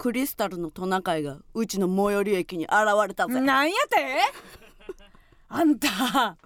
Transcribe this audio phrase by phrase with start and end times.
[0.00, 2.72] クリスタルのトナカイがうちの最寄り駅に現
[3.06, 3.38] れたぜ。
[3.38, 4.16] なんやて？
[5.46, 6.38] あんた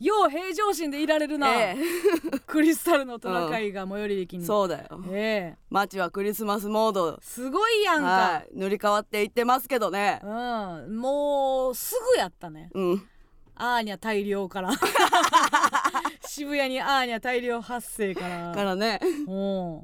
[0.00, 1.76] よう平常心でいられるな、え
[2.48, 5.04] クリスタルのトナカイが最寄り駅えに、そうだよ。
[5.12, 5.58] ええ。
[5.70, 7.20] 街はクリスマスモード。
[7.22, 8.58] すごいやんか、はい。
[8.58, 10.18] 塗り替わっていってますけどね。
[10.24, 10.96] うん。
[10.98, 12.70] もうすぐやったね。
[12.74, 13.08] うん。
[13.54, 14.70] アーニャ大量から
[16.26, 18.52] 渋谷にアーニャ大量発生から。
[18.52, 19.00] からね。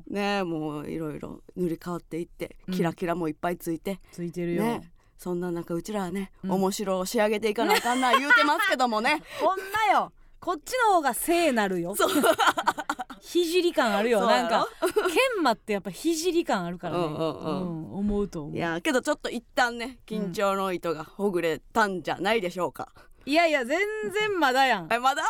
[0.08, 2.74] ねもういろいろ塗り替わっていってうん。
[2.74, 4.92] キラキラもいっぱいついて、ついてるよ、ね。
[5.16, 6.50] そんな中うちらはね、うん。
[6.52, 9.22] 面白を仕上げていかなあかんな言うてますけどもね。
[9.40, 10.12] こんなよ。
[10.40, 11.96] こっちの方が聖なるよ。
[11.96, 12.10] そう。
[13.20, 14.24] ひじり感あるよ。
[14.26, 17.80] なんか研磨ってやっぱひじり感あるからね、うんうん。
[17.80, 18.56] うん思うと思う。
[18.56, 22.92] いやけどちょっと一旦ね緊張の糸がほぐれたんじゃないでしょうか、
[23.24, 23.78] いやいや全
[24.12, 24.88] 然まだやん。
[24.92, 25.24] えまだ？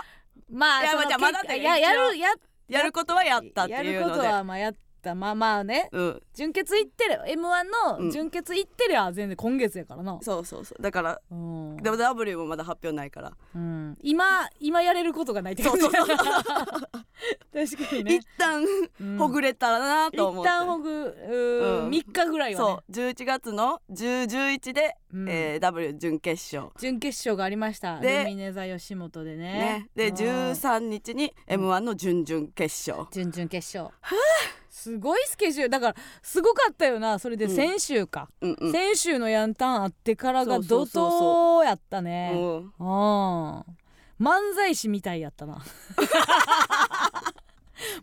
[0.51, 2.29] まあいやじゃあまだっていややるや
[2.69, 4.21] やることはやったってやるこいうので。
[4.21, 4.75] とはまあやっ
[5.07, 5.15] た。
[5.15, 5.89] まあまあね。
[5.93, 6.23] うん。
[6.35, 7.23] 純潔いってる。
[7.27, 8.05] m 1うん。
[8.07, 10.83] の純潔いってりゃ全然今月やからな、そうそうそう。
[10.83, 11.77] だからうん。
[11.79, 13.97] でも W もまだ発表ないから、うん。
[14.03, 15.81] 今今やれることがないって感じ。
[15.83, 18.15] そうそう確かにね。
[18.17, 18.65] 一旦
[19.01, 19.17] うん。
[19.19, 21.91] ほぐれたらなと思って、一旦ほぐううん。
[21.91, 22.67] 3日ぐらいはね。
[22.67, 22.93] そう。
[22.93, 25.29] 11月の1011で、うん。
[25.29, 26.73] えー W 準決勝。
[26.79, 28.01] 準決勝がありました。
[28.01, 29.87] でルミネ座吉本でね。
[29.87, 29.89] ね。
[29.95, 30.15] でうん。
[30.15, 33.95] 13日に m 1の準々決勝、準々決勝
[34.87, 35.71] すごいスケジュール。
[35.71, 37.51] だからすごかったよなそれでうん。
[37.51, 38.73] 先週か、うんうん。
[38.73, 42.33] 先週のヤンタンあってからが怒涛やったね。
[42.37, 42.41] うん。
[42.41, 42.73] うん。
[44.21, 45.61] 漫才師みたいやったな。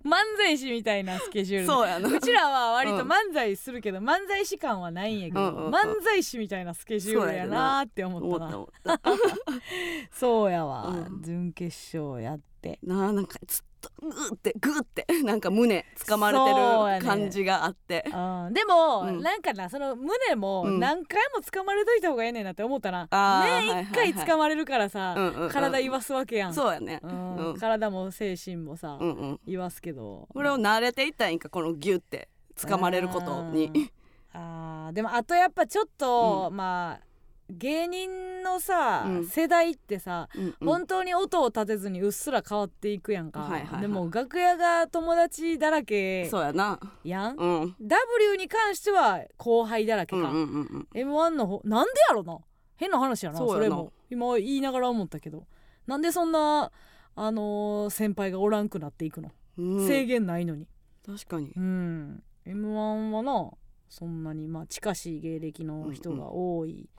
[0.05, 1.67] 漫才師みたいなスケジュール。
[1.67, 2.09] そうやな。
[2.09, 3.07] うちらは割とうん。
[3.07, 5.73] 漫才するけど、漫才師感はないんやけど、うんうんうん。
[5.73, 8.39] 漫才師みたいなスケジュールやなーって思思っ
[8.83, 8.99] たな
[10.11, 11.21] そうやわ、うん。
[11.23, 12.77] 準決勝やって。
[12.83, 18.09] なあなんかずっとグーってグーって なんか胸掴まれてる感じがあって、う
[18.49, 18.53] ん。
[18.53, 19.21] でも、うん。
[19.21, 20.79] なんかなその胸もうん。
[20.79, 25.49] 何回も掴まれといた方がええねんなって思ったな、あーね一回掴まれるからさ、うんうんうん。
[25.49, 26.53] 体言わすわけやん。
[26.53, 26.99] そうやね。
[27.03, 27.35] うん。
[27.35, 27.57] うん。
[27.57, 29.39] 体も精神もさ、うんうん。
[29.45, 30.27] 言わすけど。
[30.31, 33.91] これを慣れていったらいいんかこのギュって掴まれることに
[34.33, 37.12] あーでもあとやっぱちょっと、まあ
[37.53, 39.25] 芸人のさ、うん。
[39.27, 40.55] 世代ってさ、うんうん。
[40.67, 46.79] 本当に音を立てずにうっすら変わっていくやんか、はいはいはいでも楽屋が友達だらけそうやな。
[47.03, 47.61] やん、うん。
[47.61, 52.37] うん W に関しては後輩だらけか、うんうんうん m 1の方なんでやろな？
[52.75, 53.93] 変な話やなそれも。
[54.09, 55.45] 今言いながら思ったけど。
[55.87, 56.71] なんでそんな
[57.15, 59.87] あのー先輩がおらんくなっていくの、うん。
[59.87, 60.67] 制限ないのに。
[61.05, 61.51] 確かに。
[61.55, 62.23] うん。
[62.45, 63.51] m 1はな
[63.89, 66.89] そんなにまあ近しい芸歴の人が多い、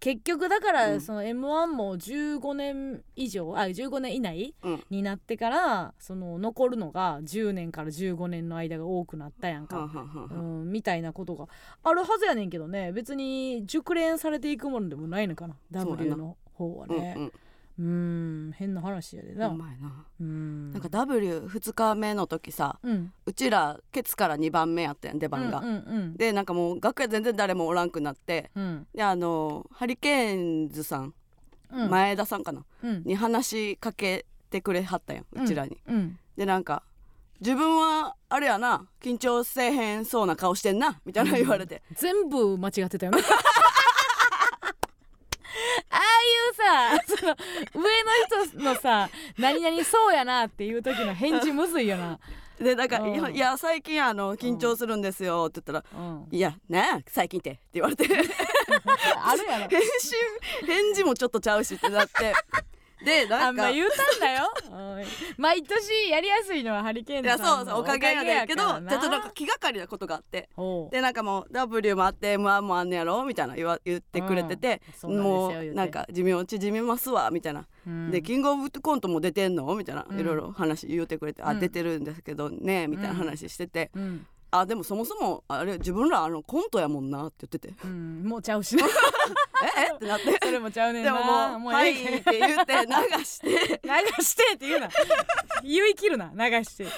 [0.00, 0.74] 結局だかうん。
[0.74, 4.84] らその m 1も15年以上あ15年以内うん。
[4.90, 10.02] になってからその残るのが10年から15年の間が多くなったやんか、うは
[10.42, 11.46] んん、みたいなことが
[11.82, 12.92] あるはずやねんけどね。
[12.92, 15.56] 別に熟練されていくものでもないのかな。
[15.70, 16.16] W な。
[16.16, 17.30] の方はうんね
[17.78, 17.88] うんう
[18.50, 19.48] ん変な話やでな。
[19.48, 20.06] ほんまやな。
[20.20, 20.72] うん。
[20.72, 23.12] なんか W2 日目の時さうん。
[23.26, 25.70] うちらケツから2番目やったやん出番が、うんう
[26.10, 28.50] んでなんかもう楽屋全然誰もおらんくなって。
[28.54, 28.86] うん。
[28.94, 31.14] であのハリケーンズさん、
[31.72, 31.90] うん。
[31.90, 32.64] 前田さんかな？
[32.82, 33.02] うん。
[33.04, 36.18] に話しかけてくれはったやんうちらに、うん。
[36.36, 36.84] でなんか
[37.40, 43.18] 自分はあれやな緊張せえへんそうな顔してんなみたいな言われて、全部間違ってたよね
[46.54, 46.62] さ
[47.06, 47.36] その
[47.74, 52.18] 上の人のさ「何々そうやな」っていう時の返事むずいよな、
[52.58, 53.14] でなんかうん。
[53.14, 58.06] いや「いや最近あの緊張するんですよ」って言ったらうん「いやねえ最近って」って言われて。
[59.24, 59.68] あるやろ。
[59.68, 60.18] 返信
[60.66, 62.34] 返事もちょっとちゃうしってなって
[63.02, 64.52] であなんんかま言うたんだよ。
[64.70, 65.04] うん
[65.36, 70.48] 毎年やりやすいのはハリケーンいやズさんのそうそうおかげやねんけどちょっとなんか気がかりなことがあって。
[70.54, 70.94] ほう。
[70.94, 75.68] でなんかもう W もあって M1 もあんねやろみたいな言わ言ってくれてて、うんそうなんですよも言うて。
[75.70, 78.10] うなんか寿命縮みますわみたいな、うん。
[78.10, 79.74] でキングオブコントも出てんの？
[79.74, 80.20] みたいな、うん。
[80.20, 81.60] いろいろ話言うてくれて、あうん。
[81.60, 84.26] 出てるんですけどねみたいな話してて、うん
[84.56, 87.74] あでもそもそもあれ自分らあのコントやもんなって言ってて。
[87.84, 88.88] うん、もうちゃうしな え
[89.90, 89.94] え？
[89.96, 90.38] ってなって。
[90.40, 91.12] それもちゃうねんな。
[91.12, 92.18] でももう「はい」ええ。
[92.18, 93.48] って言って流して。
[93.48, 93.56] 流
[94.24, 94.88] してって言うな。
[95.64, 96.84] 言い切るな流して。
[96.84, 96.90] 流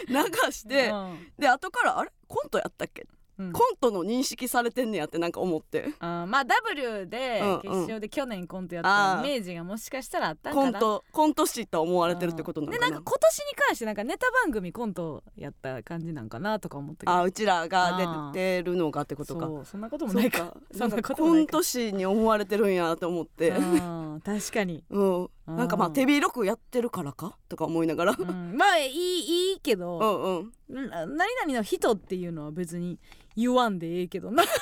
[0.52, 1.32] して、うん。
[1.38, 2.10] で後からあれ？
[2.28, 5.92] コントやったっけ、うんコントの認識されてんねやってなんか思って。
[5.98, 7.60] あーまあ W でうんうん。
[7.60, 10.72] 決勝で去年コントやったイメージがもしかしたらあったんかな。
[10.72, 12.86] コントコント師と思われてるってことなのかな。
[12.86, 19.46] でなんか今年に関してなんかネタ番組コントやった感じなんかなとか思ったけどあうちらが出てるのかってことか。
[19.46, 20.56] そうそんなこともないか。
[20.72, 21.52] そんんなかコンこともないか。
[21.52, 23.50] ト師に思われてるんやと思って。
[23.50, 27.36] うん確かに、うんなんかまあ手広くやってるからか？
[27.48, 32.98] とか思いながら、うん、まあいいいいけど、うんうん、な何々の人っていうのは別に
[33.36, 34.42] 言わんでええけどな。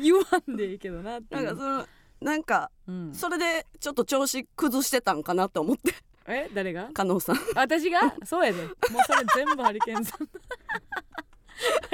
[0.00, 1.86] 言わんでええけどなってなんかその
[2.20, 5.94] なんか、うん、それでちょっと調子崩してたんかなと思って。
[6.26, 6.48] え？
[6.54, 6.88] 誰が？
[6.94, 7.36] 加納さん。
[7.54, 8.00] 私が？
[8.24, 8.62] そうやで。
[8.62, 8.72] もう
[9.06, 10.26] それ全部ハリケーンさん。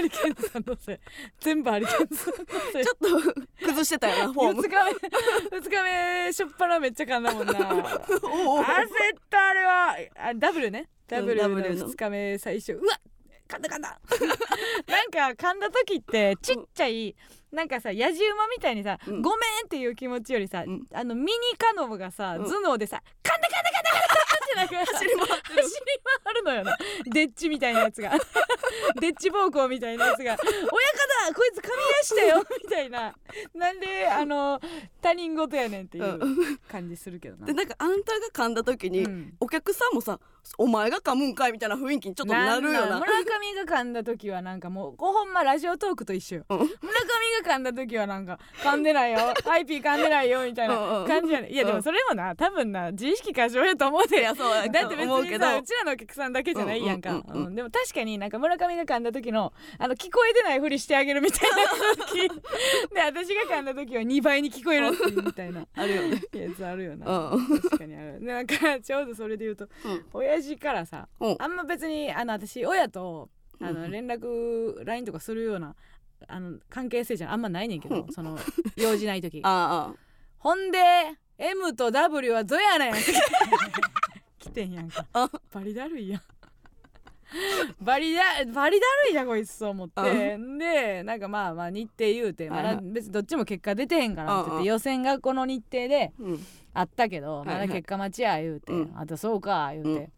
[0.00, 0.98] リケーンさんのせい
[1.40, 4.62] 全部ハリケーンさんのせいちょっと崩してたよなフォーム。
[4.62, 5.82] 2日目2日
[6.26, 7.52] 目しょっぱなめっちゃ噛んだもんな。
[7.52, 7.62] 焦っ
[9.28, 9.96] たあれは。
[10.16, 10.88] あダブルね。
[11.06, 11.88] ダブルの W の。
[11.88, 12.72] 2日目最初。
[12.72, 13.00] うわ
[13.48, 14.00] 噛んだ噛んだ。
[14.86, 17.16] なんか噛んだ時ってちっちゃい
[17.52, 19.22] なんかさやじ馬みたいにさ、うん。
[19.22, 20.84] ごめんっていう気持ちよりさ、うん。
[20.92, 22.44] あのミニカノブがさ、うん。
[22.44, 25.62] 頭脳でさ噛んだ噛んだ噛んだ噛んだってなんか 走り回ってる。
[25.62, 25.86] 走り
[26.24, 26.76] 回るのよな
[27.12, 28.12] デッチみたいなやつが。
[29.00, 30.70] デッチ暴行みたいなやつが「親
[31.30, 31.70] 方こいつ噛み
[32.00, 33.14] 出したよ」みたいな。
[33.54, 34.60] なんであの
[35.00, 37.46] 他人事やねんっていう感じするけどな。
[37.46, 37.52] で。
[37.52, 39.34] なんかあんたが噛んだ時に、うん。
[39.40, 40.20] お客さんもさ
[40.58, 42.96] 「お前が噛むんかい」みたいな雰囲気にちょっとなるよな。
[42.96, 46.58] んん村上が噛んだ時はなんかもうほんまラジオトークと一緒よ、うん。
[46.58, 46.76] 村上
[47.44, 49.18] が噛んだ時はなんか噛んでないよ。
[49.44, 54.20] ハイピー噛んでないよみたいな感じやねいやでもそれもな多分な自意識過剰やと思うで。
[54.20, 61.56] いやそうや だって別にさうちらのお客さんだけじゃないやんか、うんでも確かになんか村上が噛んだ時のあの聞こえてないふりしてあげるみたいな
[62.06, 62.28] 時
[62.94, 65.66] で私が噛んだ時は2倍に聞こえるっていうみたいな。
[65.74, 66.22] あるよね。
[66.32, 67.60] やつあるよな、うん。
[67.60, 68.20] 確かにある。
[68.20, 70.06] でなんかちょうどそれで言うとうん。
[70.12, 73.28] 親父からさうんあんま別にあの私親と
[73.60, 73.74] あうん。
[73.82, 75.74] の連絡 LINE とかするような
[76.28, 78.12] あの関係性じゃあんまないねんけど、うん。
[78.12, 78.38] その
[78.76, 79.40] 用事ない時。
[79.44, 79.92] あ
[80.38, 80.78] ほんで
[81.38, 82.94] M と W はどやねん。
[84.38, 85.06] 来てんやんか。
[85.12, 85.30] あ。
[85.52, 86.22] バリだるいやん。
[87.80, 88.22] バリだ
[88.52, 90.38] バリだるいやんこいつと思って。
[90.58, 92.84] でなんかまあまあ日程言うて、まだはいはい。
[92.86, 96.46] 別にどっちも結果出てへんからって言っうんうんて予選がこの日程であうん。
[96.72, 97.56] あったけど、はいはい。
[97.60, 98.92] まだ結果待ちや言うて、うん。
[98.98, 100.12] あとそうか言うて、うん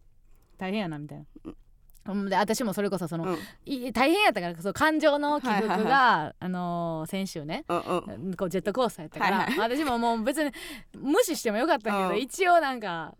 [0.62, 2.28] 大変やなみたいな。
[2.28, 3.38] で私もそれこそその、うん。
[3.64, 8.34] い大変やったからそう感情の起伏が、はいはいあのー先週ねうんうん。
[8.34, 10.52] こうジェットコースターやったから、はい私ももう別に
[10.98, 12.18] 無視してもよかったけど、うん。
[12.18, 13.14] 一応なんか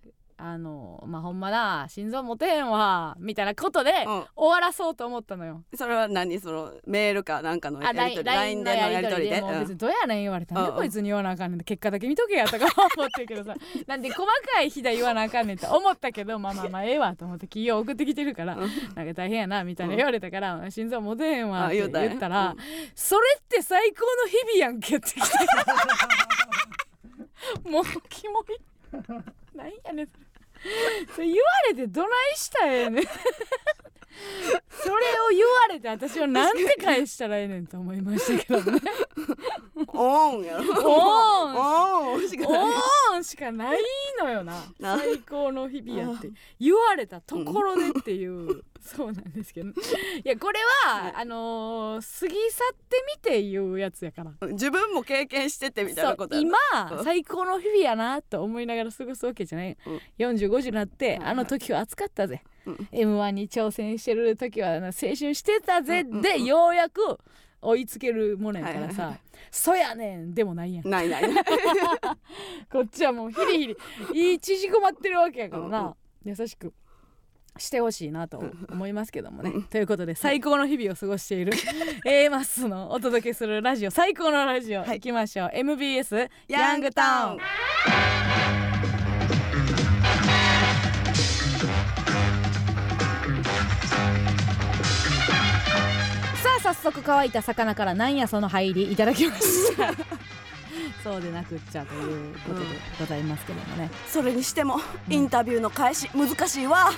[0.45, 4.25] あのまあほんまな心臓持てへんわみたいなことで、うん。
[4.35, 5.63] 終わらそうと思ったのよ。
[5.77, 9.41] それは何そのメールかなんかのあやり取り LINE のやり取りで？
[9.41, 9.73] もう別うん。
[9.75, 10.77] にどやねん言われたんでうん。
[10.77, 12.67] こいつに言わなあかんねん結果だけ見とけやとか
[12.97, 13.55] 思ってるけどさ。
[13.87, 18.71] なんで細かい日だ言わなあかんねんって思ったけどまあまあまあええわと思って企業送ってきてるからうん。
[18.97, 22.09] なんか大変やなみたいな言われたから心臓持てへんわってあ言うたんや。
[22.09, 22.57] 言ったらうん。
[22.97, 25.21] それって最高の日々やんけって来て。
[27.71, 28.45] もうキモい
[31.15, 33.05] それ言われてどないしたらええねん。
[34.71, 38.81] それを言われて私はなんて返したらええねんと思いましたけどね。
[39.95, 40.65] オンやろ。
[40.85, 42.29] オン。
[42.29, 42.61] しかない。
[42.61, 43.79] おーんしかない
[44.21, 44.65] のよな。
[44.79, 44.99] な。
[44.99, 46.31] 最高の日々やって。
[46.59, 49.69] 言われたところでっていう、そうなんですけど。
[49.69, 49.73] い
[50.25, 52.41] やこれはあのー過ぎ去
[52.73, 54.49] ってみて言うやつやから。
[54.49, 56.59] 自分も経験しててみたいなこと今
[56.91, 57.05] うん。
[57.05, 60.01] 最高の日々やなと思いながら過ごすわけじゃない、うん。
[60.19, 62.89] 45時になって、はいあの時は暑かったぜ、うん。
[62.93, 67.19] m 1に挑戦してる時は青春してたぜ、でようやく
[67.63, 69.19] 追いつけるものやからさ、
[69.51, 70.89] そやねんでもないやん。
[70.89, 71.25] ないない。
[72.71, 73.77] こっちはもうヒリヒリ
[74.33, 76.73] いい縮こまってるわけやからな、優しく
[77.59, 79.53] してほしいなと思いますけどもね。
[79.71, 81.53] ということで最高の日々を過ごしている
[82.07, 84.97] A マッスのお届けするラジオ最高のラジオ、はい。
[84.99, 85.51] い、きましょう。
[85.53, 87.37] MBS ヤングタウ
[88.59, 88.62] ン
[96.75, 99.93] 早速乾いた魚からなんやその入りいただきました。
[101.05, 102.67] そうでなくっちゃということで
[102.99, 106.91] ございますけどもね、それにしてもインタビューの返し難しいわ。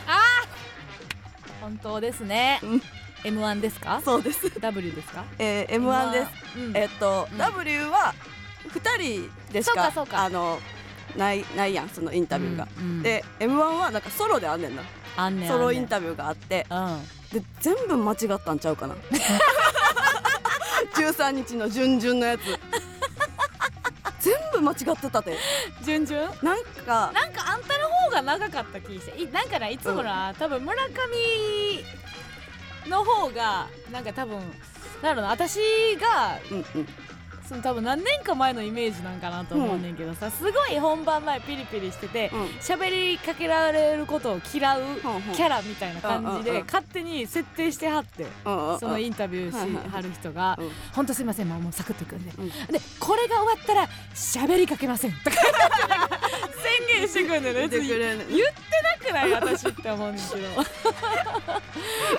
[1.60, 2.82] 本当ですね、うん。
[3.24, 4.00] M1 ですか？
[4.04, 4.60] そうです。
[4.60, 5.24] W ですか？
[5.38, 6.76] えー M1 です、うん。
[6.76, 7.38] えっと、うん。
[7.38, 8.14] W は
[8.68, 9.74] 2人でしか？
[9.74, 10.24] そうかそうか。
[10.24, 10.60] あの
[11.16, 13.02] ないないやんそのインタビューが、うんうん。
[13.02, 14.82] で M1 はなんかソロであんねんな。
[15.16, 16.66] あんねんソロインビタビューがあって。
[16.68, 18.94] ューで全部間違ったんちゃうかな。
[20.94, 22.42] 13日の準々のやつ。
[24.20, 25.32] 全部間違ってたで。
[25.32, 26.32] うん順々？
[26.42, 27.10] なんか。
[27.12, 29.20] なんかあんたの方が長かった気して。
[29.20, 30.92] いなんかないつもな、多分村上
[32.88, 34.40] の方がなんか多分
[35.02, 35.58] なるの私
[36.00, 36.88] がうんうん
[37.48, 42.44] その多分何年か前のイメージなんかなと思うねんけどさ、すごい本番前ピリピリしててうん。
[42.60, 44.82] 喋りかけられることを嫌う
[45.34, 46.44] キャラみたいな感じうんうんうん。
[46.44, 52.48] で勝手に設定してはってうんうんそのインタビューしはる人がうん「ほんとすいませんもうもうサクッといくんで」うん。
[52.48, 55.36] でこれが終わったら喋りかけませんとか
[56.88, 60.48] 宣言してくんだよね言ってなくない私って思うんですけど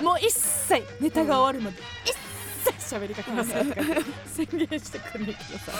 [0.02, 2.25] もう一切ネタが終わるまで一切
[2.78, 3.50] 喋りかけます。
[3.50, 3.94] よとかって
[4.46, 5.72] 宣言してくんねんけどさ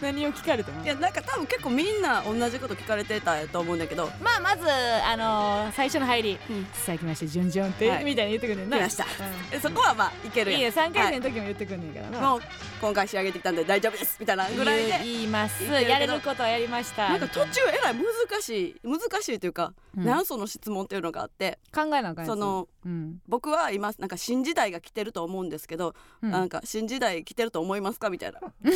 [0.00, 4.10] 何を聞かれたのいやなんか多分結構みんな同じこと聞かれてたと思うんだけど。
[4.20, 8.04] まあまずあのー最初の入りうん「さあ来ました順々」って、はい。
[8.04, 8.64] みたいに言ってくんね。
[8.64, 9.04] んな来ました。
[9.04, 9.06] う
[9.52, 10.60] えそこはまあいけるやん。
[10.60, 10.72] んいいよ。
[10.72, 12.20] 3回戦の時も言ってくんねんから。
[12.20, 12.40] な、もう
[12.80, 14.16] 今回仕上げてきたんで大丈夫です。
[14.20, 15.00] みたいなぐらいで。
[15.02, 15.64] 言います。
[15.64, 17.08] やれることはやりました。
[17.08, 20.04] なんか途中えらい難しい難しいというか、うん。
[20.04, 21.58] 何その質問っていうのがあって。
[21.74, 23.20] 考えなあかんそのうん。
[23.26, 26.30] 僕は今なんか新時代が来てると思うんですけど、うん。
[26.30, 28.08] なんか新時代来てると思いますか？
[28.08, 28.40] みたいな。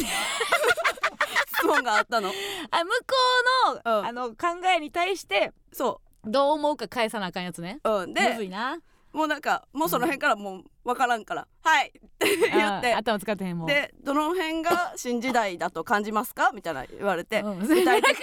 [1.46, 2.28] 質問があったの。
[2.28, 4.06] あ向こうの,、うん。
[4.06, 4.36] あの考
[4.76, 7.80] えに対してそどう思うか返さなあかんやつね。
[7.84, 8.78] う、うん、むずでいな。
[9.12, 12.94] もうなんかもうその辺からもう分からんから「はい」って言って。
[12.94, 13.66] あ頭使ってへんもん。
[13.66, 16.50] でどの辺が新時代だと感じますか？
[16.52, 18.18] みたいな言われて、うん、具体的中身で言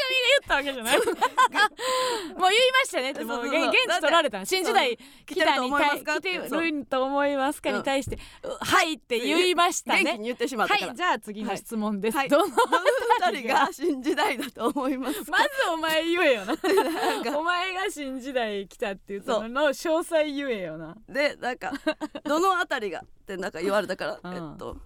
[0.45, 3.11] ったわけじゃないもう言いましたね。
[3.11, 3.59] ってもうそうそう。
[3.59, 6.61] そう現現地取られた新時代来たに対来てそう。
[6.61, 10.03] ると思いますかうんに対して「うはい」って言いましたね。
[10.03, 12.29] 元気に言ってしまったはいじゃあ次の質問です、はい。
[12.29, 12.55] どの
[13.31, 15.31] 二人が新時代だと思いますか？
[15.31, 16.55] まずお前言えよな。
[17.37, 20.95] お前が新時代来たって言ったのの詳細言えよな。
[21.07, 21.71] でなんか
[22.23, 24.35] どのあたりがってなんか言われたから、うん。
[24.35, 24.77] えっと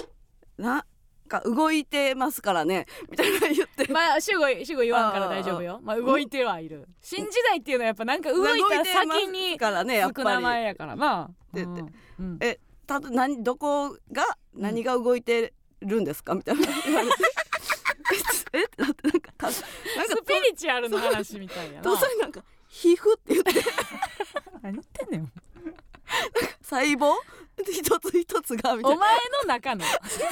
[0.58, 0.84] なん
[1.28, 5.80] か動いてますからねみたいな言ってまあ主語主語言わんから大丈夫よ。
[5.82, 6.88] まあ動いてはいる。
[7.02, 11.24] 新時代っていうのはやっぱなんか動いた先につく名前やからな。
[11.24, 11.82] って言って。
[11.82, 11.88] うん
[12.20, 12.38] うん。
[12.42, 16.36] えたと何どこが何が動いてるんですか？
[16.36, 16.68] みたいな。
[16.86, 17.16] 言われて
[18.54, 21.82] えってなってなんかたなんかスピリチュアルの話みたいやな。
[21.82, 23.54] とそれなんか皮膚って言って。
[24.62, 25.32] 何言ってんねん
[26.62, 27.16] 細胞？
[27.62, 28.96] 一つ一つがみたいな。
[28.96, 29.86] お前の中の。
[29.86, 30.32] 時代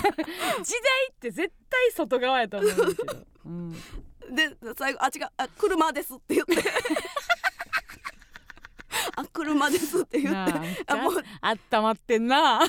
[1.11, 3.79] って絶対外側やと思うんだけど、うん、で
[4.77, 5.27] 最後「あ違う。
[5.37, 6.55] あ車です」って言って
[9.15, 10.53] 「あ車です」って言って。
[10.53, 11.23] なあもう。
[11.41, 12.61] あったまってんな。
[12.61, 12.65] あ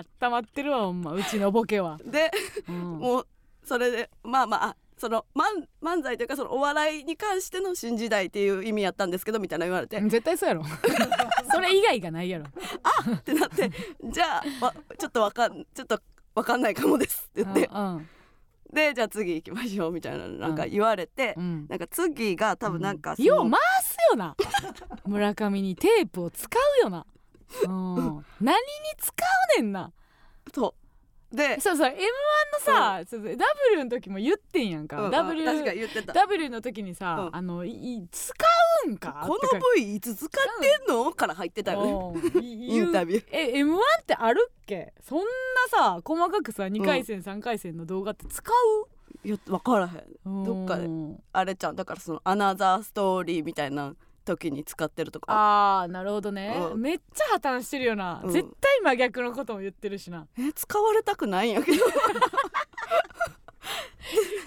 [0.00, 1.12] ったまってるわほんま。
[1.12, 2.30] うちのボケは、で
[2.68, 3.26] うん、もう
[3.64, 10.00] それでまあまああその漫漫才というかそのお笑いに関しての新時代っていう意味やったんですけどみたいな言われて。
[10.00, 10.62] 絶対そうやろ。
[11.52, 12.44] それ以外がないやろ。
[13.16, 13.68] ってなって。
[14.04, 16.00] じゃあわちょっとわかんちょっと
[16.36, 17.68] わかんないかもですって言って。
[17.72, 18.08] うん
[18.72, 21.66] でじゃあ次行きましょうみたいななんか言われて、うん。
[21.68, 24.36] なんか次が多分なんかそのよう回すよな。
[25.04, 27.04] 村上にテープを使うよな、
[27.64, 28.62] うん、何に
[28.98, 29.12] 使
[29.58, 29.92] うねんな。
[30.54, 30.81] そう
[31.32, 31.98] で、そうそう M1 の
[32.60, 36.12] さ、そうそう W の時も言ってんやんか、うん W 確かに言ってた。
[36.12, 37.36] W の時にさ、うん。
[37.36, 38.34] あのいい使
[38.86, 39.24] うんか？
[39.26, 41.10] この部位いつ使ってんの？
[41.12, 42.20] から入ってたよね。
[42.34, 42.44] うん。
[42.44, 43.24] インタビュー。
[43.30, 44.92] え M1 ってあるっけ？
[45.02, 45.24] そんな
[45.70, 48.52] さ細かくさ2回戦、3回戦の動画って使
[49.24, 49.88] いや分からへ
[50.28, 50.42] ん。
[50.42, 51.22] うどっかでうん。
[51.32, 55.26] あれちゃんだからそのアナザーストーリーみたいな時に使ってるとか。
[55.28, 56.80] あーなるほどね、うん。
[56.80, 58.32] めっちゃ破綻してるよな、うん。
[58.32, 60.26] 絶対真逆のことも言ってるしな。
[60.38, 61.84] え使われたくないんやけど。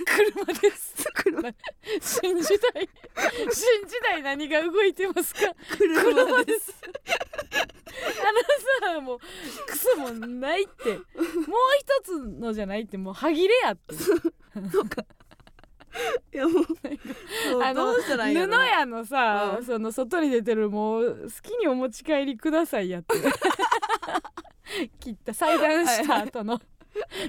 [0.06, 0.96] 車です。
[1.14, 1.54] 車。
[2.02, 2.90] 新時代。
[3.52, 5.42] 新時代何が動いてますか？
[5.78, 6.76] 車です。
[8.84, 9.20] あのさもう
[9.66, 10.90] クソもないって。
[10.92, 11.02] もう
[11.80, 13.96] 一つのじゃないってもう歯切れやって
[16.34, 16.66] いやもう
[17.64, 19.66] あのどうしたらいいんや布屋のさ、うん。
[19.66, 23.16] その外に出てるもう好きにお持ち帰りくださいやって。
[25.00, 26.60] 切った裁断した後の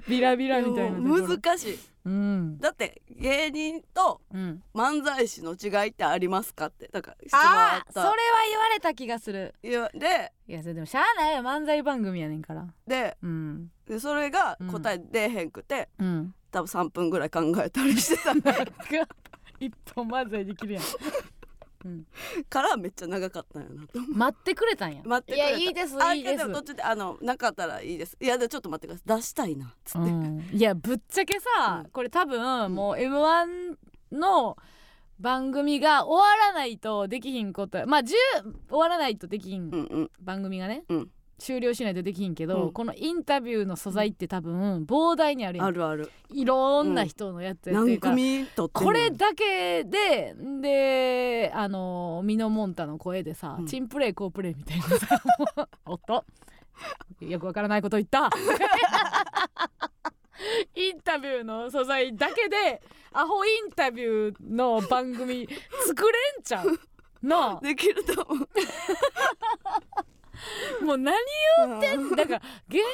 [0.08, 1.78] ビラビラみたいな難しい。
[2.04, 2.58] うん。
[2.58, 4.62] だって芸人とうん。
[4.74, 6.88] 漫才師の違いってありますかって。
[6.88, 7.92] だから質問あった。
[7.92, 8.12] それは
[8.48, 9.54] 言われた気がする。
[9.62, 12.66] いやでいやそれでもしゃあないよ漫才番組やねんから。
[12.86, 13.70] でうん。
[13.86, 18.32] でそれが答え出えへんくて、うん多分3分ぐらい考えたりしてた。
[19.60, 20.84] 一本漫才できるやん。
[22.48, 25.02] からめっちゃ長かったんやなと待ってくれたんや。
[25.04, 25.50] 待ってくれた。
[25.50, 26.38] いやいいですあいいです。
[26.38, 28.16] けど途中であのなかったらいいです。
[28.18, 29.20] いやでちょっと待ってください。
[29.20, 30.48] 出したいなっつって、うん。
[30.50, 31.90] いやぶっちゃけさ、うん。
[31.90, 33.76] これ多分もう m 1
[34.12, 34.56] の
[35.20, 38.06] 番組が終わらないとできひんことまあ10
[38.70, 40.10] 終わらないとできひんうんうん。
[40.22, 42.72] 番組がね、うん終了しないとできひんけど、うん。
[42.72, 45.66] このインタビューの素材って多分膨大にあるやん。
[45.66, 46.10] あるある。
[46.32, 53.66] いろんな人のやつやって何るから、組撮ってんのこれだけでであのミノモンタの声でさ、うん。
[53.66, 55.22] チンプレイコープレイみたいなさ
[55.84, 56.24] おっと。
[57.20, 58.30] よくわからないこと言った。
[60.74, 65.48] インタビューの素材だけでアホインタビューの番組
[65.86, 66.78] 作れんちゃう？
[67.26, 68.48] なできると思う。
[69.64, 70.04] あ
[70.82, 71.16] もう何
[71.68, 72.84] 言ってんだから芸人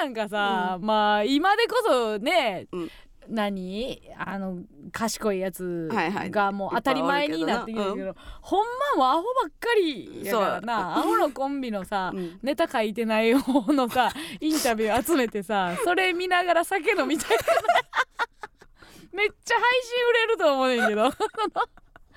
[0.00, 2.90] なんかさ、まあ今でこそね、うん。
[3.28, 4.02] 何？
[4.18, 4.58] あの
[4.90, 6.30] 賢いやつはいはい。
[6.30, 8.66] がもう当たり前になってきてるけど、ほん
[8.96, 12.38] まもアホばっかりやからなアホのコンビのさ、うん。
[12.42, 17.38] ネタ書いてない方のさ インタビュー集めてさそれ見ながら酒飲みたい
[19.12, 21.10] めっちゃ配信売れると思うねんけど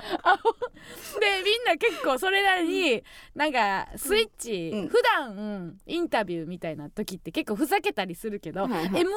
[1.20, 4.88] でみんな結構それなりになんかスイッチ、うん。
[4.88, 8.86] 普段インタビューみたいな時って結構ふざけたりするけど、はいはい。
[8.86, 9.10] m 1の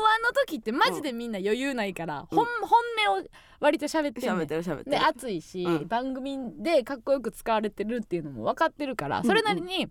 [0.46, 3.24] 時ってマジでみんな余裕ないから、本音を
[3.60, 4.38] 割と喋ってんねん。
[4.40, 4.90] 喋ってる喋ってる。
[4.90, 5.88] で熱いし、うん。
[5.88, 9.88] 番組でかっこよく使われてるっていうのも分かってるからそれなりに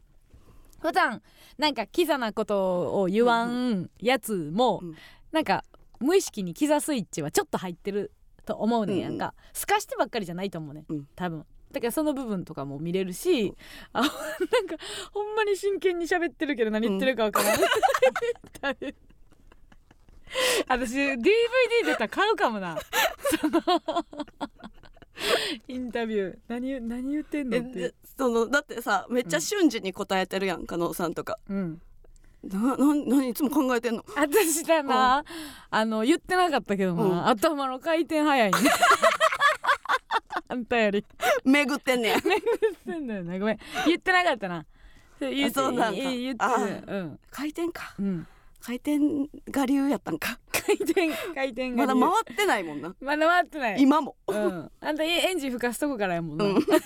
[0.82, 1.22] 普段
[1.58, 4.96] なんかキザなことを言わんやつも、うん。
[5.32, 5.64] なんか
[6.00, 8.12] 無意識にキザスイッチはちょっと入ってる
[8.48, 10.86] と思うねんやんか、すかしてばっかりじゃないと思うねん。
[10.88, 11.08] うん。
[11.16, 11.46] 多分。
[11.72, 13.54] だからその部分とかも見れるし、
[13.92, 14.16] あなんか
[15.12, 17.60] ほんまに真剣に喋ってるけど何言ってるか分からん、
[20.68, 21.18] 私 DVD
[21.86, 22.78] 出たら買うかもな。
[23.40, 23.62] その
[25.68, 26.38] インタビュー。
[26.48, 31.38] 何何言ってんのえってでそのだってさめっちゃ瞬時に答えてるやん加納さんとか。
[31.50, 31.82] うん
[32.48, 34.04] なな何いつも考えてんの？
[34.16, 35.24] 私だな、
[35.70, 37.28] あの言ってなかったけどな、うん。
[37.28, 38.58] 頭の回転早いね。
[40.50, 41.06] あんたより。
[41.44, 42.18] 巡ってんねや。
[42.22, 42.36] 言っ
[42.86, 43.60] てんだよなごめん。
[43.86, 44.66] 言ってなかったな。
[45.20, 47.20] 言ってそうなんか言ってあうん。
[47.32, 47.96] 回転か。
[48.00, 48.28] うん
[48.68, 49.00] 回転
[49.58, 50.38] 我流やったんか。
[50.52, 52.94] 回転 回転がまだ回ってないもんな。
[53.00, 53.82] まだ回ってない。
[53.82, 54.18] 今も。
[54.28, 56.60] うん、あんたエンジン吹かすとこからやもんな、うん。
[56.62, 56.78] ちょっ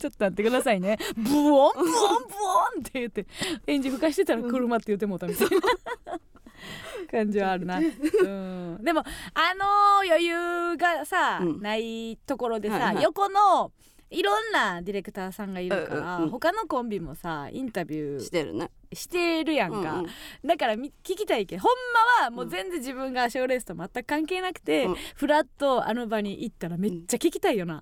[0.00, 0.96] と待ってくださいね。
[1.14, 1.84] ブオンブオンブオ
[2.78, 3.26] ンって言って
[3.66, 6.20] エンジン吹かしてたら車って言ってもうたみたいな。
[7.10, 11.60] 感じはあるな、 うん、でもあの余裕がさ、うん。
[11.60, 13.04] ないところでさ、はいはい。
[13.04, 13.72] 横の
[14.10, 16.30] いろんなディレクターさんがいるから、うんうんうん。
[16.30, 18.70] 他のコンビもさインタビューしてるね。
[18.92, 20.06] してるやんか、うんうん。
[20.44, 21.72] だからみ聞きたいけどほん
[22.20, 24.96] まはもう全然自分が賞レースと全く関係なくて、うん。
[25.14, 27.80] フラッとあの場に行ったらめっちゃ聞きたいよな。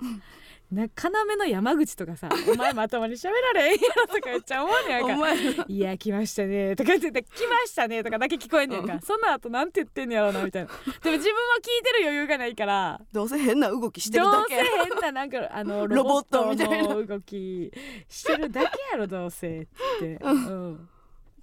[0.70, 5.14] な要の山口とかさ「お前まともに喋られへんやろ」とかめっちゃ思うねやんか。
[5.14, 10.68] お前いや来ましたねとか言ってて「来ましたね」とかだけ聞こえんねやんか、その後なんて言ってんねやろうなみたいな。
[10.68, 10.74] で
[11.10, 13.00] も自分は聞いてる余裕がないから。
[13.12, 16.94] どうせ変な動きしてるどうせだけ変ななんかあの ロボットトみたいな。
[16.94, 17.70] の動き
[18.08, 19.66] してるだけやろどうせっ
[19.98, 20.88] て、うん、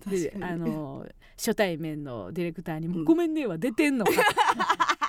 [0.08, 3.06] であの初対面のディレクターにも「うん。
[3.06, 4.12] ごめんね」は出てんのか。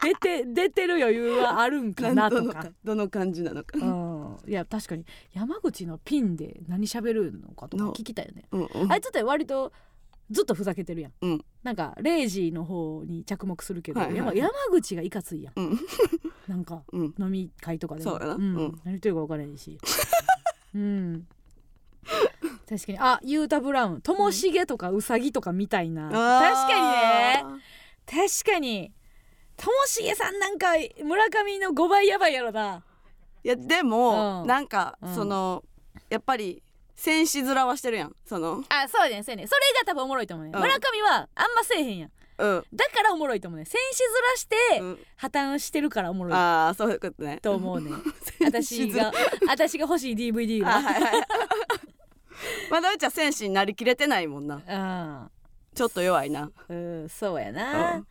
[0.02, 3.78] 出て出てる余裕はあるんかなどとかどの感じなのか。
[3.78, 5.04] うん、いや確かに。
[5.32, 7.92] 山口のピンで何喋るのかとかの。
[7.92, 8.44] 聞きたいよね。
[8.52, 8.92] うんうん。
[8.92, 9.72] あいつって割と
[10.30, 11.44] ずっとふざけてるやん、うん。
[11.62, 15.54] なんかレイジーの方に着目するけど、はいはいやっぱ山口がいかついやん。
[15.56, 15.78] うん。
[16.46, 17.14] なんかうん。
[17.18, 18.10] 飲み会とかでも。
[18.10, 18.34] そうやな。
[18.34, 18.54] うん。
[18.56, 19.78] 何言ってるか分からへんし。
[20.74, 21.26] うん
[22.68, 22.98] 確かに。
[22.98, 24.00] あユータ・ブラウン。
[24.00, 27.42] ともしげとかうさぎとかみたいな、確かにね。
[27.44, 27.58] あ
[28.06, 28.92] 確かに。
[29.56, 30.68] ともしげさんなんか
[31.02, 32.76] 村上の5倍やばいやろな。
[32.76, 32.80] ー
[33.44, 34.46] いやでも、うん。
[34.48, 35.14] なんか、うん。
[35.14, 35.64] その
[36.10, 36.62] やっぱり
[36.96, 38.16] 戦士面はしてるやん。
[38.24, 38.64] その。
[38.68, 39.48] あそうやねんそうやねん。
[39.48, 40.60] それが多分おもろいと思うね、うん。
[40.60, 42.10] 村上はあんませえへんやん。
[42.38, 46.32] うん、だからおもろいと思うね戦士面してうん、破綻してるからおもろい。
[46.34, 47.38] ああそういうことね。
[47.40, 47.92] と思うね
[48.44, 49.12] 私が
[49.46, 51.12] 私が欲しい DVD あははいはい
[52.70, 54.62] まだうちは戦士になりきれてないもんな。
[54.66, 55.30] あ
[55.74, 56.50] ちょっと弱いな。
[56.68, 58.06] うんそうやな、うん。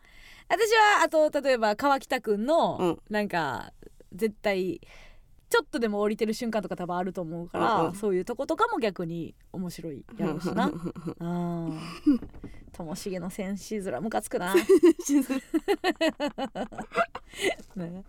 [0.48, 2.98] 私はあと例えば川北くんの、うん。
[3.10, 3.72] なんか
[4.12, 4.80] 絶対
[5.48, 10.70] ちょっとでも降りてる瞬間とか多分あると思うから、そういうとことかも逆に面白いやろうしな。
[11.20, 11.80] うん
[12.76, 14.52] ともしげの戦士面ムカつくな。
[14.54, 14.62] ね。
[17.74, 18.02] なんか M1 過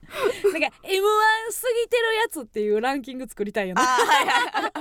[0.83, 0.99] ぎ
[1.89, 4.27] てるやつっていうランキング作りたいよあねはい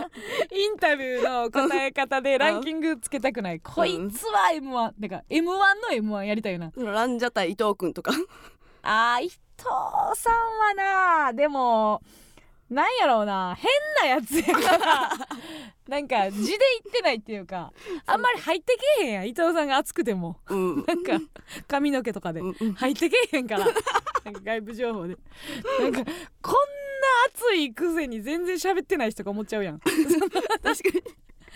[0.03, 0.11] は
[0.51, 0.59] い。
[0.65, 5.55] インタビューの答え方でランキングつけたくない、こいつは M1 だから M1 の
[5.91, 6.73] M1 やりたいよな。
[6.77, 8.13] ランジャタイ伊藤君とか。
[8.83, 9.39] あー伊藤
[10.15, 10.75] さんは
[11.27, 12.03] なでも
[12.69, 13.57] なんやろうな。
[13.57, 13.71] 変
[14.11, 15.11] なやつやから。
[15.89, 17.73] なんか字で言ってないっていうか
[18.07, 19.29] あんまり入ってけえへんやん。
[19.29, 20.37] 伊藤さんが熱くても。
[20.49, 20.85] うん。
[20.85, 21.21] なんか
[21.69, 22.43] 髪の毛とかで
[22.77, 23.67] 入ってけえへんから。
[24.25, 25.17] なんか外部情報で。
[25.81, 26.05] なんか
[26.43, 26.61] こんな
[27.29, 29.79] 熱いくせに全然喋ってない人が思っちゃうやん。
[29.81, 31.03] 確かに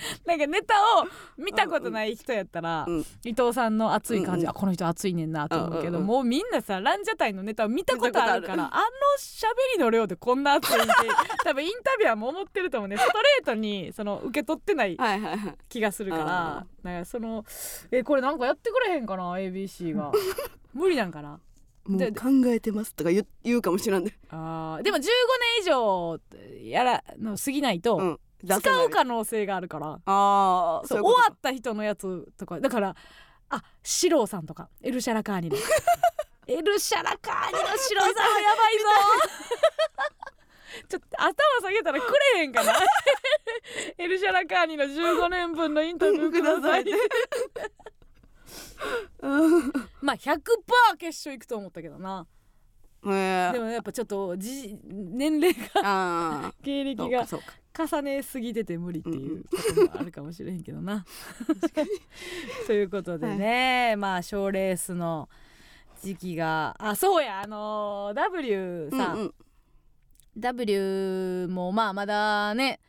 [0.27, 3.01] なんかネタを見たことない人やったら、うん。
[3.25, 4.49] 伊藤さんの熱い感じ、うんうん。
[4.51, 6.07] あこの人熱いねんなと思うけど、うんうんうん。
[6.07, 8.81] もうみんなさランジャタイのネタを見たことあるから見あの
[9.19, 10.89] 喋りの量でこんな熱いって
[11.45, 12.97] 多分インタビュアーも思ってると思うね。
[12.97, 15.57] ストレートにその受け取ってないはいはいはい。
[15.69, 17.45] 気がするからなんかその
[17.91, 20.13] えこれなんかやってくれへんかな ABC が
[20.73, 21.41] 無理なんかな？
[21.89, 23.25] でもう考えてますとか言
[23.57, 25.09] うかもしれんで、あーでも15年
[25.63, 26.21] 以上
[26.63, 29.87] やらの過ぎないと、うん、使う可能性があるから。
[29.93, 32.61] ああそう終わった人のやつとか。
[32.61, 32.95] だから
[33.51, 34.69] あ四郎さんとか。
[34.83, 35.57] エルシャラカーニの。
[36.47, 38.85] エルシャラカーニの白さはやばいぞ。
[40.89, 42.73] ちょっと頭下げたらくれへんかな。
[43.99, 46.85] エルシャラカーニの15年分のインタビューください。
[49.23, 50.41] うんまあ100%
[50.99, 52.27] 決勝行くと思ったけどな。
[53.05, 53.09] え。
[53.09, 57.27] ーでもやっぱちょっとじ年齢があ経歴が
[57.87, 61.05] 重ねすぎてて無理っていうこともあるかもしれへんけどな。
[62.67, 65.29] ということでね、まあ賞レースの
[66.03, 69.35] 時期があそうやあのー W さ、うんうん。
[70.37, 72.81] W もまあまだね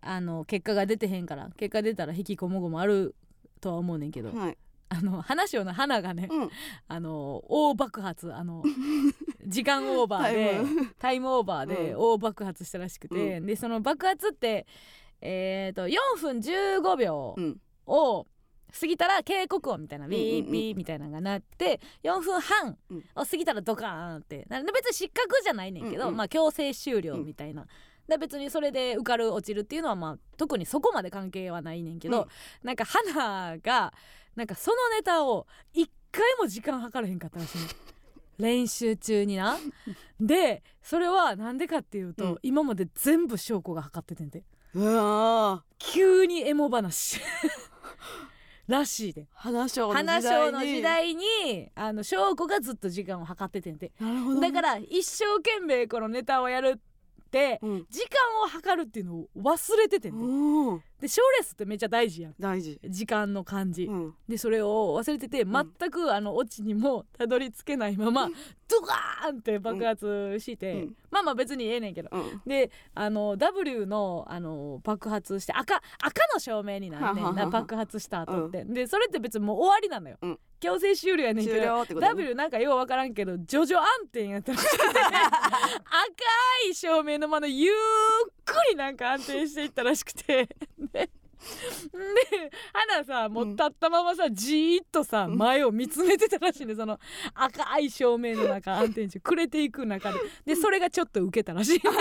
[0.00, 3.14] あの結果が出てへんから結果出たら引きこもごもある
[3.60, 4.58] とは思うねんけど、はい
[4.96, 6.50] あの話をの花がね、うん。
[6.88, 8.62] あの大爆発あの
[9.46, 10.94] 時間オーバーでタイム。
[10.98, 11.98] タイムオーバーでうん。
[11.98, 14.66] 大爆発したらしくて、でその爆発って
[15.20, 17.60] えー、と4分15秒うん。
[17.86, 18.26] を
[18.78, 22.76] 過ぎたら警告音みたいなうんビービーみたいなのがなって4分半
[23.14, 27.66] を過ぎたらドカーンってな別に失格じゃないねんけど、うんうんまあ強制終了みたいな。
[28.08, 32.28] で別にそれで受かる落ちるっていうのはまあ特にそこまで関係はないねんけど、うん。
[32.62, 33.94] なんか花が
[34.36, 37.64] なんかそのネタを一回も時間計らへんかったらしいの。
[38.38, 39.56] 練習中にな。
[40.20, 42.38] でそれはなんでかっていうと、うん。
[42.42, 44.44] 今まで全部証拠が測っててんて。
[44.74, 45.74] うわー。
[45.78, 47.20] 急にエモ話。
[48.66, 49.28] らしいで。
[49.34, 50.10] 花賞の時代に。
[50.10, 53.92] 花賞の時代にあの証拠がずっと時間を計っててんて。
[54.00, 54.50] なるほどね。
[54.50, 57.86] だから一生懸命このネタをやるってうん。
[57.90, 60.18] 時間を計るっていうのを忘れててんて。
[60.18, 62.34] うんで賞レースってめっちゃ大事やん。
[62.40, 62.80] 大事。
[62.88, 64.14] 時間の感じ、うん。
[64.26, 65.52] でそれを忘れててん。
[65.52, 68.30] 全くあのオチにもたどり着けないまま
[68.66, 70.96] ドカーンって爆発して、うん。
[71.10, 72.08] まあまあ別にええねんけど。
[72.10, 72.40] うん。
[72.46, 80.38] であの W のあの爆発して赤赤の照明になんねんな爆発した後って、でそれって別にもう終わりなのよ、うん。
[80.58, 82.06] 強制終了やねんけ終どね。
[82.06, 87.74] W なんかようわからんけどジョジョ暗転やったらしくて 赤い照明のままゆっ
[88.46, 90.48] くりなんか暗転していったらしくて
[90.94, 91.10] で
[91.92, 95.36] で花さもう立ったままさじーっとさうん。
[95.36, 96.74] 前を見つめてたらしいね。
[96.74, 96.98] その
[97.34, 100.18] 赤い照明の中 暗転中くれていく中で。
[100.46, 101.80] でそれがちょっとウケたらしい。
[101.84, 101.98] 確か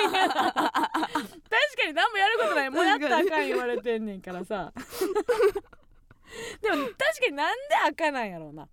[1.88, 2.70] に何もやることない。
[2.70, 4.72] もうやったらあかん言われてんねんからさ。
[6.62, 8.70] でも確かになんで赤なんやろうな。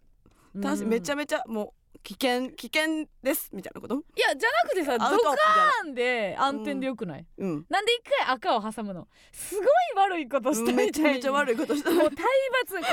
[0.62, 3.94] 確かめちゃめめちゃもう危険危険ですみたいなこと？
[3.94, 7.66] いやじゃなくてさドカーンで暗転でよくない、なうん。
[7.68, 9.06] なんで一回赤を挟むの？
[9.32, 11.90] すごい悪いことしたみたいめちゃめちゃ悪いことした。
[11.90, 12.16] もう体
[12.64, 12.92] 罰今後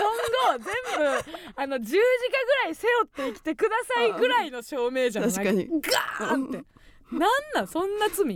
[0.60, 1.08] 全部
[1.56, 5.32] あの十字架ぐらい背負って生きてくださいぐらいの証明じゃない？
[5.32, 5.68] 確かに。
[6.20, 6.64] ガーンって。
[7.10, 7.22] なん
[7.56, 8.14] なんそんな罪？
[8.14, 8.34] あそこ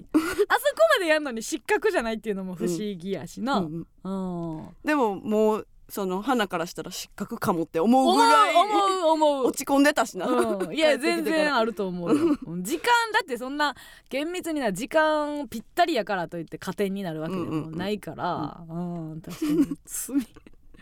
[0.98, 3.88] までやんのに失格じゃないっていうのも不思議やしな、ううんん。
[4.04, 12.16] 思でももうその花からしたら失格かもって思ううぐらい思う思う落ち込んでたしな、うん、いや全然あると思う
[12.62, 13.76] 時間だってそんな
[14.10, 18.64] 厳密にな時間ぴったりやからといって加点になるわけでもないから。
[18.70, 19.68] うん確かに。
[19.86, 20.16] 罪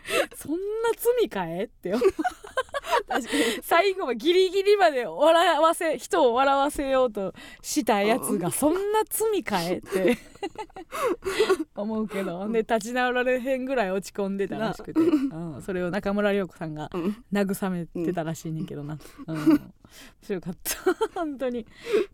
[0.36, 0.58] そんな
[0.96, 2.10] 罪かえって思う。
[3.08, 3.62] 確かに。
[3.62, 7.32] 最後はギリギリまで笑わせ人を笑わせようと
[7.62, 10.18] したやつがそんな罪かえって
[11.74, 12.48] 思うけど。
[12.48, 17.24] で立ち直られへんぐらい落ち込んでたらしくて、うん、それを中村涼子さんがうん。
[17.32, 19.60] 慰めてたらしいねんけどな、うん、面
[20.22, 20.76] 白かった。
[21.14, 21.66] 本当に。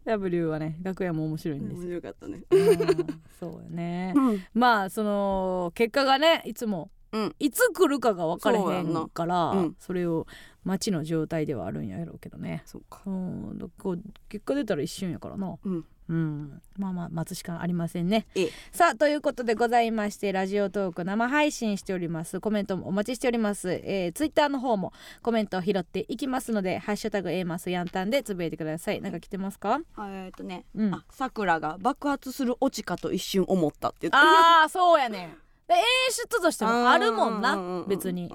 [0.05, 1.81] W はね楽屋も面白いんです。
[1.83, 2.42] 面よ、白かったね。
[2.51, 4.12] うん、そうよね。
[4.14, 4.44] うん。
[4.55, 7.36] まあその結果がねいつもうん。
[7.38, 10.26] いつ来るかが分かれへんからそ,、うんれを
[10.64, 12.62] 待ちの状態ではあるんやろうけどね。
[12.66, 13.02] そうか。
[13.06, 15.56] うんだこう結果出たら一瞬やからな。
[15.64, 15.84] うん。
[16.08, 16.62] うん。
[16.78, 18.26] まあまあ待つしかありませんね。
[18.34, 18.50] ええ。
[18.70, 22.40] さあということでございましてラジオトーク生配信しております。
[22.40, 24.92] コメントもお待ちしております、えー、ツイッターの方も
[25.22, 29.00] コメントを拾っていきますのでハッシュタグ A マスヤンタンでつぶやいてください。
[29.00, 29.80] なんか来てますか？
[29.98, 30.64] えっとね。
[30.76, 30.94] うん。
[30.94, 35.36] あさくらが爆発するオチかと一瞬思ったって言ってああそうやね
[35.68, 37.33] で演出としてもあるもんうん。
[37.33, 37.37] うん。
[37.37, 37.42] うん。
[37.42, 37.88] なうん。
[37.88, 38.33] 別に、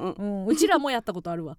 [0.48, 1.58] うちらもやったことあるわ。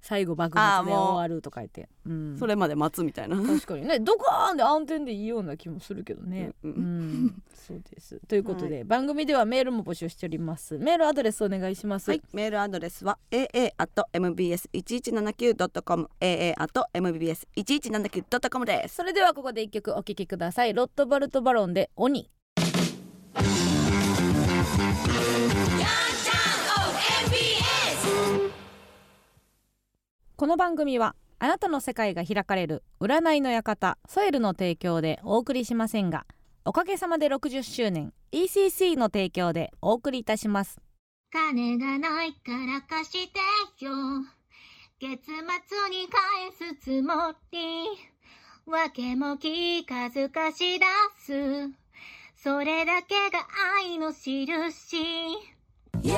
[0.00, 3.36] 最後爆発で終わるとか言って、うん、それまで待つみたいな。
[3.36, 3.86] 確かに。
[3.86, 6.52] ねドカーンで暗転でいいような気もするけどね。
[6.62, 7.24] う、うん。
[7.26, 7.42] ん。
[7.52, 8.20] そうです。
[8.28, 10.78] ということで、番組ではメールも募集しております。
[10.78, 12.10] メールアドレスお願いします。
[12.10, 18.94] はい、メールアドレスは aa.mbs1179.com aa.mbs1179.com です。
[18.94, 20.74] それではここで一曲お聴きください。
[20.74, 22.30] ロットバルトバロンで鬼。
[30.36, 36.26] この番組はあなたの世界が開かれる占いの館ソエルの提供でお送りしませんが
[36.64, 40.78] おかげさまで60周年 ECC の提供でお送りいたします。
[41.30, 43.90] 金がないから貸してよ。
[45.00, 45.34] 月末
[45.90, 47.88] に返すつもり。
[48.66, 50.84] わけも聞かず貸し出
[51.18, 51.87] す。
[52.40, 53.48] それだけが
[53.80, 54.96] 愛のしるし。
[56.04, 56.16] やっ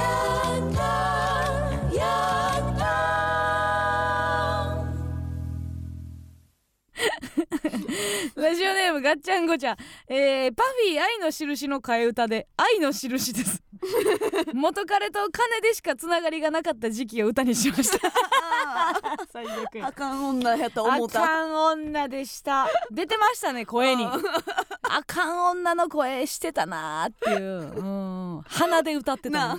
[0.75, 0.83] た
[1.95, 2.85] やった
[8.37, 9.77] ラジオネームガッチャンゴちゃん、
[10.09, 13.63] えー、パフィー愛の印の替え歌で愛の印です。
[14.55, 18.13] 元彼と金でしかつながりがなかった時期を歌にしました。
[19.33, 21.23] 最悪あかん女やと思った。
[21.23, 22.69] あかん女でした。
[22.91, 24.07] 出てましたね声に。
[24.83, 29.57] あかん女の声してたなーっていう、うん、鼻で歌ってた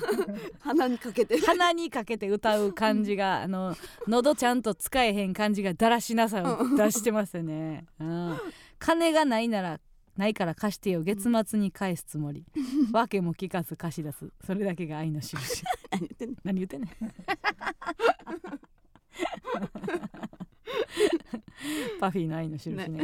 [0.60, 1.40] 鼻にかけて。
[1.40, 3.76] 鼻にかけて歌う感じがあの
[4.08, 8.38] 喉ちゃんと使えへん感じがだらしなさを出してますね、うん、
[8.80, 9.80] 金がないなら
[10.18, 11.04] ないから貸してよ。
[11.04, 12.46] 月末に返すつもり。
[12.92, 14.30] わけも聞かず貸し出す。
[14.46, 15.64] それだけが愛の印。
[15.92, 16.36] 何言ってんの？
[16.44, 16.92] 何言ってんねん
[22.00, 22.88] パフィーの愛の印ね。
[22.88, 23.04] ね。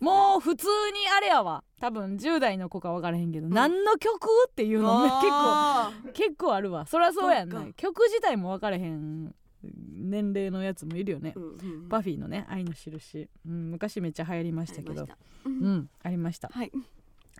[0.00, 0.72] もう普通に
[1.16, 1.64] あれやわ。
[1.80, 4.28] 多分10代の子か分からへんけど、何の曲？
[4.48, 5.10] っていうのね。
[5.10, 6.86] 結構あ結構あるわ。
[6.86, 7.72] そりゃそうやんね。
[7.76, 9.34] 曲自体も分からへん
[9.74, 11.32] 年齢のやつもいるよね。
[11.36, 11.88] ー、うんうん。
[11.88, 14.90] パフィーのね愛の印、うん、昔めっちゃ流行りましたけど。
[14.90, 15.16] ありました。
[15.44, 15.90] うん。
[16.02, 16.48] ありました。
[16.48, 16.72] はい。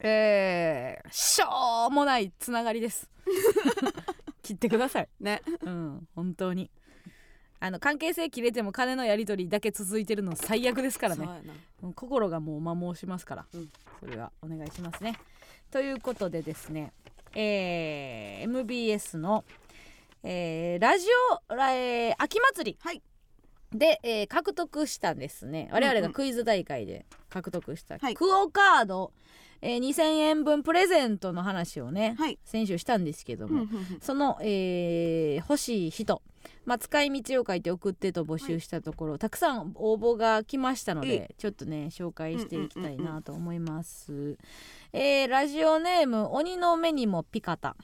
[0.01, 3.09] えー、しょうもないつながりです。
[4.43, 5.09] 切ってください。
[5.21, 5.43] ね。
[5.63, 6.71] うん本当に。
[7.61, 11.27] あの関係性切れても金のやり取りだけ続いてるの最悪ですからね。
[11.95, 13.71] 心がもう摩耗しますから、うん。
[14.01, 15.19] それはお願いしますね。
[15.71, 16.93] ということでですね
[17.35, 19.45] えー MBS の、
[20.27, 21.07] えーラジ
[21.51, 22.79] オ、らえー秋祭り。
[22.81, 23.03] はい。
[23.73, 25.69] で、えー獲得したんですね。
[25.73, 27.99] 我々がクイズ大会で獲得した。
[27.99, 28.15] はい。
[28.15, 29.13] クオカード、
[29.61, 32.39] えー2000円分プレゼントの話をね、はい。
[32.45, 33.99] 先週したんですけども、うんうんうん。
[34.01, 36.23] その、えー欲しい人、
[36.65, 44.39] まあ、使い道を書いて送ってと募集したところ、たくさん応募が来ましたのいでちょっとね紹介していきたいうんうんうんなと思います。
[44.95, 47.77] えーラジオネーム鬼の目にもピカタ、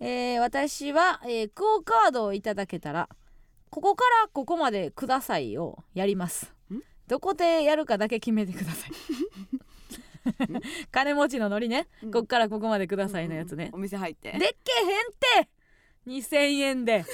[0.00, 3.08] えー私は、えークオカードをいただけたら
[3.68, 6.52] ここからここまでくださいをやります。
[6.72, 6.80] ん？
[7.06, 8.90] どこでやるかだけ決めてください。
[10.90, 12.10] 金持ちのノリね、うん。
[12.10, 14.32] こっからここまでくださいのやつね、お店入って。
[14.32, 14.88] でっけへん
[15.42, 15.48] って。
[16.06, 17.04] 2000円で。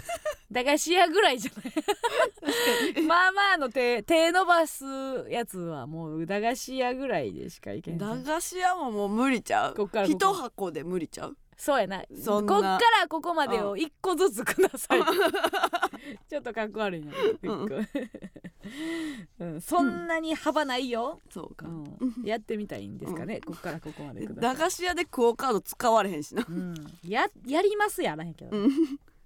[0.50, 3.02] 駄菓子屋ぐらいじゃない。
[3.04, 4.84] まあまあの手手伸ばす
[5.28, 7.98] やつはもう駄菓子屋ぐらいでしかいけん。
[7.98, 9.74] 駄菓子屋ももう無理ちゃう？
[9.74, 10.16] こっからここ。
[10.16, 11.36] 一箱で無理ちゃう？
[11.56, 12.04] そうやな。
[12.22, 12.52] そんな。
[12.52, 15.02] こっからここまでを1個ずつください。
[16.28, 17.12] ちょっとかっこ悪いな、
[19.40, 21.66] うん、そんなに幅ないよ、そうか。
[21.66, 22.14] うん。
[22.22, 26.44] やってみたいんですかね、こっからここまで駄菓子屋でクオカード使われへんしな。
[26.46, 28.70] うん、ややりますやらへんけど、うん。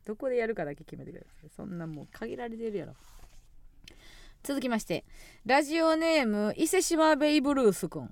[0.05, 1.51] どこでやるかだけ決めてください。
[1.51, 2.95] そんなもう限られてるやろ。
[4.43, 5.05] 続きまして。
[5.45, 8.09] ラジオネーム伊勢島ベイブルースくん、い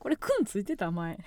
[0.00, 0.90] これくんついてた？
[0.90, 1.18] 前。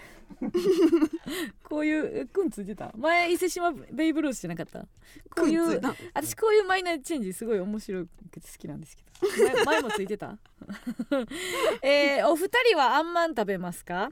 [1.64, 2.92] こういうえくんついてた？
[2.98, 4.80] 前伊勢島ベイブルースじゃなかった？
[5.36, 5.80] こういう
[6.14, 9.54] 私こういうマイナーチェンジすごい面白くて好きなんですけど。
[9.56, 10.38] 前 前もついてた、
[11.82, 14.12] えーお二人はあんまん食べますか、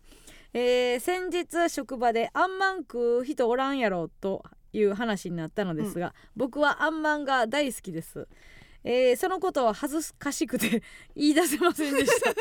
[0.53, 8.27] えー先日職場であんまん食う人おらんやろという話になったのですが、僕はあんまんが大好きです
[8.83, 10.81] えーそのことは恥ずかしくて
[11.15, 12.33] 言い出せませんでした。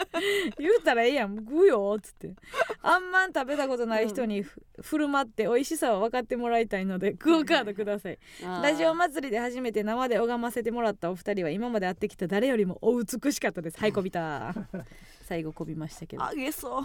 [0.58, 2.34] 言うたらええやん食うよっつって。
[2.80, 8.18] あんまん食べたことない人にふ振る舞って美味しさを分かってもらいたいのでクオカードください。
[8.40, 13.78] ラジオ祭りで初めて生で拝ませてもらったお二人は今まで会ってきた誰よりもお美しかったです。
[13.78, 14.54] はいこびた
[15.28, 16.24] 最後こびましたけど。
[16.24, 16.84] あげそう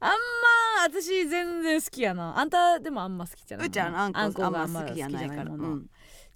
[0.00, 0.08] ま
[0.84, 2.38] 私全然好きやな。
[2.38, 5.44] あんたでもあんま好きじゃないうちゃんあんこあんこがあんま好きじゃないから。
[5.44, 5.86] うん。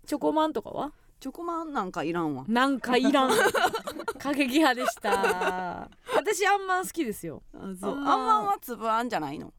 [0.07, 0.93] チョコマンとかは？
[1.21, 2.45] チョコマンなんかいらんわ。
[2.49, 3.31] なんかいらん。
[4.19, 5.89] 過激派でした。
[6.15, 7.43] 私あんまん好きですよ。
[7.55, 7.93] あそう。
[7.93, 8.13] あんま。
[8.13, 9.53] あんは粒あんじゃないの？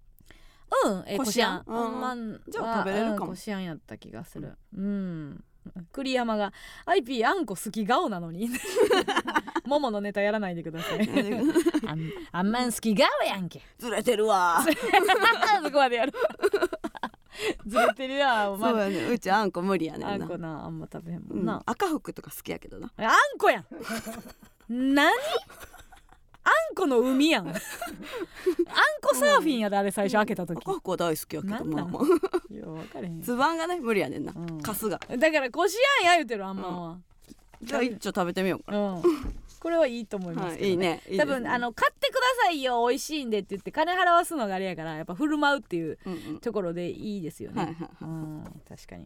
[0.86, 1.04] うん。
[1.08, 1.64] えこしあん。
[1.68, 1.78] あん。
[1.78, 3.26] あんまんはじゃあ食べれるかも。
[3.26, 4.58] うんこしあんやった気がする。
[4.76, 5.44] うん
[5.92, 6.54] 栗山が
[6.86, 8.50] 「アイピーあんこ好き顔なのに」
[9.66, 11.08] もものネタやらないでください。
[11.88, 13.62] あんあんまん好き顔やんけ。
[13.78, 14.64] ずれてるわ。
[15.64, 16.14] そこまでやる。
[17.68, 18.72] ずれてるやんお前。
[18.72, 19.12] そうやね。
[19.14, 20.14] うちあんこ無理やねんな。
[20.14, 21.42] あんこなあんま食べへんもうん。
[21.44, 22.92] んな、赤服とか好きやけどな。
[22.98, 23.04] あ
[23.36, 23.66] んこやん。
[24.70, 25.12] 何？
[26.44, 27.48] あんこの海やん。
[27.48, 27.60] あんこ
[29.14, 30.58] サーフィンやであれ最初開けた時。
[30.58, 31.92] 赤服は大好きやけなんなん？
[31.92, 32.54] どまあまあ。
[32.54, 33.22] いや分かれへん。
[33.22, 34.34] つばんがね無理やねんな。
[34.36, 34.62] うん。
[34.62, 36.98] カスがだからこしあんや言うてるあんまんは。
[37.62, 39.02] じゃあ一丁食べてみようかうん、
[39.60, 41.18] これはいいと思いますけど、はいいいねね。
[41.18, 46.40] 多分あの買ってくださいよ美味しいんでって言って金払わすのがあれやからやっぱ振る舞うっていううんうん。
[46.40, 49.06] ところでいいですよね、うん確かに。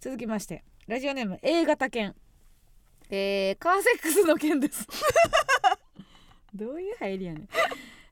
[0.00, 2.16] 続きましてラジオネーム A 型犬。
[3.14, 4.88] えー、カーセックスの件です
[6.54, 7.48] どういう入りやねん。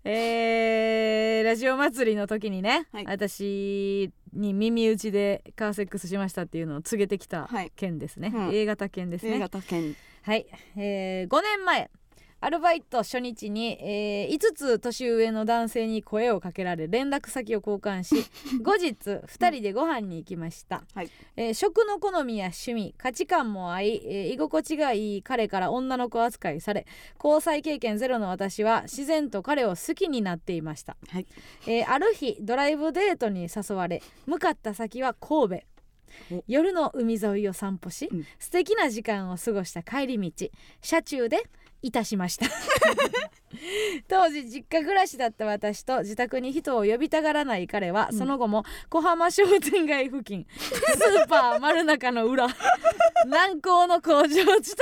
[0.03, 3.05] えー、ラジオ祭りの時にね、はい。
[3.07, 7.70] 私に耳打ちでカーセックスしましたっていうのを告げてきたはい。
[7.76, 8.55] 件ですね、うん。
[8.55, 9.37] A 型犬ですね。
[9.37, 11.90] A 型犬はい、えー、5年前
[12.42, 18.24] アルバイト初日に、えー、5つ年上の男性に声をかけられ連絡先を交換し
[18.64, 21.11] 後日2人でご飯に行きました、はい。
[21.37, 26.87] えー食の好みや趣味価値観も合い、えー居心地がいい彼から女の子扱いされ
[27.22, 31.26] 交際経験ゼロの私は自然と彼を好きになっていました、はい。
[31.66, 35.70] えーある日ドライブデートに誘われ向かった先は神戸。
[36.33, 36.44] お。
[36.46, 38.26] 夜の海沿いを散歩し、うん。
[38.38, 40.48] 素敵な時間を過ごした帰り道。
[40.81, 41.42] 車中で
[41.83, 42.47] いたしました。
[44.09, 48.19] 当時実家暮らしだった私と自宅に人を呼びたがらない彼は、うん。
[48.19, 52.49] その後も小浜商店街付近 スーパー丸中の裏
[53.27, 54.37] 南港の工場地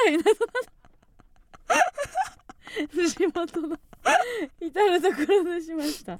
[0.07, 0.37] 帯などな
[2.95, 3.77] ど地元の
[4.61, 6.19] 至る所でしました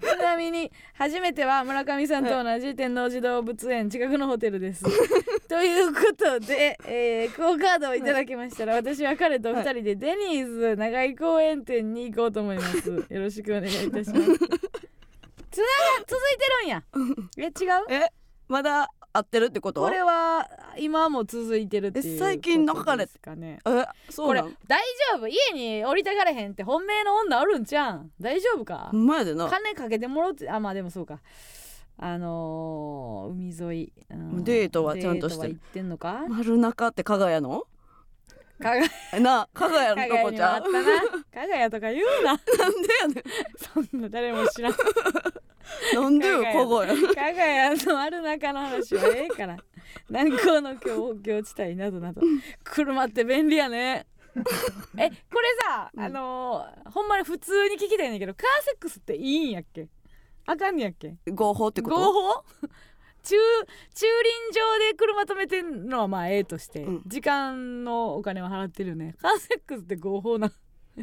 [0.00, 4.84] ちなみに初めては村上さんと同じ天王寺動物園近くのホテルです。
[5.48, 12.88] ということで、えー、クオカードをいただきましたら私は彼と二人でデニーズ長井公園店に行こうと思います。
[12.90, 14.38] よろしくお願いいたします。
[15.50, 16.82] つなが続いてるんや。
[17.38, 17.50] え違う？
[17.88, 18.08] え
[18.48, 19.82] まだ合ってるってこと？
[19.82, 23.58] これは今も続いてるっていうえ最近こと別れですかね。
[23.66, 24.56] えそこれうなん？
[24.66, 24.80] 大
[25.12, 25.28] 丈夫？
[25.28, 28.12] 家に降りたがれへんって本命の女おるんちゃうん？
[28.20, 28.88] 大丈夫か？
[28.92, 29.48] ほんまやでな。
[29.48, 30.50] 金かけてもろって。
[30.50, 31.20] あまあでもそうか。
[32.00, 34.44] あのー海沿い、うん。
[34.44, 35.54] デートはちゃんとしてる。
[35.54, 36.24] デートは行ってんのか？
[36.28, 37.64] 丸中って加賀屋の？
[38.60, 41.44] かがえな加賀屋のとかがやこちゃうにもあったな。
[41.46, 42.32] かがやとか言うな。
[42.32, 42.44] なんで
[43.02, 43.24] やねん。
[43.90, 44.72] そんな誰も知らん。
[44.72, 44.78] か
[45.94, 49.56] なんでよ加加賀屋がやのある中の話はええから。
[50.08, 52.20] 南港の工業地帯などなど。
[52.64, 54.06] 車って便利やね。
[54.98, 56.02] えこれさ、うん。
[56.02, 59.88] あのーほんまに普通に聞きたいねんだけどカーセックスっていいんやっけ？
[60.46, 61.16] あかんねやっけ？
[61.32, 61.96] 合法ってこと？
[61.96, 62.44] 合法？
[63.22, 63.36] 駐
[63.94, 67.02] 駐輪場で車止めてんのはまあええとして、うん。
[67.06, 69.14] 時間のお金は払ってるよね。
[69.20, 70.50] カーセックスって合法な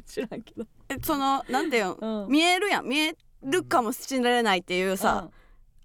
[0.06, 0.66] 知らんけど。
[0.90, 2.32] えそのなんていうんうん。
[2.32, 2.86] 見えるやん。
[2.88, 5.30] 見えるかもしれないっていうさ、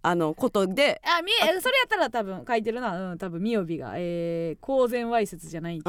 [0.03, 1.01] あのことで。
[1.05, 3.13] あ見えそれやったら多分書いてるな。
[3.13, 3.93] うん多分みおびが。
[3.97, 5.83] えー、公然わいせつじゃない見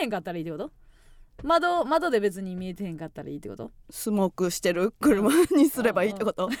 [0.00, 0.70] えへんかったらいいってこと？
[1.42, 3.70] 窓窓で別に見えてへんかったらいいってこと？
[3.90, 6.48] スモークしてる車にすればいいってこと？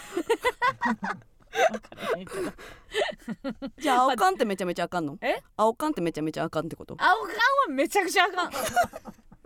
[3.78, 5.18] じゃあ青缶ってめちゃめちゃあかんの？
[5.22, 5.42] え？
[5.56, 6.96] 青缶ってめちゃめちゃあかんってこと？
[6.98, 7.34] 青缶は
[7.70, 8.50] めちゃくちゃあかん。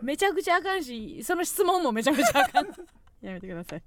[0.03, 2.67] めちゃくちゃあかんしその質問もめちゃくちゃあかん。
[3.23, 3.83] やめてください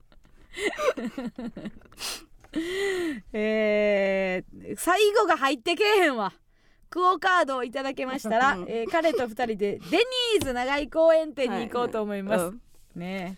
[3.34, 6.34] えー、最後が入ってけえへんわ。
[6.90, 8.70] クオカードをいただけましたら、うん。
[8.70, 12.62] えー彼と二人でデニーズ長井公園店に行こうと思います、うん
[12.96, 13.38] ね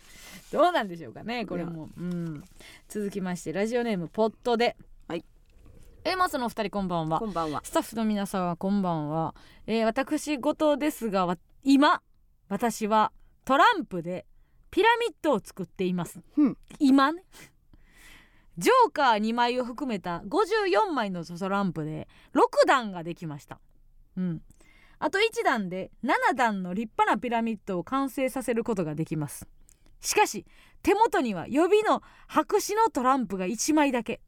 [0.51, 0.57] え。
[0.57, 2.43] どうなんでしょうかねこれも、うん、
[2.89, 4.75] 続きましてラジオネームポットで。
[5.07, 5.23] はい。
[6.03, 7.19] エマスのお二人こんばんは。
[7.19, 7.61] こんばんは。
[7.63, 9.33] スタッフの皆さんはこんばんは、
[9.67, 12.01] えー私後藤ですがわ今
[12.49, 13.13] 私は
[13.45, 14.25] トランプで
[14.71, 16.57] ピラミッドを作っています、うん。
[16.79, 17.23] 今ね。
[18.57, 23.59] ジョーカー2枚を含めた54枚のトランプで6段ができました。
[24.15, 24.41] うん。
[24.99, 29.47] あと1段で7段の立派なピラミッドを完成させることができます。
[29.99, 30.45] しかし
[30.83, 34.21] 手元には予備の白紙のトランプが1枚だけ。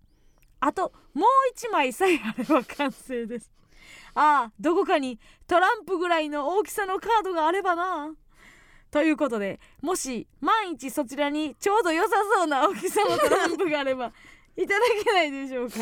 [0.60, 3.52] あともう1枚さえあれば完成です。
[4.13, 8.13] ああどこかにトランプぐらいの大きさのカードがあればな
[8.91, 14.12] ということでもし万一そちらにちょうど良さそうな大きさのトランプがあれば
[14.58, 15.78] いただけないでしょうか。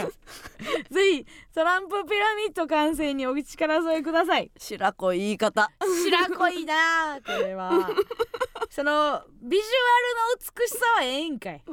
[0.92, 4.52] ぜひトランプピラミッド完成にお力添えください。
[4.58, 5.72] 白子言い方。
[6.04, 7.90] 白濃いなこれは。
[8.70, 11.64] そのビジュアルの美しさはええんかい。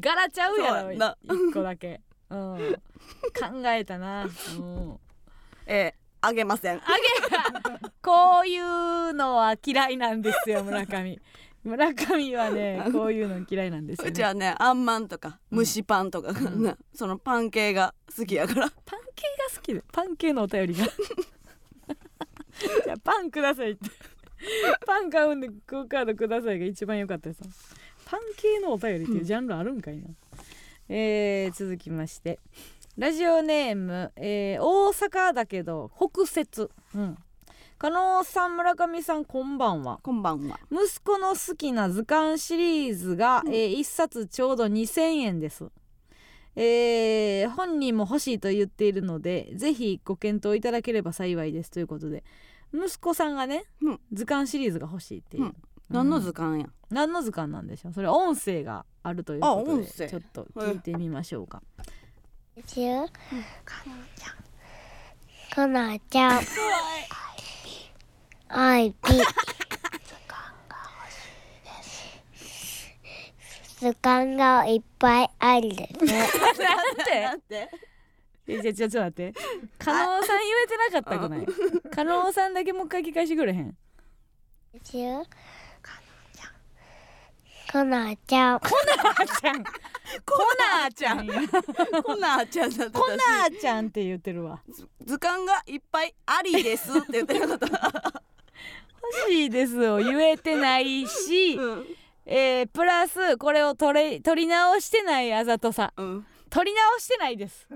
[0.00, 2.76] 柄ちゃうやろ一個だけ、うん、
[3.38, 4.28] 考えたな、う。
[4.28, 5.00] ん、
[5.66, 6.80] えー、あげません。
[6.82, 6.96] あ
[7.80, 11.20] げこういうのは嫌いなんですよ 村上。
[11.64, 18.70] 村上はねこういうの嫌いなんですよ、ね、うちはねあんまんとか蒸しパンとかがな、そのパン系が好きやから。
[18.84, 20.86] パン系が好きでパン系のお便りが。
[22.84, 23.90] じゃあパンくださいって。
[24.86, 27.42] パン買うんでクオカードくださいが一番良かったです。
[28.04, 30.04] パン系のお便りっていうジャンルあるんかいな、
[30.88, 32.38] えー続きまして。
[32.96, 37.18] ラジオネーム、えー大阪だけど北節うん
[37.78, 40.00] 加納さん村上さんこんばんは。
[40.02, 40.58] こんばんは。
[40.72, 45.66] 息子の好きな図鑑シリーズが、えー1冊ちょうど2000円です、
[46.56, 52.24] えー本人も欲しいと言っているのでぜひご検討いただければ幸いですということで。
[52.72, 54.00] 息子さんがね、うん。
[54.10, 55.56] 図鑑シリーズが欲しいっていう、うん。
[55.90, 57.92] 何の図鑑鑑や何の図鑑なんでしょう。
[57.92, 60.08] それ音声があるということであ音声。
[60.08, 61.62] ちょっと聞いてみましょうか、
[62.66, 63.06] ちゅう
[65.54, 66.40] かなちゃん。
[68.48, 68.96] アイビ。
[73.78, 75.90] 図鑑がいっぱいあるね。
[76.00, 77.68] なんでなんて
[78.48, 79.34] えじゃあちょっと待って
[79.78, 81.46] 加納さん言えてなかったくない
[81.90, 83.76] 加納さんだけもう一回聞かしてくれへん
[84.82, 85.22] ちゅう
[85.82, 86.52] かなちゃん。
[87.72, 89.74] コナーちゃんコナーちゃんコ
[90.54, 94.62] ナーちゃんだってコナーちゃんって言ってるわ
[95.04, 98.22] 図鑑がいっぱいありですって言ってなかった
[99.28, 101.86] しいですを言えてないし、うん。
[102.26, 105.92] えープラスこれを取れ取り直してないあざとさ。
[105.96, 106.26] うん。
[106.50, 107.68] 取り直してないです。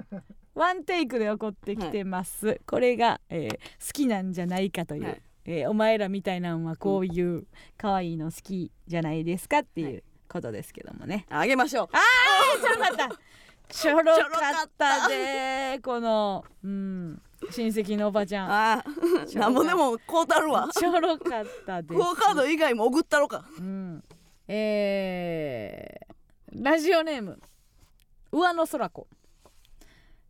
[0.55, 5.23] ワンテイクで起こってきてます、これが、えー好きなんじゃないかという、はい。
[5.45, 11.89] えーお前らみたいなんはこういう可愛いの好きじゃないですかっていうことですけどもね、あげましょう。
[12.61, 13.19] ちょろかった。
[13.73, 18.51] ちょろかったでこのうん親戚のおばちゃん。
[18.51, 20.69] ああなんぼでもこうたるわ。
[20.73, 21.95] ちょろかったです。
[21.95, 23.45] クオカード以外も送ったろか。
[23.59, 24.05] うん、
[24.49, 27.41] えー、ラジオネーム
[28.33, 29.07] 上野空子。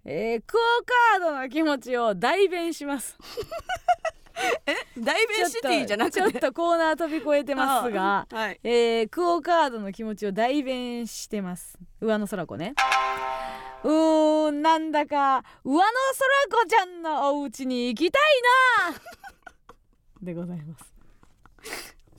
[0.04, 3.18] えー、クオカードの気持ちを代弁します。
[4.98, 6.20] 大弁シティじゃなくて？
[6.20, 8.60] ちょっとコーナー飛び越えてますがあ はい。
[8.64, 11.78] えー、クオカードの気持ちを代弁してます。
[12.00, 12.74] 上野空子ね
[13.82, 15.82] うーんなんだか上野
[16.50, 18.22] 空子ちゃんのお家に行きたい
[18.92, 19.00] な。
[20.22, 20.92] でございます。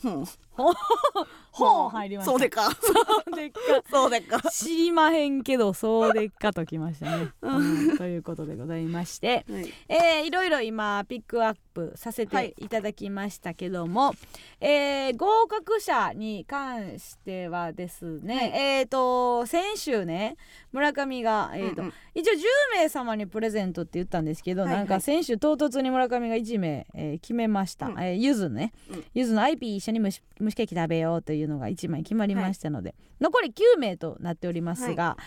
[0.03, 0.25] うん
[1.61, 2.71] 本入りましたそうでか。
[2.71, 2.91] そ
[3.31, 3.59] うでっか。
[3.89, 4.41] そうで か。
[4.51, 7.97] 知りまへんけどそうでっかときましたね、うん。
[7.97, 9.73] ということでございまして、はい。
[9.87, 12.67] えーいろいろ今ピックアップさせてい。
[12.67, 14.13] ただきましたけども、
[14.59, 18.45] えー合格者に関してはですね、はい。
[18.53, 20.37] えっ、と先週ね
[20.71, 21.93] 村上が、えーとうんうん。
[22.13, 22.37] 一応10
[22.77, 24.79] 名様にプレゼントって言ったんですけど、はいはい。
[24.79, 27.99] なんか先週唐突に村上が1名、えー決めました、うん。
[27.99, 29.03] えーゆずね、うん。
[29.13, 35.17] ゆずの IP 一緒に蒸し蒸しケーキ食べようというのが1枚決まりましたので、残り9名となっておりますが、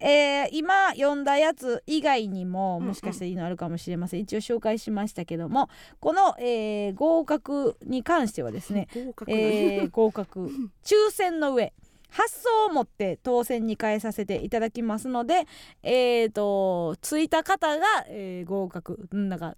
[0.00, 5.68] えー今読んだやつ以外にももしかしていいのあるかもしれません、一応紹介しましたけども
[6.00, 9.30] この、えー合格に関してはですね、合格。
[9.30, 10.50] えー合格。
[10.84, 11.72] 抽選の上
[12.10, 15.46] 発送をもって当選に変えさせていただきますので
[15.82, 19.08] えー、とついた方が、えー合格。
[19.10, 19.54] うんなんか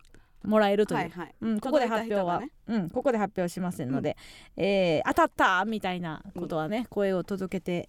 [0.46, 1.34] もらえるという、はいはい。
[1.40, 4.16] うん、ここで発表は、届いうん、ここで発表しませんので、
[4.56, 7.88] えー当たったみたいなことはね、声を届けて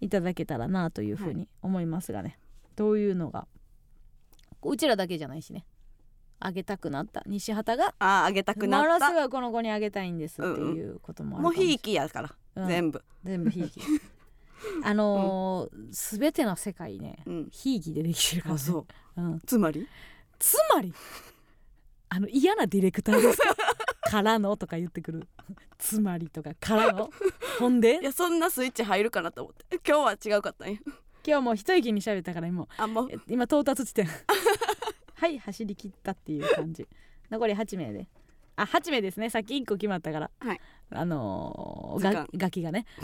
[0.00, 2.38] いただけたらなというふうに思いますがね、
[2.76, 3.46] どういうのが？
[4.62, 5.64] うちらだけじゃないしね。
[6.44, 7.22] あげたくなった。
[7.26, 12.68] 西畑があああげたくなものったすごいこの子にあげたいんですっていうこともあるかもうひいきやからうん。
[12.68, 13.02] 全部。
[13.24, 13.80] 全部ひいき。
[14.84, 17.48] あのー全ての世界ねうん。
[17.50, 18.86] ひいきでできてるから、ね、あそ
[19.16, 19.20] う。
[19.20, 19.86] うん、つまり？
[20.38, 20.92] つまり？
[22.14, 23.56] あの嫌なディレクターですか？
[24.10, 25.26] からのとか言ってくる。
[25.78, 27.08] つまりとかからの？
[27.58, 28.00] ほんで？
[28.02, 29.64] いやそんなスイッチ入るかなと思って。
[29.88, 30.78] 今日は違うかったんや。
[31.26, 32.68] 今日もう一息に喋ったから今。
[32.76, 33.08] あもう。
[33.10, 34.06] え今到達地点。
[35.14, 36.86] はい走り切ったっていう感じ。
[37.30, 38.06] 残り8名で。
[38.56, 39.30] あ8名ですね。
[39.30, 40.60] さっき1個決まったから、はい。
[40.90, 42.84] あのー、がガキがね。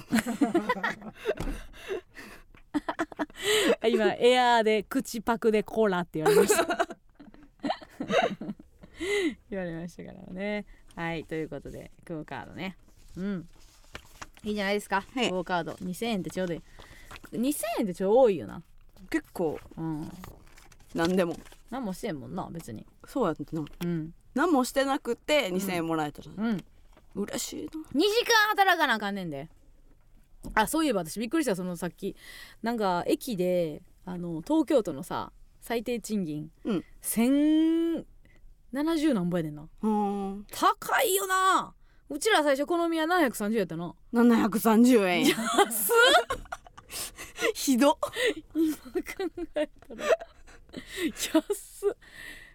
[3.88, 6.66] 今エアーで口パクでコーラって言われました
[9.50, 10.66] 言われましたからね。
[10.94, 12.76] はいということでクオカードね。
[13.16, 13.48] うん。
[14.44, 15.30] いいじゃないですか、はい。
[15.30, 15.72] クオカード。
[15.72, 16.62] 2000円ってちょうどいい。
[17.32, 18.62] 2000円ってちょうど多いよな。
[19.10, 19.58] 結構。
[19.76, 20.10] うん。
[20.94, 21.36] 何でも。
[21.70, 22.86] 何もしてんもんな別に。
[23.06, 23.64] そうやったな。
[23.84, 24.14] うん。
[24.34, 26.56] 何もしてなくて2000円もらえたらうん。
[26.56, 26.64] 2
[27.14, 27.70] 嬉しいな。
[27.70, 29.48] 時間働かなあかんねんで。
[30.54, 31.56] あそういえば私びっくりした。
[31.56, 32.16] そのさっき
[32.62, 36.84] なんか駅であの東京都のさ最低賃金、うん
[38.72, 39.62] 1070何ぼやねんな。
[39.62, 39.88] うー
[40.30, 40.46] ん。
[40.50, 41.72] 高いよな。
[42.10, 45.36] うちら最初好みは730やったな730円や
[47.54, 47.98] ひど。
[48.54, 48.82] 今考
[49.54, 50.04] えたら。
[51.14, 51.96] 安っ。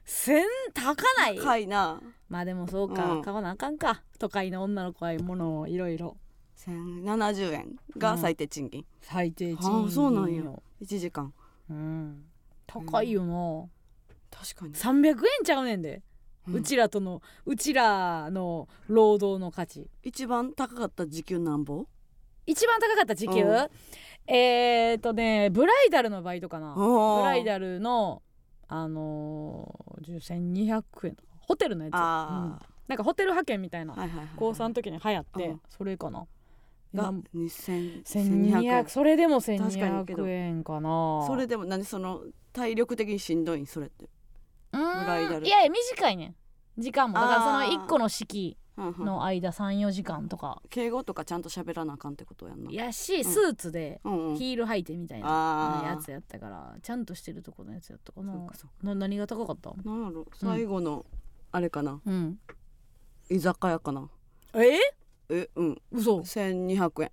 [0.06, 0.42] 1000
[0.74, 1.38] 高ない？
[1.38, 2.02] 高いな。
[2.30, 3.22] まあでもそうか、うん。
[3.22, 4.04] 買わなあかんか。
[4.20, 6.18] 都会の女の子はものをいろいろ。
[6.66, 10.44] 1070円が最低賃金、最低賃金はあそうなんや。
[10.44, 11.34] よ1時間。
[11.70, 12.26] うん。
[12.66, 13.70] 高いよな、
[14.34, 15.16] 確かに、300円
[15.46, 16.02] ちゃうねんで、
[16.52, 19.88] うちらとのうちらの労働の価値。
[20.02, 21.86] 一番高かった時給なんぼ？
[22.46, 23.70] 一番高かった時給、うん。
[24.28, 26.74] えーとねブライダルのバイトかな。
[26.76, 26.82] ブ
[27.24, 28.22] ライダルの
[28.68, 32.00] あのー、1200円ホテルのやつ、うん。
[32.00, 33.94] あなんかホテル派遣みたいな。
[33.94, 34.28] あ、はいはいはい。
[34.36, 35.62] 高3の時に流行って、うん。
[35.70, 36.26] それかな。
[36.94, 39.60] が今2200 1200円それでもかに
[40.06, 40.26] けど。
[40.26, 41.24] 1200円かな。
[41.28, 43.66] それでも何その体力的にしんどいん？
[43.66, 44.06] それって
[44.78, 46.36] ブライダルいやいや短いねん。
[46.82, 47.14] 時間も。
[47.16, 47.86] だからそのあー。
[47.86, 50.62] 1個の式の間34時間とか。
[50.70, 52.72] 敬語とかちゃんと喋らなあかんってことやんな。
[52.72, 53.24] やしん。
[53.24, 58.34] スーツでヒール履いてみたいなやつやったからちゃんとしてるとこのやつやったかな。
[58.82, 59.72] な何が高かった？
[59.84, 60.26] なんやろ？
[60.34, 61.06] 最後の
[61.52, 62.02] あれかな。
[62.04, 62.40] うん。
[63.30, 64.10] 居酒屋かな。
[64.56, 64.80] え？
[65.30, 65.82] えうん。
[65.92, 66.18] 嘘。
[66.20, 67.12] 1200円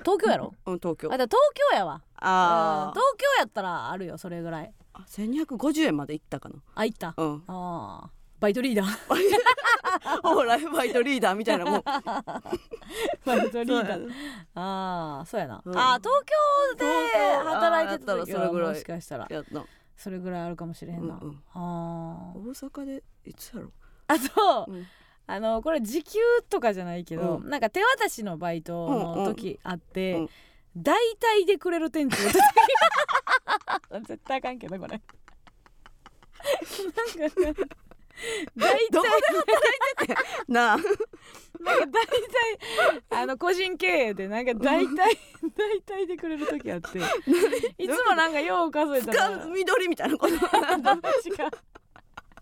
[0.00, 0.52] 東京やろ？
[0.66, 1.12] うん東京。
[1.12, 1.36] あだ東
[1.70, 2.02] 京やわ。
[2.16, 2.88] あー。
[2.88, 4.72] うん東京やったらあるよそれぐらい。
[4.94, 6.56] あ1250円まで行ったかな。
[6.74, 7.14] あ行った？
[7.16, 7.42] うん。
[7.46, 8.08] あー。
[8.40, 10.20] バイトリーダー。
[10.22, 11.82] ほらバイトリーダーみたいなもん。
[13.24, 14.10] バイトリーダー。
[14.54, 15.76] ああそうやな、うん。
[15.78, 18.68] あー東京で働いてたらそれぐらい。
[18.70, 19.26] もしかしたら。
[19.30, 19.64] やった。
[19.96, 21.42] それぐらいあるかもしれへんな、うんうん。
[21.54, 23.68] あ大阪でいつやろ？
[23.68, 23.70] ー
[24.08, 24.86] あそう、うん
[25.26, 26.18] あのこれ時給
[26.50, 30.20] とかじゃないけど、うなんか手渡しのバイトの時あって、うん。
[30.22, 30.28] うん。
[30.76, 32.16] 大体でくれる店長
[34.00, 34.90] 絶対あかんけどこれ。
[34.90, 34.96] な
[37.26, 37.36] んか
[38.56, 39.08] 大体どこ
[40.48, 40.76] なあ。
[40.76, 40.82] な
[41.76, 42.18] んか大体
[43.10, 45.18] あの個人経営でなんか大体
[45.56, 47.00] 大体でくれる時あって。
[47.78, 50.36] いつもなんかよう数えたら使う緑みたいなこと。
[50.36, 50.42] どっ
[51.22, 51.50] ちか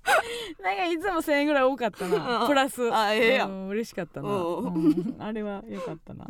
[0.63, 2.41] なんかいつも1000円ぐらい多かったな。
[2.43, 2.47] うん。
[2.49, 2.93] プラス。
[2.93, 3.51] あええやん。
[3.51, 5.17] うん嬉しかったな、うんう。
[5.17, 5.17] ん。
[5.19, 6.27] あれは良かったな、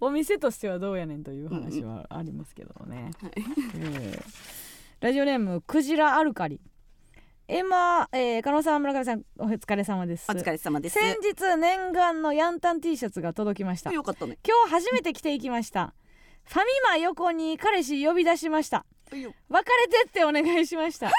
[0.00, 3.32] お店としてはどうやねんという話はありますけどね、 はい。
[3.36, 4.62] えー
[5.00, 6.60] ラジオネームクジラアルカリ。
[7.48, 10.30] エマ、えー、加納さん村上さんお疲れ様です。
[10.30, 10.96] お疲れ様です。
[10.96, 13.90] 先日念願のヤンタン T シャツが届きました。
[13.90, 14.38] よかったね。
[14.46, 15.92] 今日初めて着ていきました。
[16.44, 18.86] ファミマ横に彼氏呼び出しました。
[19.12, 19.28] 別れ
[19.90, 21.10] てってお願いしました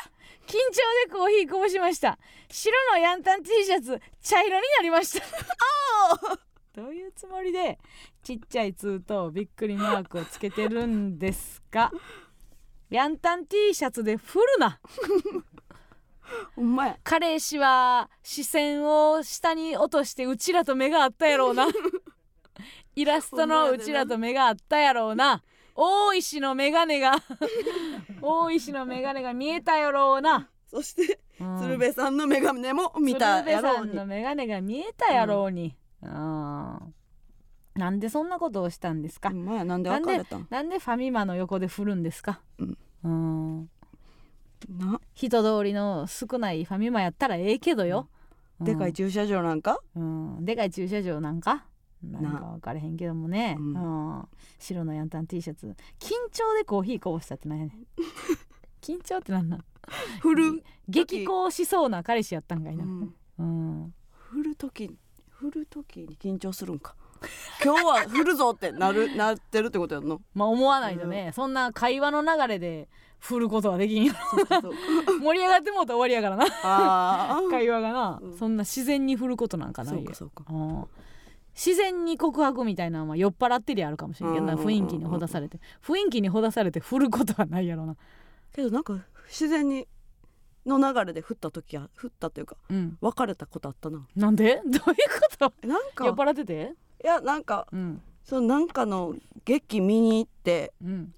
[0.46, 2.18] 緊張でコーヒーこぼしました。
[2.50, 5.26] 白のヤンタン T シャツ茶色になりました。
[6.76, 7.78] どういうつもりで
[8.24, 11.91] ちっちゃい「ツーとびっくりマークをつけてるんですか？
[12.89, 14.80] ヤンタン T シャツで振るな。
[16.56, 16.98] ほんまや。
[17.04, 21.68] 彼氏は視線を下に落としてうちらと目があったやろうな。
[22.96, 25.44] イラストのうちらと目があったやろうな
[25.76, 27.16] 大石の眼鏡が。
[28.22, 31.60] 大石の眼鏡が見えたやろうな、そしてうん。
[31.62, 33.92] 鶴瓶さんの眼鏡も見たやろうに。
[33.92, 36.94] 鶴瓶さんの眼鏡が見えたやろうに、うん。
[37.76, 40.48] なんでそんなことをしたんですか、まやなんでなんで別れたん？
[40.50, 42.40] なんでファミマの横で振るんですか？
[42.60, 42.78] うん。
[43.04, 43.70] うん。
[44.78, 45.02] な？
[45.16, 48.08] 人通りの少ないファミマやったらええけどよ、
[48.60, 48.66] うん。
[48.66, 49.80] でかい駐車場なんか？
[49.96, 51.66] うん、でかい駐車場なんか？
[52.12, 52.32] なんな。
[52.39, 53.74] か分からへんけどもね、ううん。
[53.74, 54.28] ん
[54.60, 55.68] 白のヤンタン T シャツ。
[55.99, 57.88] 緊張でコーヒーこぼしたってなんやねん。
[58.82, 59.64] 緊張ってなんなん？
[60.22, 63.16] 振る激高しそうな彼氏やったんかいな、うん。
[63.39, 63.93] うん。
[64.12, 64.97] 振る時
[65.30, 66.95] 振る時に緊張するんか。
[67.64, 70.22] 今日は振るぞってなる なってるってことやんの？
[70.34, 72.89] まあ思わないとね、そんな会話の流れで
[73.20, 74.74] 振ることはできんよそうそうそう。
[75.24, 77.49] 盛り上がってもうたら終わりやからな。
[77.49, 78.38] 会話がな、うん。
[78.38, 80.43] そんな自然に振ることなんかなそいうよかそうか。
[80.49, 80.86] うん
[81.56, 85.60] 自然に告白みたいなのは酔っ払ってりゃあるかもしれんけどな雰囲気にほだされて。
[85.86, 87.95] 雰囲気にほだされて振ることはないやろな。
[88.54, 89.88] けどなんか自然に
[90.66, 92.97] の流れで振った時は振ったっていうかうん。
[93.01, 94.06] 別れたことあったな。
[94.16, 94.62] なんで？
[94.66, 94.95] どういうこ
[95.38, 95.54] と？
[95.62, 96.74] えなん酔っか払ってて？
[97.04, 98.01] いやなんかうん。
[98.24, 101.14] そのなんかの劇見に行ってうん。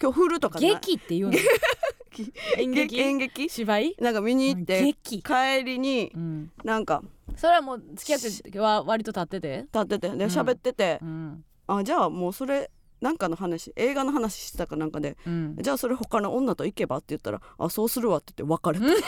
[0.00, 1.34] 今日振るとか劇っていうの？
[2.56, 3.00] 演劇劇？
[3.00, 3.48] 演劇？
[3.48, 3.96] 芝居？
[4.00, 5.22] なんか見に行って劇。
[5.22, 6.50] 帰りにうん。
[6.64, 7.02] なんか
[7.36, 9.62] それはもう付き合ってる時は割と経ってて？
[9.72, 10.08] 立ってて。
[10.16, 10.30] でうん。
[10.30, 10.98] 喋ってて。
[11.02, 11.44] う、ん。
[11.66, 12.70] あじゃあもうそれ
[13.00, 15.56] なんかの話映画の話してたかなんかでうん。
[15.60, 18.86] じゃあそれ他の女と行けばって言ったらあそうするわって言って別れた。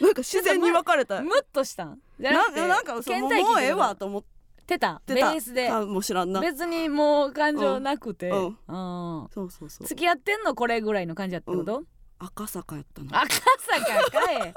[0.00, 1.20] なんか自然に別れた。
[1.22, 1.98] ムッとしたん？
[2.18, 4.22] じゃななくてなんかそうもう倦怠期もうええわと思っ
[4.66, 4.78] て。
[4.80, 5.00] た。
[5.06, 5.28] ベた。
[5.30, 5.68] ースで。
[5.68, 6.40] かもしらんな。
[6.40, 8.46] 別にもう感情なくて、ううん。
[8.48, 9.28] ん。
[9.32, 9.86] そうそうそう。
[9.86, 11.84] 付き合ってんのこれぐらいの感じやったってこと、
[12.18, 14.54] 赤坂やったな赤坂かい。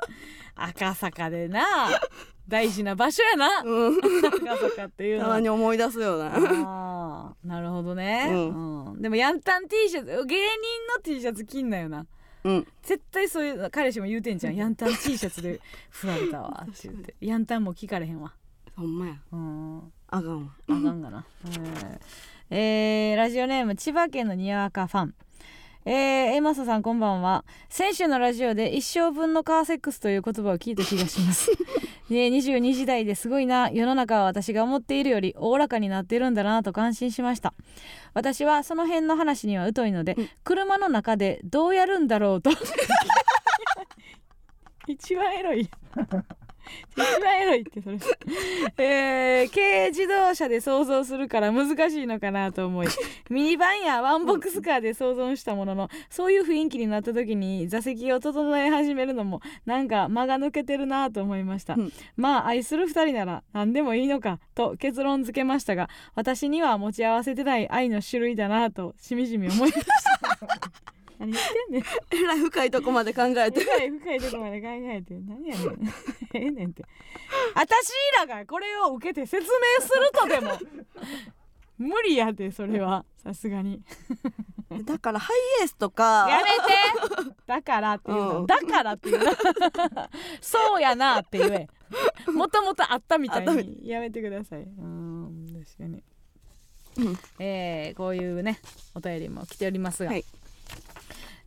[0.55, 1.66] 赤坂でな
[2.47, 3.62] 大事な場所やな。
[3.64, 3.97] うん。
[3.97, 5.36] 赤坂っていうたのは。
[5.36, 9.01] まに思い出すようななるほどね、ううん。
[9.01, 10.24] でもヤンタン T シャツ芸人
[10.95, 12.05] の T シャツ着んなよな。
[12.43, 12.68] うん。
[12.82, 14.55] 絶対そういう彼氏も言うてんじゃん。
[14.55, 15.60] ヤンタン T シャツで
[15.91, 16.66] 振られたわ。
[16.70, 17.16] って言って。
[17.22, 18.34] ヤンタンも聞かれへんわ。
[18.76, 19.16] ほんまや。
[19.32, 19.93] うん。
[20.07, 20.51] あかんわ。
[20.68, 21.99] あかんがな、えー
[22.51, 25.16] えーラジオネーム千葉県のにわかファン、
[25.92, 25.96] えー、
[26.36, 27.44] エマサさんこんばんは。
[27.68, 31.50] 先週のラジオで一生分のカーセックスという言葉を聞いた気がします。
[32.12, 37.56] ね22時代ですごいな世の中は私が思っているよりおおらかになっているんだなと感心しました。
[38.14, 40.30] 私はその辺の話には疎いので、うん。
[40.44, 42.52] 車の中でどうやるんだろうと。
[44.86, 45.68] 一番エロい
[46.91, 47.97] 一番エロいってそれ、
[48.78, 52.88] えー、軽自動車で想像するから難しいのかなと思い
[53.30, 61.93] ミニバンやワンボックスカーで想像したもののそういう雰囲気になった時に座席を整え始めるのもなんか間が抜けてるなと思いました、うん。
[62.15, 70.80] まあ愛する二人なら何でもいいのかと結論付けましたが私には持ち合わせてない愛の種類だなとしみじみ思いました
[71.30, 72.24] 何言ってんねん。
[72.24, 73.62] えらい深いとこまで考えて。
[73.62, 75.14] 深い深いとこまで考えて。
[75.16, 75.88] 何やねん。
[76.34, 76.84] ええねんって。
[77.56, 80.58] 私らがこれを受けて説明するとでも。
[81.78, 83.06] 無理やでそれは。
[83.24, 83.82] さすがに。
[84.84, 86.28] だからハイエースとか。
[86.30, 87.36] やめて。
[87.48, 88.48] だからっていうの、うん。
[88.48, 89.32] だからっていうの。
[90.42, 91.68] そうやなって言え。
[92.32, 93.88] もともとあったみたいに。
[93.88, 94.64] やめてください。
[94.64, 96.04] うん確かに。
[96.98, 97.18] うん。
[97.40, 98.60] えー、こういうね
[98.94, 100.26] お便りも来ておりますが、はい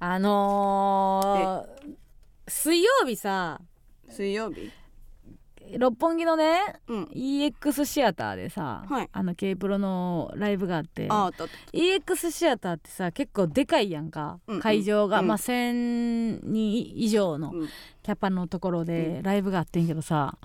[0.04, 1.92] あのー
[2.48, 3.60] 水曜日さ
[4.08, 4.68] 水曜日？
[5.78, 7.04] 六本木のねうん。
[7.14, 9.08] EX シアターでさ、はい。
[9.12, 11.32] あの K プロのライブがあってああっ
[11.72, 14.60] EX シアターってさ結構でかいやんか、うんうん。
[14.60, 15.28] 会場が、うん。
[15.28, 17.68] まあ1,000人以上のうん。
[18.02, 20.36] キャパのところでライブがあってんけどさ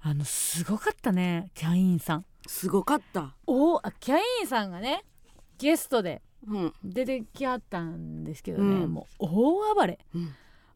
[0.00, 2.24] あのすごかったねキャインさん。
[2.46, 3.34] すごかった。
[3.46, 5.04] おあキャインさんがね
[5.58, 6.35] ゲストでうん
[6.84, 8.92] 出てきはったんですけどね、うん。
[8.92, 9.98] もう大暴れ。
[10.14, 10.34] うん。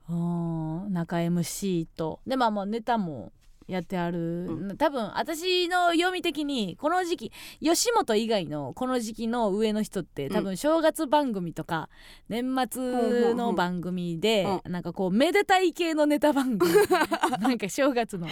[0.09, 0.93] うん。
[0.93, 2.21] 中 MC と。
[2.27, 3.33] でまあもうネタも
[3.71, 11.89] やってある、う多分私の読み的にこの時期吉本以外のこの時期の上の人って多分正月番組とか
[12.29, 16.73] 年末の番組でなんかこうめでたい系のネタ番組
[17.41, 18.27] なんか正月の。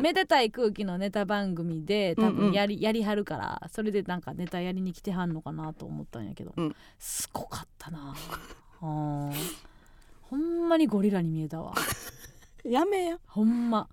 [0.00, 2.36] めでたい空気のネタ番組で多うんうん。
[2.36, 6.76] 分やり,、やりはるからそれでなんかネタやりに来てはんのかなと思ったんやけど、うん。
[6.98, 8.14] すごかったな。
[8.80, 11.74] ほんまにゴリラに見えたわ。
[12.64, 13.88] やめやほんま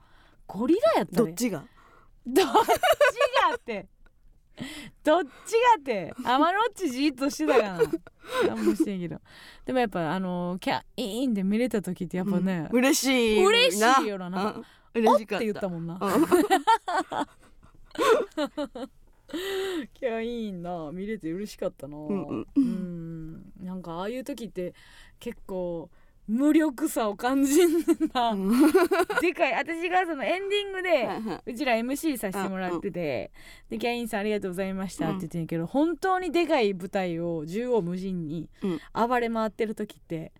[0.51, 1.63] ゴリラやったでどっちが？
[2.25, 2.55] どっちが
[3.55, 3.87] って。
[5.03, 5.29] どっちが
[5.79, 6.11] って。
[6.25, 7.79] 天のっちじーっとしてたかな。
[8.47, 9.21] 何もしてんけど。
[9.65, 12.79] でもやっぱあのキャイーンで見れた時ってやっぱね、うん。
[12.79, 14.29] 嬉しい嬉しいよな。
[14.31, 14.55] な
[14.95, 15.45] 嬉しかった。
[15.45, 15.93] 言ったもんな。
[15.93, 16.25] うん。
[19.93, 21.95] キャインな見れて嬉しかったな。
[21.95, 22.47] んうん。
[22.55, 23.53] うん。
[23.61, 24.73] なんかああいう時って
[25.19, 25.91] 結構
[26.29, 28.35] 無力さを感じんな、
[29.19, 29.53] でかい。
[29.53, 31.09] 私がそのエンディングで
[31.47, 33.31] うちら MC させてもらってて、
[33.67, 38.79] でキャインさんありがとうございましたって言ってんけど、本当にでかい舞台を縦横無尽にうん。
[38.93, 40.31] 暴れ回ってる時って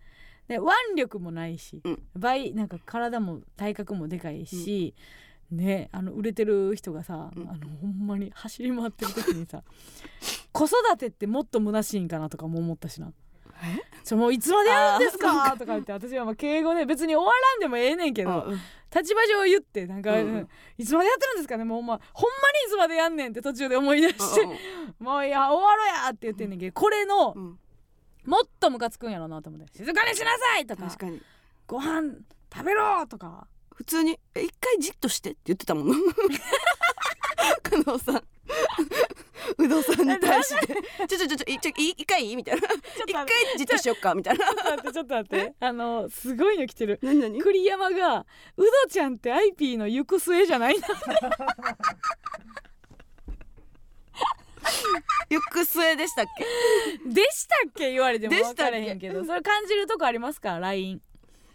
[0.46, 2.02] で腕力もないし、うん。
[2.14, 4.94] 倍なんか体も体格もでかいし、
[5.50, 7.50] ねあの売れてる人がさ、うん。
[7.50, 9.64] あのほんまに走り回ってる時にさ
[10.52, 13.12] 子育てってもっと虚しいんかなとかも思ったしな。
[14.04, 15.52] ちょもういつまでやるんですか？
[15.52, 18.60] とか言って私はまあ敬語で別に終わらんでもええねんけど、うん
[18.92, 21.62] 立場上言ってなんか、うんいつまでやってるんですかね？
[21.64, 24.46] もうまほんまにいつまでやんねんって途中で思い出して、
[24.98, 27.32] もういや終わろやって言ってんねんけどこれの
[28.24, 31.22] もっとムカつくんやろなと思って「静かにしなさい!」とか確かに
[31.68, 32.16] 「ご飯
[32.52, 33.46] 食べろ!」とか。
[33.72, 35.94] 普通にえ一回じっとしてって言ってたもんな。
[37.84, 38.22] 工藤さん
[39.58, 40.74] 有働さんに対して。
[41.08, 42.36] ちょちょちょちょいち一回いい？
[42.36, 42.68] みたいな。
[43.06, 43.26] 一回
[43.56, 44.46] じっとしよっかみたいな。
[44.46, 45.54] ちょっと待ってちょっと待って。
[45.60, 46.98] あのすごいの来てる。
[47.02, 47.40] 何何？
[47.40, 48.26] 栗山が
[48.56, 50.88] 「うどちゃんってアイピーの行く末じゃないな」
[55.30, 56.44] よく末でしたっけ？
[57.08, 57.92] でしたっけ？
[57.92, 59.24] 言われても分からへんけど。
[59.24, 61.00] それ感じるとこありますか？LINE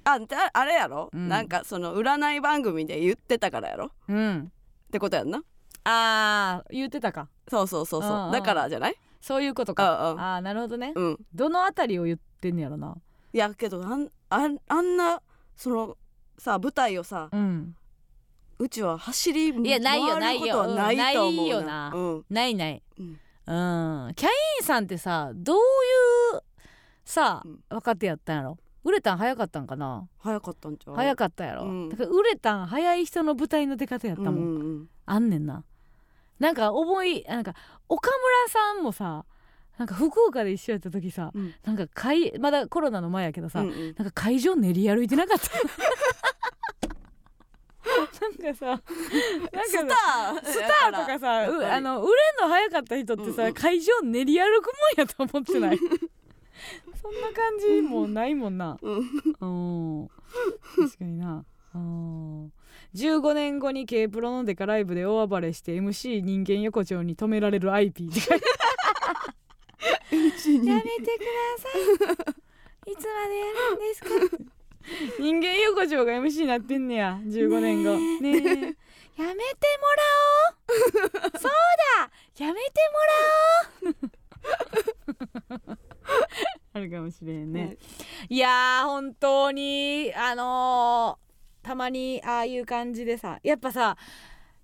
[0.06, 0.20] ああ
[0.54, 1.28] あれやろ、うん。
[1.30, 3.86] なんかその占い番組で言ってたからやろ？
[3.86, 4.52] っうん。
[4.92, 5.44] てことやんな。
[5.84, 8.26] あー言ってたかそうそうそううんそう。
[8.26, 8.96] うんだからじゃない？
[9.22, 10.20] そういうことうんかうん。
[10.22, 10.94] あーなるほどね。
[10.96, 11.20] うん。
[11.34, 12.96] どのあたりを言ってんねやろな。
[13.34, 15.22] いやけどあんあんあんな
[15.56, 15.98] その
[16.38, 17.76] さ舞台をさうん。
[18.58, 21.92] うちは走りいやないよ回ることはないと思うないよな。
[21.94, 22.26] うん。
[22.30, 22.84] ないない。
[22.98, 23.06] うん。
[23.08, 24.14] うん。
[24.16, 24.32] キャイ
[24.62, 25.60] ンさんってさどうい
[26.38, 26.42] う
[27.04, 27.60] さうん。
[27.70, 28.58] 若手やったんやろ？
[28.84, 30.08] 売れたん早かったんかな？
[30.20, 30.96] 早かったんちゃう？
[30.96, 31.90] 早かったやろ、うん。
[31.90, 34.90] だから売れたん早い人の舞台の出方やったもん、うんうんうん。
[35.06, 35.64] あんねんな
[36.40, 37.54] なんか思いなんか
[37.88, 39.26] 岡村さんもさ
[39.78, 41.54] なんか福岡で一緒やった時さうん。
[41.66, 43.96] なんか会まだコロナの前やけどさ、うんうん。
[43.98, 45.50] なんか会場練り歩いてなかった？
[48.22, 48.82] なんかさなんか
[49.64, 53.54] スタースターとかさうあの売れんの早かった人ってさ、うんうん。
[53.54, 54.66] 会場練り歩く
[54.98, 55.78] もんやと思ってない？
[57.02, 58.78] そんな感じもうないもんな。
[58.82, 58.98] うん。
[60.00, 60.08] うん。
[60.76, 61.46] 確かにな。
[61.76, 62.54] うん
[62.96, 68.46] 15年後に K プロのデカライブで大暴れして MC 人間横丁に止められる IP って書いて
[70.12, 70.84] やめてくだ
[71.58, 72.92] さい。
[72.92, 74.10] いつまでやるんですか？
[75.20, 77.20] 人間横丁が MC になってんねや。
[77.26, 77.98] 15年後。
[78.22, 78.40] ねえ。
[78.40, 78.78] やめて
[79.18, 79.28] もら
[80.70, 81.32] おう。
[81.40, 81.52] そう
[82.38, 82.46] だ。
[82.46, 82.72] やめて
[83.84, 84.00] もら
[85.68, 85.80] おう。
[86.74, 87.78] あるかもしれんね、
[88.30, 91.25] いやー本当にあのー
[91.66, 93.98] たまにああいう感じでさやっぱさ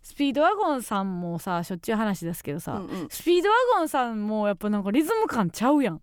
[0.04, 3.08] スピードワゴンさんもさしょっちゅう話ですけどさ、うんうん。
[3.10, 6.02] スピードワゴンさんもやっぱなんかリズム感ちゃうやん。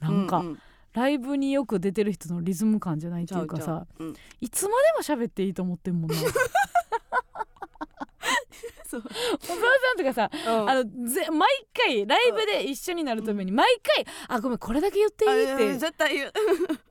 [0.00, 0.58] なんか、うう
[0.94, 4.14] ライブによく出てる人のリズム感じゃないっていうかさうん。
[4.40, 6.16] いつまでも喋っていいと思ってんもんな。
[8.88, 9.02] そう。
[9.02, 9.62] 小沢さ
[9.94, 10.70] んとかさうん。
[10.70, 16.32] あのぜ毎回ライブで一緒になるために毎回「あごめんこれだけ言っていい?」っあて絶対言う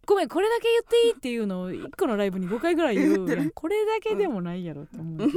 [0.06, 5.30] ごめんこれだけ言っていいっていうのを1個のライブに5回ぐらい言うこれだけでもないやろって思う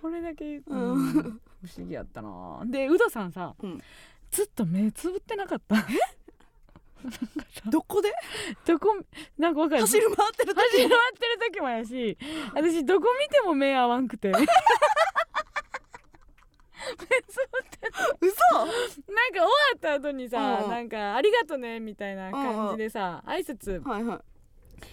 [0.00, 2.62] これだけ言う、うんうん不思議やったな。
[2.66, 3.80] でウドさんさ、うん。
[4.30, 5.76] ずっと目つぶってなかった？
[7.70, 8.12] どこで？
[8.66, 8.94] どこ？
[9.38, 9.80] なんかわかる？
[9.80, 12.18] 走る回ってる走り時回ってる時もやし
[12.54, 14.30] 私どこ見ても目合わんくて
[18.20, 18.56] 嘘。
[18.56, 18.72] なんか
[19.32, 23.82] 終わった後にさ、うんなんか「ありがとね」みたいな感じでさ、挨拶。
[23.86, 24.20] はいはい。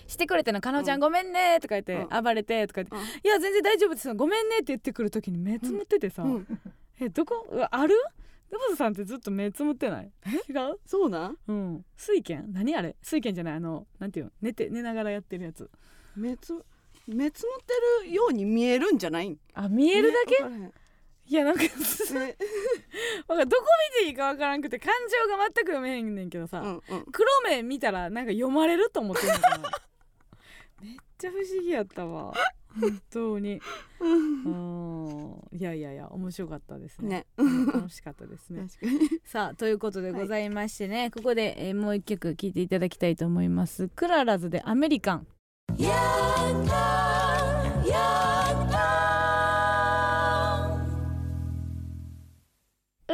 [0.07, 6.47] してくれての「かのちゃんごめんね」とか言って「う暴れて」とか言ってうん「いや全然大丈夫ですごめんね」って言ってくる時に目つむっててさ「うん
[6.99, 7.95] えどこある?」
[8.51, 10.11] デボさんってずっと目つむってない？
[10.49, 10.79] 違う？
[10.85, 11.37] そうなん？
[11.47, 11.85] うん。
[11.97, 12.51] 水拳？
[12.53, 12.95] 何あれ？
[13.01, 14.31] 水拳じゃないあのなんていうの？
[14.41, 15.69] 寝て寝ながらやってるやつ。
[16.15, 16.53] 目つ
[17.07, 17.65] 目つむっ
[18.01, 19.37] てるように見えるんじゃない？
[19.53, 20.71] あ見えるだけ、ね
[21.31, 21.69] いやなんかね
[23.25, 23.63] わかんどこ
[23.95, 24.93] 見ていいかわからんくて感
[25.29, 27.05] 情が全く読めへんねんけどさ、うんうん。
[27.09, 29.57] 黒目見たらなんか読まれると思ってんのかな。
[30.83, 32.33] めっちゃ不思議やったわ。
[32.81, 33.61] 本当に。
[34.01, 35.57] うん。
[35.57, 37.07] いやいやいや面白かったですね。
[37.07, 37.25] ね。
[37.37, 38.67] うん楽しかったですね。
[38.81, 39.21] 確かに。
[39.23, 43.87] さあということでございましてね、ここで、えーもう一曲聴いていただきたいと思います。
[43.87, 45.27] クララズでアメリカン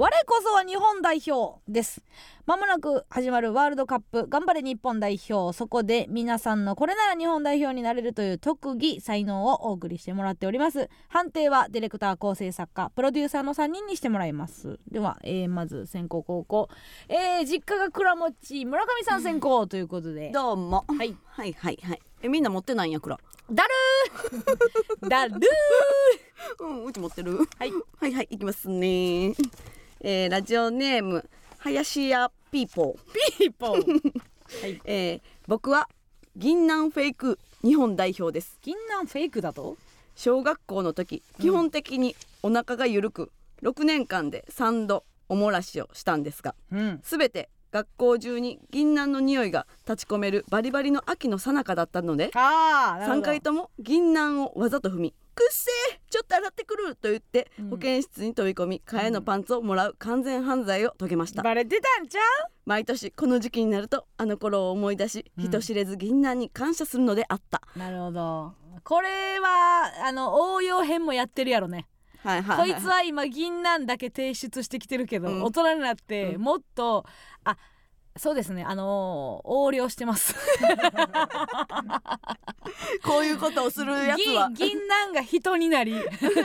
[0.00, 2.04] 我こそは日本代表です。
[2.46, 4.28] まもなく始まるワールドカップ。
[4.28, 5.52] 頑張れ日本代表。
[5.52, 10.88] そこで皆さんのこれなら日本代表になれるという特技才能をお送りしてもらっております。
[11.08, 14.78] 判定はディレクター構成作家プロデューサーの3人にしてもらいます。
[14.88, 16.68] では、えーまず先攻後攻、
[17.08, 20.30] えー実家が倉持村上さん先行ということで。
[20.30, 20.84] どうも。
[20.86, 21.16] はい。
[21.26, 22.00] はいはいはい。
[22.22, 23.18] えみんな持ってないんやくら
[23.50, 25.08] だるー。
[25.10, 26.64] だるー。
[26.64, 27.38] うんうち持ってる。
[27.58, 27.72] はい。
[27.98, 29.34] はいはいいきますね
[30.00, 31.28] えーラジオネーム
[31.58, 33.38] 林家ピーポー。
[33.38, 34.12] ピーポー。
[34.62, 34.80] はい。
[34.84, 35.88] えー僕は
[36.36, 38.58] 銀杏フェイク日本代表です。
[38.62, 39.76] 銀杏フェイクだと？
[40.14, 43.30] 小学校の時基本的にお腹が緩く
[43.62, 47.00] 6年間で3度おもらしをしたんですがうん。
[47.04, 57.70] すべて学校中に銀杏の匂いが立ち込めるバリバリの秋の最中だったのでああ3回とも銀杏をわざと踏み「くっせーちょっと洗ってくる!」と言ってうん。
[57.70, 61.42] 保健室に飛び込み替えのパンツをもらう完全犯罪を遂げました。
[61.42, 62.20] バレてたんちゃ
[62.66, 65.44] 毎年この時期になるとあの頃を思い出しうん。
[65.44, 68.52] 人知れず銀杏に感謝するのであった、うなるほど。
[68.84, 71.86] これはあの応用編もやってるやろね
[72.28, 72.72] はいはいはい。
[72.72, 75.42] こいつは今銀杏だけ提出してきてるけど、うん。
[75.44, 76.42] 大人になってうん。
[76.42, 77.06] もっと、
[77.44, 77.56] あ
[78.18, 78.64] そうですね。
[78.64, 80.34] あのー横領してます。
[83.04, 84.50] こういうことをするやつは。
[84.50, 85.94] 銀銀杏が人になり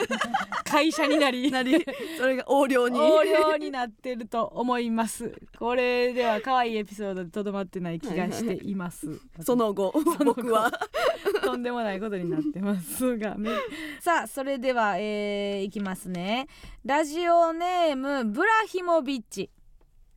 [0.69, 1.51] 会社になり。
[1.51, 1.85] なり
[2.17, 2.97] それが横領に。
[2.97, 5.33] 横領になってると思います。
[5.57, 9.07] これでは可愛いエピソードでとどまってない気がしています。
[9.41, 10.23] その後の後。
[10.23, 10.71] 僕は。
[11.43, 13.35] とんでもないことになってますが。
[13.35, 13.51] ね
[13.99, 16.47] さあそれでは、えーいきますね。
[16.85, 19.49] ラジオネームブラヒモビッチ。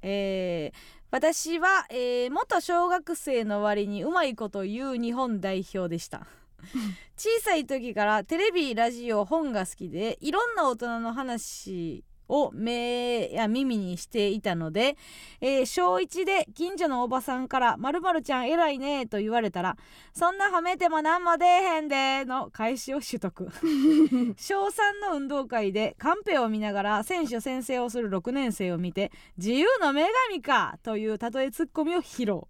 [0.02, 6.26] えー私は、えー元小学生の割にうまいこと言う日本代表でした。
[7.16, 14.96] 小さい時からテレビラジオ本が好きでいろんな大人の話を目や耳にしていたので、
[15.40, 19.76] えー小1で近所のおばさんから「まるちゃん偉いね」と言われたら
[20.12, 23.48] 「そんな褒めても何も出えへんで」の返しを取得
[24.36, 32.42] 小3の運動会でカンペを見ながら選手宣誓をする6年生を見て「自由の女神か!」という例えツッコミを披露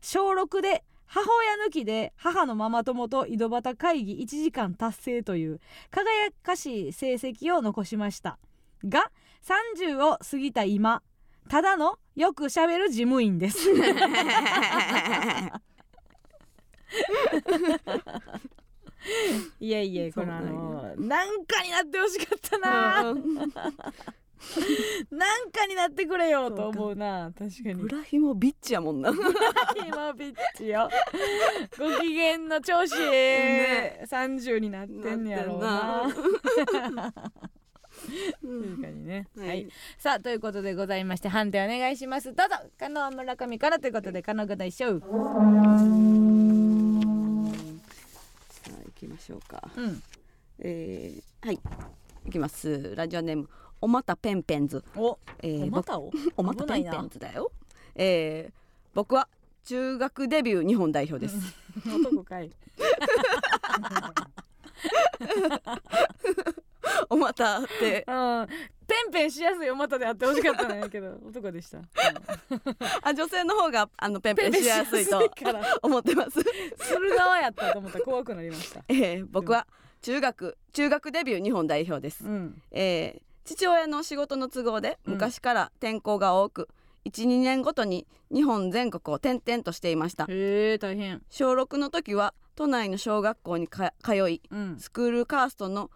[0.00, 5.60] 小6で母親抜きで母のママ友と井戸端会議1時間達成という
[5.90, 8.38] 輝かしい成績を残しました
[8.88, 9.10] が
[9.42, 11.02] 30を過ぎた今
[11.48, 13.58] ただのよくしゃべる事務員です。
[19.58, 23.10] いやいやこのあのなんかになってほしかったな。
[23.10, 23.52] うん
[25.10, 27.30] なんかになってくれよと思うな。
[27.38, 27.82] 確かに。
[27.82, 29.12] 裏紐ビッチやもんな。
[29.86, 30.88] 今ビッチよ。
[31.78, 33.00] ご機嫌の調子。
[33.00, 36.08] ええ30になってんねやろうな
[38.40, 39.48] 確かにね、はい。
[39.48, 42.34] はい、さあということでございまして判定お願いします。
[42.34, 42.56] どうぞ。
[42.78, 45.08] 加納村上からということで加納が大賞さあ
[48.84, 49.62] 行きましょうか。
[49.76, 50.02] うん。
[50.60, 51.60] えー、はい。
[52.24, 52.94] 行きます。
[52.94, 53.48] ラジオネーム
[53.80, 56.10] おまたペンペンズ、おえーおまたを？
[56.12, 57.50] 僕おまたペンペンズだよ。
[57.96, 58.52] えー、
[58.94, 59.28] 僕は
[59.64, 61.34] 中学デビュー日本代表です。
[61.86, 62.50] 男かい
[67.08, 68.04] おまたって。
[68.06, 68.48] うん。
[68.86, 71.18] ペンペンしやすいおまたであってほしかったんやけど。
[71.26, 71.84] 男でした、うん。
[73.02, 75.18] あ女性の方があのペンペンしやすいと
[75.82, 76.40] 思ってます。
[76.40, 78.82] する側やったと思ったら怖くなりました。
[78.88, 79.66] えー、僕は
[80.02, 82.24] 中学中学デビュー日本代表です。
[82.24, 82.62] うん。
[82.70, 85.14] えー父親の仕事の都合でうん。
[85.14, 86.68] 昔から転校が多く、
[87.06, 90.26] 12年ごとに日本全国を転々としていました。
[90.28, 91.22] へえ大変。
[91.28, 95.90] 小6の時は都内の小学校にか通いうん、スクールカーストの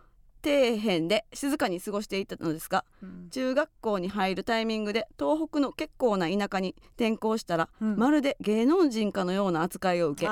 [0.47, 3.29] 底辺で静かに過ごしていたのですがうん。
[3.31, 7.97] 中学校に入るタイミングで東北の結構な田舎に転校したら、うん。
[7.97, 10.31] まるで芸能人かのような扱いを受け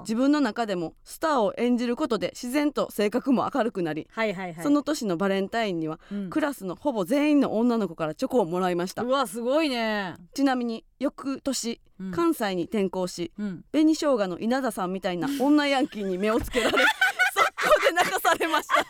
[0.00, 4.62] 自分の中でもスターを演じることで自然と性格も明るくなり、はいはいはい。
[4.62, 6.30] その年のバレンタインにはうん。
[6.30, 9.02] クラスのほぼ全員の女の子からチョコをもらいました。
[9.02, 12.10] うわすごいね、ちなみに翌年うん。
[12.10, 16.78] 関西に転校しうん、紅生姜の稲田さんみたいな女ヤンキーに目をつけられ
[17.84, 18.76] で泣かされました。
[18.76, 18.84] わ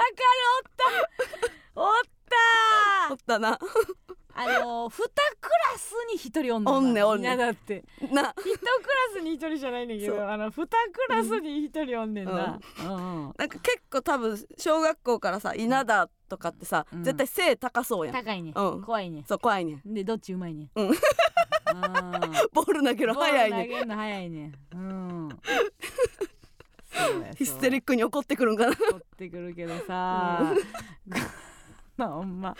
[0.00, 0.14] る。
[0.54, 0.70] おっ
[1.74, 1.80] た。
[1.80, 1.92] おっ
[3.08, 3.12] た。
[3.12, 3.58] おったな。
[4.40, 4.98] あのー、2
[5.40, 7.08] クラスに1人おんねんな。
[7.08, 7.84] おんねんおんねだって。
[8.00, 8.06] な。
[8.06, 8.32] 1クラ
[9.14, 10.16] スに1人じゃないねんけそう。
[10.16, 10.68] どあの2ク
[11.08, 12.94] ラスに1人おんねんな、うん。
[12.94, 17.02] うんなんか結構多分小学校からさ稲田とかってさ、うん。
[17.02, 18.14] 絶対背高そうやん。
[18.14, 18.82] 高いね、うん。
[18.82, 19.24] 怖いね。
[19.26, 19.80] そう怖いね。
[19.84, 20.90] んでどっちうまいねうん。
[20.90, 20.92] あ
[22.52, 24.52] ボール投げる早いねん投げるの早いね。
[24.74, 25.28] うん。
[27.36, 28.76] ヒステリッックに怒ってくるんかな。
[28.76, 30.54] 取ってくるけどさ。
[31.96, 32.56] な ほんま。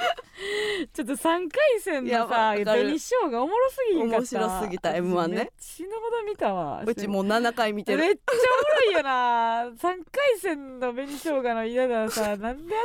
[0.92, 1.48] ちょっと3回
[1.80, 4.38] 戦のさ紅しょうがおもろすぎひんかった。
[4.38, 5.50] 面白すぎた M1 ね。
[5.59, 7.98] 死ぬほど見たわうちもう7回見てる。
[7.98, 9.64] めっちゃおもろいよな。
[9.76, 12.78] 3回戦の紅しょうがの稲田さなんであんなおも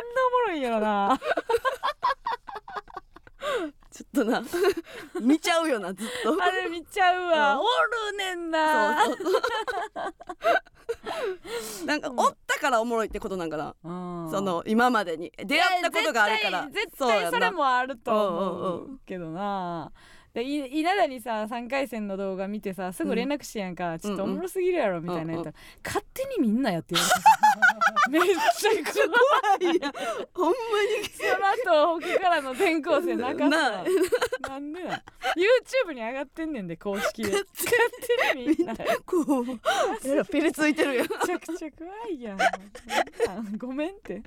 [0.47, 1.19] ろいんやろな
[3.93, 4.41] ちょっとな。
[5.21, 6.35] 見ちゃうよなずっと。
[6.41, 7.59] あれ見ちゃうわ、うん。
[7.59, 7.63] お
[8.11, 9.05] るねんな。
[9.05, 9.29] そうそ
[11.83, 13.91] う なんかおったからおもろいってことなんかな、う
[14.27, 14.31] ん。
[14.31, 15.31] その今までに。
[15.37, 16.67] 出会ったことがあるから。
[16.71, 19.91] 絶対絶対それもあるとうんうん思うけどな
[20.33, 25.55] でい稲田にさ3回戦の動画見てさすぐ連絡しやんか、ちょっとおもろすぎるやろみたいなやったら、
[25.85, 27.01] 勝手にみんなやってる。
[28.09, 28.69] めっちゃ
[29.61, 29.93] 怖いいや
[30.33, 30.55] ほんまに。
[31.13, 33.83] その後他からの転校生なかっな
[34.41, 35.03] たなんでな
[35.87, 37.31] YouTube に上がってんねんで公式で。
[37.31, 37.45] 勝
[38.33, 38.73] 手にみんな。
[38.73, 40.25] めこう。
[40.27, 41.07] ピリついてるやん。
[41.07, 42.37] ちゃくちゃ怖いやん。
[43.57, 44.21] ごめんって。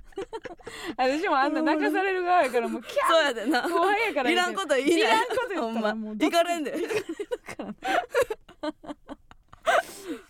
[0.96, 3.62] 私もあんな泣かされる側やからもうキャそうやでな。
[3.62, 4.96] ー後輩やからいらんこと言いな。
[4.96, 6.74] いいらんこと言ほんまったらもういかれんで。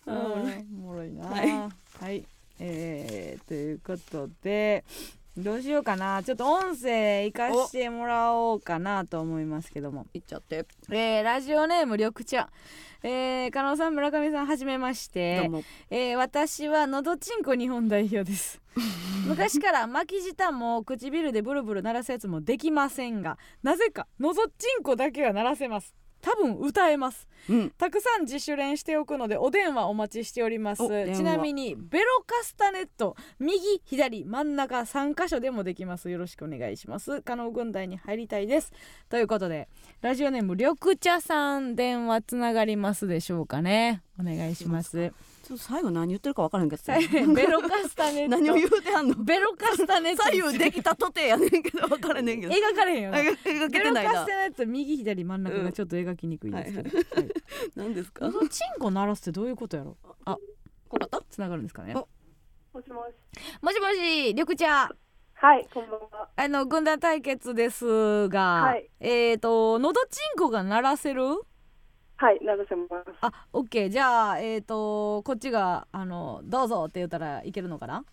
[0.07, 0.17] うん。
[0.17, 0.17] お
[0.87, 1.27] もろいな。
[1.27, 1.51] はい。
[2.01, 2.25] はい、
[2.59, 4.85] えー、ということで
[5.37, 6.23] どうしようかな。
[6.23, 10.07] ちょっと音声生かしてもらおうかなと思いますけども。
[10.15, 10.65] いっちゃって。
[10.91, 12.49] えー、ラジオネーム緑茶。
[13.03, 15.63] えー、加納さん村上さんはじめましどてうも。
[15.91, 18.61] えー私はのどちんこ日本代表です。
[19.29, 25.95] 昔から巻き舌も唇でブルブル鳴らすやつもできませんがなぜかのどちんこだけは鳴らせます
[26.27, 27.29] 多分歌えます。
[27.49, 27.71] うん。
[27.79, 30.83] たくさん自主練しておくのでお電話お待ちしております。
[31.15, 36.11] ちなみにベロカスタネット右左真ん中3箇所でもできます。
[36.11, 37.23] よろしくお願いします。
[37.23, 38.73] 加納軍団に入りたいです。
[39.09, 39.69] ということで
[40.01, 44.03] ラジオネーム緑茶さん電話つながりますでしょうかね。
[44.19, 45.13] お願いします
[45.47, 46.95] ちょっと最後何言ってるか分からへんけどさ。
[46.99, 49.15] ベロカスタネット何を言うてはんの？
[49.15, 52.53] ベロカスタネット左右できたとてやねんけど分からねんけど。
[52.53, 53.11] 描かれへんよ。
[53.13, 54.13] な描けベロてないな。
[54.13, 57.31] カスタネット右左真ん中がちょっと描きにくいですけど、はい
[57.77, 58.29] 何ですか？
[58.29, 59.97] このチンコ鳴らすってどういうことやろ？
[60.89, 61.95] こかったつながるんですかね？
[61.95, 62.09] おも
[62.75, 62.91] もし。
[62.91, 63.75] もし。
[63.77, 64.91] しもし緑茶。
[65.35, 66.29] はい、こんばんは。
[66.35, 68.91] あの軍団対決ですが、はい。
[68.99, 71.23] えっ、とのどちんこが鳴らせる？
[72.19, 72.93] はい、流せます。
[73.21, 78.05] あオッケーじゃあえっ、とこっちがあのどうぞって言ったらいけるのかな？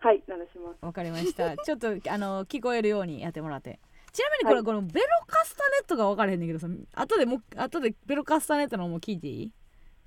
[0.00, 0.84] はい、流します。
[0.84, 1.56] わかりました。
[1.62, 3.78] ちょっとあの聞こえるようにやってもらって。
[4.12, 4.64] ちなみにこれ、はい。
[4.64, 9.52] このベロカスタネットが分からへんねんけどさ後でも後でベロカスタネットのも聞いていい？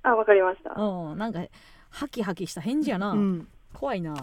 [0.02, 0.74] あ、わかりました。
[0.74, 1.40] うんなんか
[1.88, 4.14] ハキハキした返事やな、うん怖いな。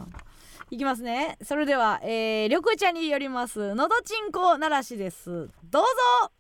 [0.70, 1.38] いきますね。
[1.42, 3.74] それでは、えー、緑茶によります。
[3.74, 5.50] のどちんこならしです。
[5.64, 6.32] どうぞ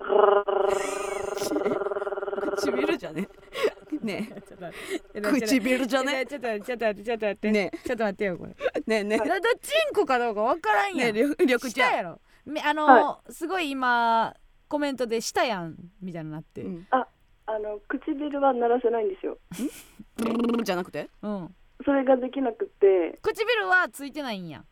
[2.56, 3.28] 唇じゃね？
[4.02, 4.32] ね。
[5.22, 6.26] 唇じゃね？
[6.26, 7.50] ちょっとちょっとちょっと待ってちょっと待って。
[7.50, 7.70] ね。
[7.84, 8.56] ちょっと待ってよこれ。
[8.86, 9.16] ねね。
[9.18, 11.68] のどちんこかどうかわからんやん、ね緑緑茶。
[11.68, 12.20] したやろ。
[12.44, 14.34] めあの、はすごい今
[14.68, 16.62] コメントでしたやんみたいになって。
[16.62, 16.86] うん。
[16.90, 17.06] あ
[17.58, 19.38] の、唇は鳴らせないんですよ。
[20.18, 20.64] うん。
[20.64, 21.08] じゃなくて？
[21.22, 21.54] うん。
[21.84, 24.64] それができなくて、唇はついてないんや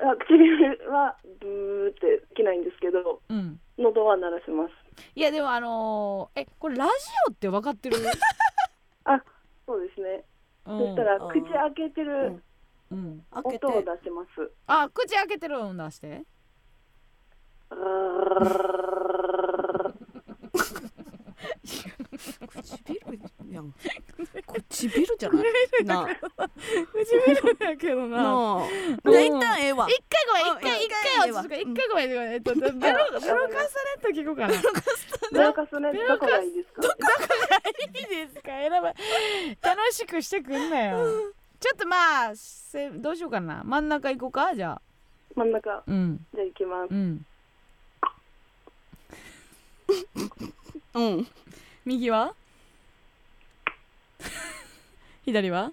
[0.00, 3.60] あ唇はブーってできないんですけど、うん。
[3.78, 4.70] 喉は鳴らします。
[5.14, 6.90] いやでもあのーえこれラジ
[7.28, 7.96] オって分かってる、
[9.04, 9.22] あ、
[9.66, 10.24] そうですね。
[10.66, 12.42] うん、そしたら、口開けてる
[12.90, 13.06] 音
[13.46, 13.62] を出し
[14.10, 14.50] ます。
[14.66, 16.24] あ口開けてる音出して
[22.18, 23.18] 唇
[23.50, 23.72] やん
[24.68, 25.84] 唇じゃない？
[25.84, 26.06] なあ。
[26.92, 28.66] 唇やけどな。
[29.04, 29.88] 一旦ええわ。
[29.88, 34.54] 一回ごめんうん一回一一回回落ち着こう一回ごめんえっとベロベロカスタネット聞こうかな。
[34.54, 34.60] いい
[35.32, 36.82] ベロカスね、どこがいいですか？
[36.82, 36.88] で
[38.28, 38.48] すか？
[38.48, 38.82] 選ば
[39.62, 41.32] 楽しくしてくんなよ。
[41.60, 43.62] ちょっとまあせどうしようかな。
[43.64, 44.54] 真ん中行こうか？
[44.54, 44.80] じゃあ。
[45.36, 46.26] 真ん中、うん。
[46.34, 46.90] じゃあ行きます。
[46.90, 46.94] う。
[46.96, 47.24] ん。
[50.94, 51.26] うん
[51.88, 52.34] 右は？
[55.24, 55.72] 左は？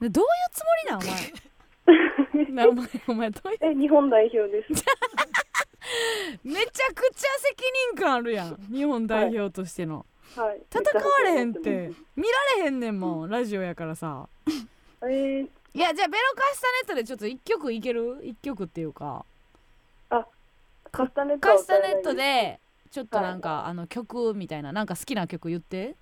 [0.00, 0.12] どういう
[0.52, 1.00] つもりなん？
[1.02, 2.46] お前。
[2.50, 3.58] なお前お前どういう？
[3.60, 4.72] え、日本代表です。
[6.42, 7.62] めちゃくちゃ責
[7.94, 8.56] 任感あるやん。
[8.72, 10.62] 日本代表としての、はい。
[10.70, 11.92] 戦われへんって。
[12.16, 12.24] 見
[12.56, 14.26] られへんねんもんラジオやからさ。
[15.02, 15.42] えー、
[15.74, 18.20] いやじゃあベロカスタネットでちょっと一曲いける？
[18.24, 19.26] 一曲っていうか。
[20.92, 22.58] カスタネットはカスタネットで
[22.90, 25.94] ちょっとなんか、あの曲みたいななんか好きな曲言って。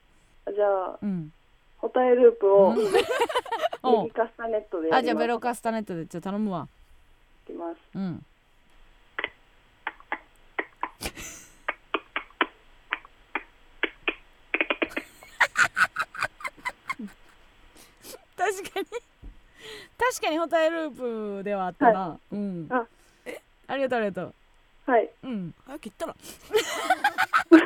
[0.47, 1.33] じゃあ、うん。
[1.79, 2.77] ホタエループをうん。
[3.83, 5.15] お右カスタネットでやあじゃあ。
[5.15, 6.67] ベロカスタネットでちょっと頼むわ。
[7.47, 7.79] いきます。
[7.95, 8.25] うん。
[18.37, 18.87] 確かに。
[19.99, 22.67] 確かにホタエループではあったな、うん。
[22.71, 22.87] あ。
[23.67, 24.35] ありがとうありがとう
[24.91, 25.11] はい。
[25.23, 25.55] うん。
[25.67, 26.17] 早く切ったら。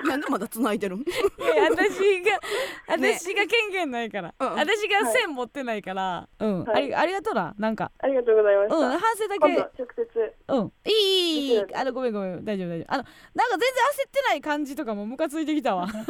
[0.08, 1.00] なんでまだ繋いでるん？
[1.02, 3.12] いや私がね。
[3.18, 6.82] 私が権限ないから、うん私が線持ってないから、うん、はい。
[6.82, 7.92] ありありがとうななんか。
[7.98, 8.76] ありがとうございました。
[8.76, 9.56] うん反省だけ。
[9.56, 10.34] 直接。
[10.48, 10.72] うん。
[10.84, 12.44] いいいいいい見てるあのごめんごめん。
[12.44, 12.94] 大丈夫大丈夫。
[12.94, 13.04] あの
[13.34, 13.68] なんか全然
[14.04, 15.86] 焦ってない感じとかもムカついてきたわ。
[15.86, 16.04] ムカ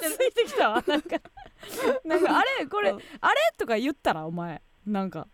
[0.00, 0.82] ついてきたわ。
[0.86, 1.16] なんか。
[2.04, 2.66] なんかあれ？
[2.66, 3.00] これ、うん。
[3.20, 3.36] あれ？
[3.58, 4.62] とか言ったらお前。
[4.86, 5.28] なんか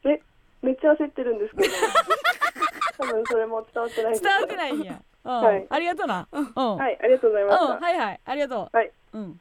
[0.62, 1.74] めっちゃ焦ってるんですけど。
[2.98, 4.20] 多分それも伝わってない。
[4.20, 5.32] 伝わってないんや、うん。
[5.40, 5.66] はい。
[5.70, 6.28] ありがとうな。
[6.32, 7.64] うはい、ありがとうございました。
[7.78, 8.76] はいはいありがとう。
[8.76, 8.92] はい。
[9.12, 9.40] うん。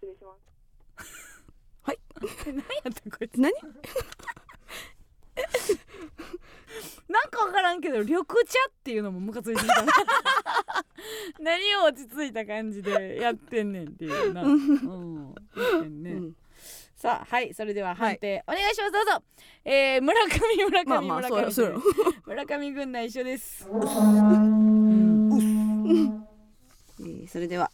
[0.00, 0.42] 失礼します。
[2.46, 3.40] 何やったこいつ。
[3.40, 3.52] 何？
[7.08, 8.24] なんか分からんけど緑茶
[8.70, 9.92] っていうのもムカついてきたな。
[11.40, 14.42] 何を落ち着いた感じでやってんねんっていうな。
[14.42, 15.34] うん。
[15.56, 16.36] やってんね、うん
[17.02, 18.92] さあはいそれでは判定、お願いします。
[18.92, 19.10] どうぞ。
[19.64, 21.82] えー、村上村上、まあまあ村上そうやそう
[22.26, 23.66] 村上軍団一緒です。
[23.68, 27.72] えーそれでは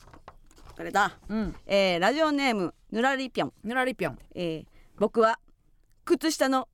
[0.76, 1.54] これだ、うん。
[1.66, 4.18] えーラジオネームぬらりぴょん、ぬらりぴょん。
[4.34, 4.66] えー
[4.96, 5.38] 僕は
[6.06, 6.66] 靴下の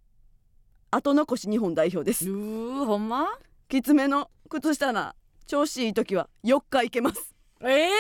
[0.93, 2.31] 後残し日本代表です。
[2.31, 3.37] うーほんま？
[3.69, 5.17] きつめの靴下な
[5.49, 7.35] 調子いい時は4日いけます。
[7.63, 7.91] ええ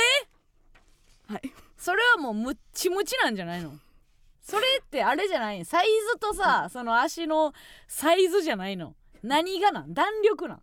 [1.27, 1.53] はい。
[1.77, 3.73] それはもうムッチムチなんじゃないの？
[4.45, 5.64] それってあれじゃない？
[5.64, 7.53] サイズとさその足の
[7.88, 8.95] サイズじゃないの？
[9.22, 9.95] 何がなん？
[9.95, 10.61] 弾力なん？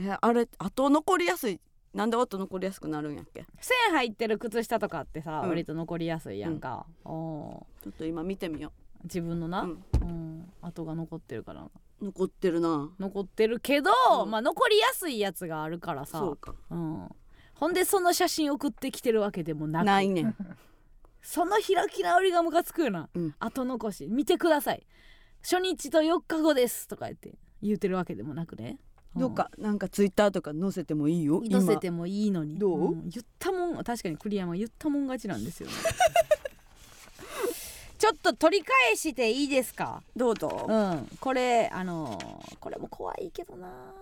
[0.00, 1.60] えーあれ後残りやすい。
[1.94, 3.46] なんで後残りやすくなるんやっけ？
[3.60, 5.48] 線入ってる靴下とかってさ、うん。
[5.50, 7.84] 割と残りやすいやんか、おー。
[7.84, 8.72] ちょっと今見てみよ
[9.04, 10.38] 自分のな、う、ううん。
[10.40, 11.60] ん、跡が残ってるから。
[11.62, 11.68] な
[12.02, 12.90] 残ってるな。
[12.98, 13.90] 残ってるけど、
[14.24, 14.30] うん。
[14.30, 16.18] まあ残りやすいやつがあるからさ。
[16.18, 16.54] そうか。
[16.70, 17.08] うん、
[17.54, 19.86] ほんでその写真送ってきてるわけでもなく。
[19.86, 20.36] ないねん
[21.30, 23.34] その開き直りがムカつくよな、うん。
[23.38, 24.06] 後残し。
[24.08, 24.86] 見てください。
[25.42, 27.34] 初日と4日後ですとか言って。
[27.60, 28.78] 言うてるわけでもなくね。
[29.14, 31.40] どっかなんかツイッターとか載せてもいいよ？
[31.40, 32.58] うん載せてもいいのに。
[32.58, 32.92] どう？
[32.94, 33.10] ん。
[33.10, 35.74] 言ったもん確かに栗山言ったもん勝ちなんですよね。
[37.98, 40.02] ちょっと取り返していいですか？
[40.16, 40.66] 今どうぞ。
[40.66, 41.08] うん。
[41.20, 43.92] これあのーこれも怖いけどな。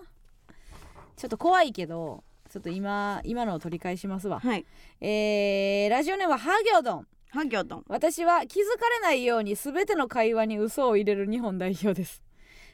[1.17, 4.39] ちょっと怖いけどちょっと今今のを取り返しますわ。
[4.39, 4.65] はい。
[5.01, 12.23] えー、ラジオネームはハギョドンハギョドン私は気づかれないように全ての会話に嘘を入れる日本代表です。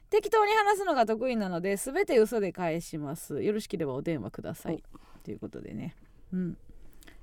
[0.10, 3.42] 適当に話すのが得意なので全て嘘で返します。
[3.42, 4.84] よろしければお電話ください。
[5.24, 5.96] ということでね。
[6.32, 6.58] うん。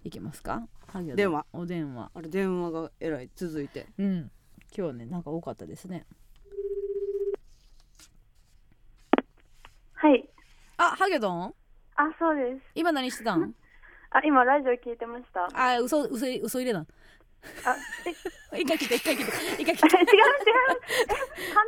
[0.02, 0.66] いけますか？
[1.14, 1.46] 電話。
[1.52, 2.10] お電話。
[2.14, 3.86] あれ電話がえらい続いて。
[3.98, 4.18] うん。
[4.18, 4.30] 今
[4.74, 6.04] 日はねなんか多かったですね。
[9.92, 10.28] はい。
[10.78, 11.54] あハギョドン
[11.94, 12.62] あ、そうです。
[12.74, 13.54] 今何してたん？
[14.10, 15.48] あ、今ラジオ聞いてました。
[15.52, 16.86] あ嘘嘘嘘入れたん
[17.64, 17.76] あ、
[18.52, 19.32] え、一回切って一回切って。
[19.62, 20.06] 一回切違う違う。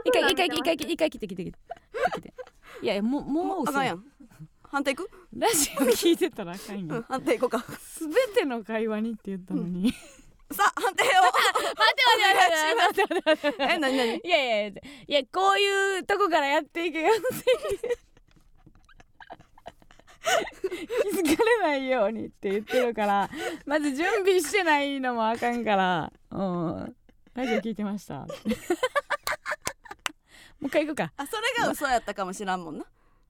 [0.05, 2.35] 一回一回一回一回切って切って切って。
[2.83, 4.05] いやいやもうもう嘘あかんやん。
[4.65, 5.11] 反対行く？
[5.37, 7.61] ラジオ聞いてたらあかんようん反対行こう。
[7.61, 9.93] か すべての会話にって言ったのに、
[10.51, 11.13] さあ反対を。
[11.23, 13.63] 待って待って待って待って待って。
[13.75, 14.17] え何何？
[14.17, 17.99] いやいやいやいやこういうとこからやっていけよって
[20.23, 23.31] 気づかれないようにって言ってるから
[23.67, 26.97] まず準備してないのもあかんからうん。
[27.35, 28.27] ラジオ聞いてました。
[30.61, 31.13] もう一回行くか。
[31.17, 32.85] あそれが嘘やったかもしらんもんな。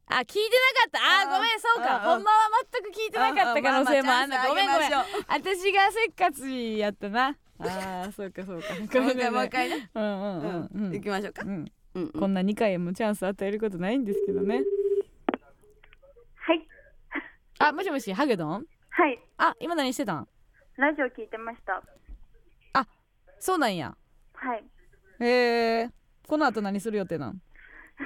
[0.07, 0.41] あ聞いてな
[0.83, 0.99] かった。
[1.31, 1.99] あごめんそうか。
[1.99, 2.37] うんうんほんまは
[2.73, 4.91] 全く聞いてなかった可能性もあんのまあまあごめんごめん。
[5.29, 7.37] 私がせっかちやったな。
[7.61, 8.75] あーそうかそうか。
[8.93, 9.91] ごうもうん一回めねもう一回ね。
[9.95, 10.93] うんうんうんうん。
[10.93, 11.43] 行きましょうか。
[11.45, 11.73] うん。
[11.95, 12.11] うんうん。
[12.11, 14.63] こんな2回もチャンス与えることないんですけどね。
[16.35, 16.67] はい。
[17.65, 18.67] あもしもしハゲドン？
[18.91, 19.21] はい。
[19.39, 20.29] あ今何してたん？
[20.77, 21.81] ラジオ聞いてました。
[23.39, 23.97] そうなんや。
[24.35, 24.65] はい。
[25.21, 25.91] へえ。
[26.29, 27.41] この後何する予定なん？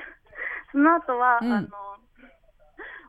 [0.73, 1.53] その後は、うん。
[1.53, 1.69] あの、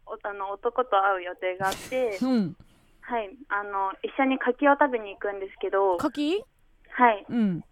[0.05, 2.55] おあの男と会う予定があって、 うん。
[3.01, 3.29] はい。
[3.49, 6.43] あの、一緒に柿を食べに行くんですけど、柿？
[6.91, 7.25] はい。
[7.29, 7.63] うん。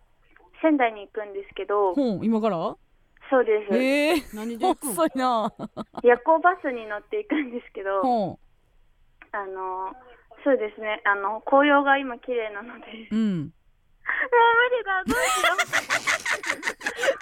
[0.62, 2.58] 仙台に行くんですけど、ほん今から？
[3.30, 3.76] そうです。
[3.78, 4.22] へえ。
[4.34, 4.90] 何で行くん？
[4.96, 5.54] 遅いな。
[6.02, 8.40] 夜行バスに乗っていくんですけど、ほん
[9.36, 9.94] あの、
[10.44, 11.02] そうですね。
[11.06, 13.52] あの、紅葉が今綺麗なので、もううん無
[14.72, 15.66] 理だ、どうしよう。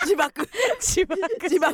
[0.06, 0.48] 自爆。
[0.80, 1.20] 自爆。
[1.44, 1.74] 自爆。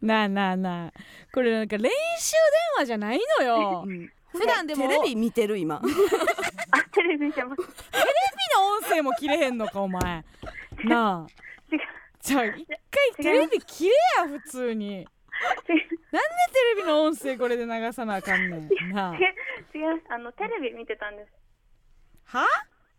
[0.00, 0.92] なあなあなあ。
[1.32, 2.40] これなんか練習電
[2.78, 3.84] 話じゃないのよ。
[3.86, 4.12] うん。
[4.30, 4.88] 普段でも。
[4.88, 5.76] テレビ見てる今。
[6.72, 7.62] あ、テレビ見てます。
[8.54, 10.24] の音声も切れへんのかお前。
[10.84, 11.26] なあ。
[12.20, 15.08] じゃあ一回テレビ切れや普通に
[15.68, 15.78] 違う。
[15.78, 15.78] テ
[16.76, 18.68] レビの音声これで流さなあかんねん。
[18.92, 19.14] なあ。
[19.14, 19.20] 違う。
[20.10, 21.32] あの、テレビ見てたんです。
[22.24, 22.46] は？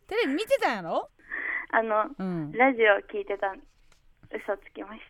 [0.07, 1.09] テレビ見てたんやろ？
[1.71, 2.51] あの、うん。
[2.51, 3.59] ラジオ聞いてたん
[4.31, 5.01] 嘘つきまし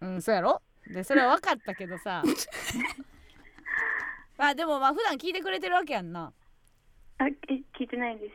[0.00, 0.06] た。
[0.06, 0.62] うんそうやろ？
[0.86, 2.22] でそれは分かったけどさ。
[4.38, 6.32] まあでもまあ普段聞いてくれてるわけやんな。
[7.18, 7.30] あ、え
[7.78, 8.34] 聞いてないです。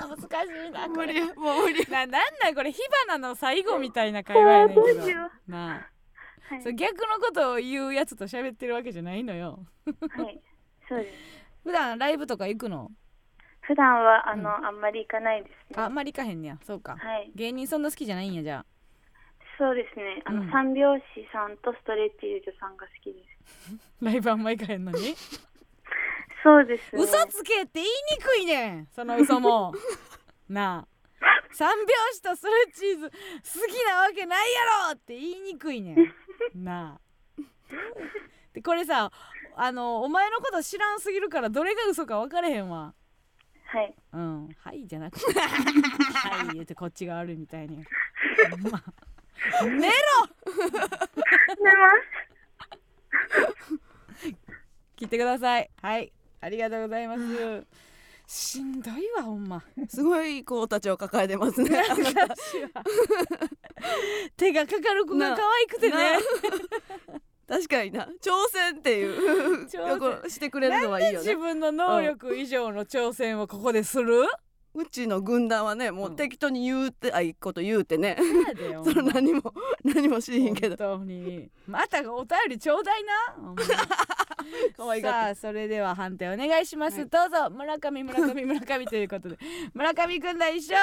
[0.06, 0.22] 難し
[0.68, 1.06] いなこれ。
[1.06, 1.86] 無理もう無理。
[1.90, 2.10] ななん
[2.42, 4.82] なんこれ火花の最後みたいな会話やねんけど。
[4.94, 5.90] どうしよなあ
[6.48, 6.62] はい。
[6.62, 10.40] そう逆のことを言うやつと喋ってるわけじゃないのよはい。
[10.88, 11.16] そうです。
[11.64, 12.90] 普段ライブとか行くの？
[13.62, 15.56] 普段は、あの、うあんまり行かないですね。
[15.76, 17.32] ああんまり行かへんねやそうかはい。
[17.34, 18.66] 芸人そんな好きじゃないんやじゃあ
[19.56, 20.20] そうですね。
[20.24, 23.94] あの、うん三拍子さんとストレッチーズさんが好きです。
[24.04, 25.14] ライブあんま行かへんのに？
[26.42, 27.02] そうです、ね。
[27.02, 29.72] 嘘つけって言いにくいねんその嘘も
[30.46, 30.94] なあ
[31.52, 36.14] 三拍子とストレッチーズ好きなわけないやろって言いにくいねん
[36.54, 37.00] なあ。
[38.52, 39.10] でこれさ
[39.56, 42.94] あのお前のこと知らんすぎるからどれが嘘か分かれへんわ。
[43.66, 43.94] はい。
[44.12, 44.48] うん。
[44.58, 45.26] はいじゃなくて。
[45.40, 47.84] はい言ってこっちが悪いみたいに。
[48.70, 48.82] まあ。
[49.64, 49.78] 寝ろ。
[49.80, 49.92] 寝ま
[54.20, 54.24] す。
[54.96, 55.68] 切ってください。
[55.82, 56.12] はい。
[56.40, 57.66] ありがとうございます
[58.26, 59.62] しんどいわほんま。
[59.88, 61.70] すごい子たちを抱えてますね。
[64.36, 66.12] 手がかかる子が可愛くてね。
[66.12, 66.18] な。
[67.56, 68.08] 確かにな。
[68.22, 69.68] 挑戦っていう。
[70.30, 74.22] してくれるのはいいよ自ね分の能力以上の挑戦をここでする？
[74.76, 78.16] うちの軍団はねもう適当に言うてあいいこと言うてね。
[78.84, 80.76] その 何も何もしへんけど。
[80.76, 81.48] 本当に。
[81.68, 83.54] またお便りちょうだいな
[84.76, 87.08] 可愛がっさあそれでは判定お願いします、はい。
[87.08, 89.38] どうぞ村上村上村上ということで。
[89.74, 90.76] 村上くんだ一緒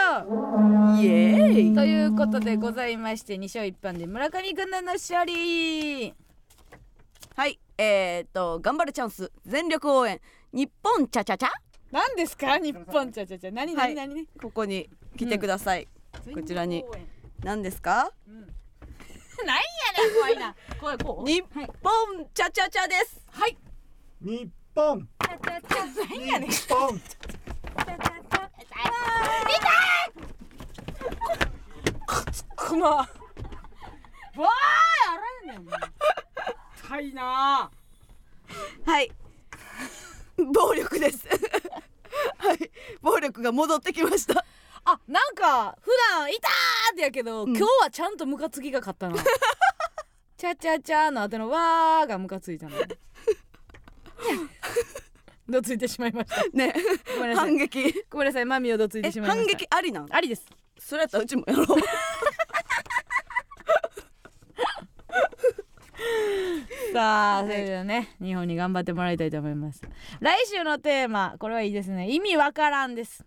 [0.98, 1.76] てイエーイ。
[1.76, 6.14] ということでございまして2勝1敗で村上くんだの勝利。
[7.36, 10.22] はい、えー、っと頑張るチャンス全力応援。
[10.54, 11.50] 日本チャチャチャ
[11.92, 12.58] 何ですか？
[12.58, 13.12] 日本。
[13.12, 13.52] ちゃちゃちゃ。
[13.52, 13.96] 何はい。
[13.96, 14.22] 何何？
[14.24, 15.88] ねここに来てください、
[16.34, 16.86] こちらに。
[17.44, 18.12] 何ですか？
[19.46, 19.62] 何や
[20.06, 20.56] ねん怖いな。
[20.80, 21.28] 怖いこう。
[21.28, 23.22] 日本チャチャチャです。
[23.32, 23.58] はい。
[24.22, 25.08] 日本。
[26.10, 26.50] 何やねん。
[26.50, 27.02] 日本。
[32.56, 33.08] くまわー
[34.38, 34.46] あ
[35.48, 35.68] らやねん
[36.88, 37.70] 痛いな
[38.86, 39.12] はい
[40.54, 41.28] 暴力です。
[42.38, 42.72] はい。
[43.02, 44.46] 暴力が戻ってきました。
[44.84, 46.50] あなんか普段「いた!」
[46.94, 47.50] ってやけど、ん。
[47.56, 49.16] 今日はちゃんとムカつきが勝ったな。
[50.38, 52.78] チャチャチャの後の「わー」がムカついたの
[55.48, 56.44] どついてしまいました。
[56.58, 56.74] ね。
[57.16, 57.50] ごめんなさい。
[57.50, 58.06] 反撃。
[58.10, 58.46] ごめんなさい。
[58.46, 59.46] マミをどついてえしまいました。
[59.46, 60.08] 反撃ありなん？
[60.10, 60.46] ありです。
[60.80, 61.68] それやったらうちもやろう
[66.94, 69.82] さあそれではね日本に頑張ってもらいたいと思います。
[70.20, 72.10] 来週のテーマこれはいいですね。
[72.10, 73.26] 意味わからんです。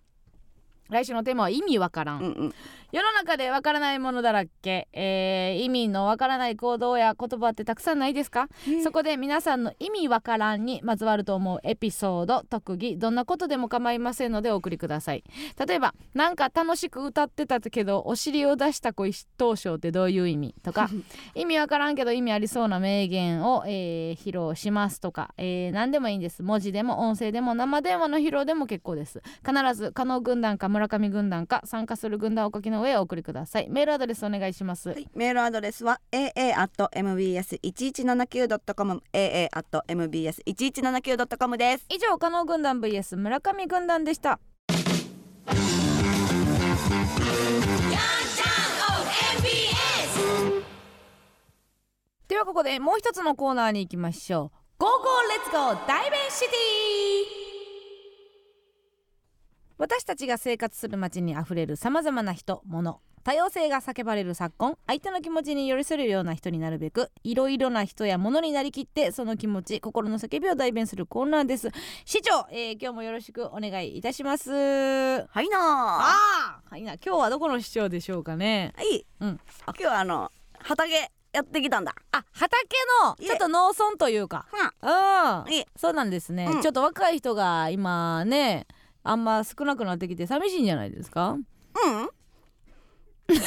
[0.91, 2.55] 来週のテーマは意味わからん、うんうん
[2.95, 8.49] 世の中でわからないものだらけ、えー意味のわからない行動や言葉ってたくさんないですか？
[8.85, 15.25] そこで皆さんの意味わからんにまつわると思うエピソード特技どんなことでも構いませんのでお送りください。
[15.67, 20.55] 例えばなんか楽しく歌ってたけどお尻を出した子一等賞ってどういう意味？
[20.63, 20.89] とか
[21.35, 26.45] 意味わからんけど意味ありそうな名言を、えー披露しますとか、えー何でもいいんです。
[26.45, 29.21] 文字でも音声でも生電話の披露でも結構です。
[29.45, 33.69] 必ず加納軍団か村上軍団か参加する軍団をお書きの上お送りください。
[33.69, 41.87] メールアドレスお願いします、はい、メールアドレスは aa.mbs1179.com aa.mbs1179.com です。
[41.89, 44.39] 以上加納軍団 vs 村上軍団でした。
[52.27, 54.57] ではここでもう一つのコーナーに行きましょう。
[54.79, 54.93] Go Go
[55.31, 57.44] Let's Go ダイベンシティ
[59.77, 71.71] 私たちが生活する街にあふれるさまざまな人物多様性が叫ばれる昨今相手の気持ちに寄り添えるような人になるべくいろいろな人や物になりきってその気持ち心の叫びを代弁するコーナーです。
[72.05, 74.53] 市長、えー今日もよろしくお願いいたします。
[74.53, 75.59] あはいな。
[75.59, 76.95] ああはいな。
[76.95, 78.75] 今日はどこの市長でしょうかね。
[78.77, 79.41] はい、うん。
[79.69, 81.95] 今日はあの畑やってきたんだ。
[82.13, 82.59] あ畑
[83.03, 84.47] のちょっと農村というか。
[84.83, 85.65] うん。
[85.77, 86.61] そうなんですね、うん。
[86.61, 88.67] ちょっと若い人が今ね
[89.05, 91.33] あんま少なくなってきて寂しいんじゃないですか？
[91.33, 91.45] うん。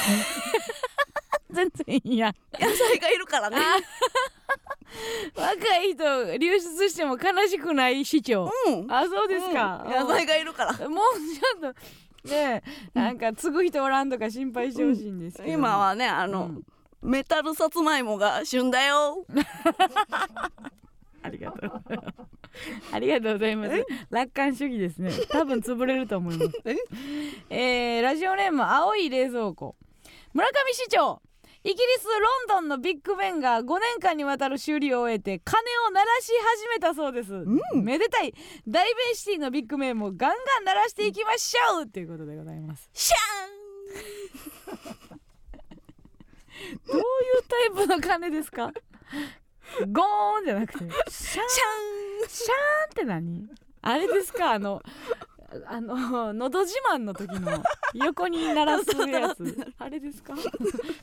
[1.51, 2.34] 全然いいや。
[2.59, 3.57] 野菜がいるからね。
[5.35, 5.53] 若
[5.84, 8.49] い人流出しても悲しくない市長。
[8.67, 8.91] うん。
[8.91, 9.91] あそうですか、うん。
[9.91, 10.73] 野菜がいるから。
[10.89, 10.99] もう
[11.59, 11.79] ちょっと
[12.29, 12.63] ね
[12.93, 16.63] えなんか継ぐ人おらんとか心配してほしいんですけど、今はねあの、うん。
[17.01, 19.25] メタルさつまいもが旬だよ。
[21.23, 21.84] ありがとう
[22.91, 23.85] ありがとうございます。
[24.09, 25.11] 楽観主義ですね。
[25.29, 26.51] 多分潰れると思います。
[27.49, 27.99] え？
[27.99, 29.75] ー、ラジオネーム青い冷蔵庫。
[30.34, 31.21] 村上市長。
[31.63, 36.31] イギリスロンドンのビッグベンが5年間にわたる修理を終えて鐘を鳴らし
[36.61, 37.31] 始めたそうです、
[37.75, 38.34] めでたい。
[38.65, 40.29] 大ベンシティのビッグベンもガンガ
[40.59, 41.88] ン鳴らしていきましょう。
[41.88, 42.89] ということでございます。
[42.93, 43.17] シャ
[46.88, 47.03] どういう
[47.75, 48.71] タイプの鐘ですか？
[49.91, 50.89] ゴーンじゃなくてシャン。
[50.89, 52.30] ーンシャン。
[52.30, 53.49] シャーンって何？
[53.81, 54.52] あれですか？
[54.53, 54.81] あの
[55.65, 57.64] あののど自慢の時の
[57.94, 59.73] 横に鳴らすやつ。
[59.80, 60.34] あれですか？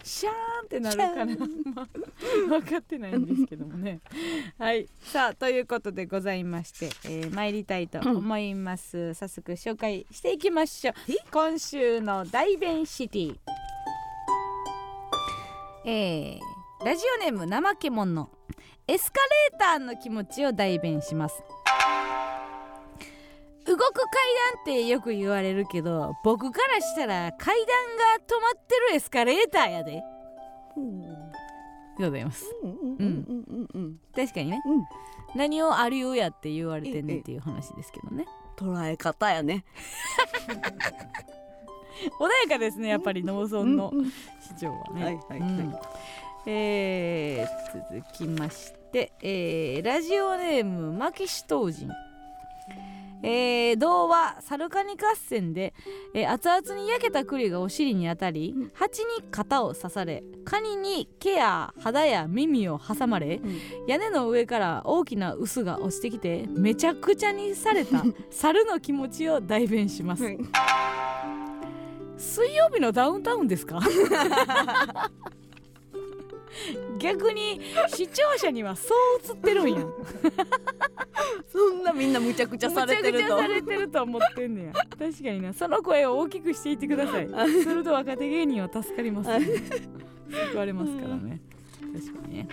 [0.03, 0.35] シャーン
[0.65, 1.37] ってなるかな
[1.75, 1.87] まあ
[2.49, 4.01] 分かってないんですけどもね。
[4.59, 4.87] はい。
[5.01, 9.15] さあということでございまして、えー、参りたいと思います。
[9.15, 10.95] 早速紹介していきましょう。
[11.33, 13.39] 今週の大弁シティ。
[15.87, 18.29] えー、ラジオネーム怠け者
[18.87, 21.43] エスカレーターの気持ちを代弁します。
[23.67, 23.83] 動く階
[24.55, 30.03] 段ってよく言われるけど僕からしたら階段が止まってるエスカレーターやで。
[31.99, 32.45] でございます。
[32.63, 32.71] うん。
[32.71, 32.79] うん。
[32.99, 33.45] うん。
[33.49, 33.69] うん。
[33.73, 33.99] うん。
[34.15, 34.85] 確かにね、うん。
[35.35, 38.27] 何をありうやって言われてんねんっていう話ですけどね。
[38.59, 39.65] 捉え方やね。
[42.21, 44.11] 穏やかですねやっぱり農村のうんうん。
[44.11, 45.39] 市長はね、はいはい。
[45.39, 45.75] うん
[46.47, 51.91] えー続きまして、えーラジオネームマキシトウジン。
[53.27, 55.73] えー童話「サルカニ合戦で」
[56.15, 63.43] えー熱々に焼けた栗がお尻に当たり蜂に肩を刺されカニに毛や肌や耳を挟まれ、ん。
[63.89, 70.39] 屋根の上から大きな臼が落ちてきてめちゃくちゃにされた 猿の気持ちを代弁します、はい。
[72.19, 73.81] 水曜日のダウンタウンですか？
[76.99, 79.81] 逆に視聴者にはそう映ってるんや。
[79.81, 79.93] ん
[81.47, 83.13] そんなみんなむちゃくちゃされてると。
[83.13, 84.73] むちゃくちゃされてると思ってんねや。
[84.73, 85.53] 確かにな。
[85.53, 87.29] その声を大きくしていってください。
[87.63, 89.47] すると若手芸人は助かります、ね、
[90.51, 91.41] 救われますからね。
[91.93, 92.49] 確かにね。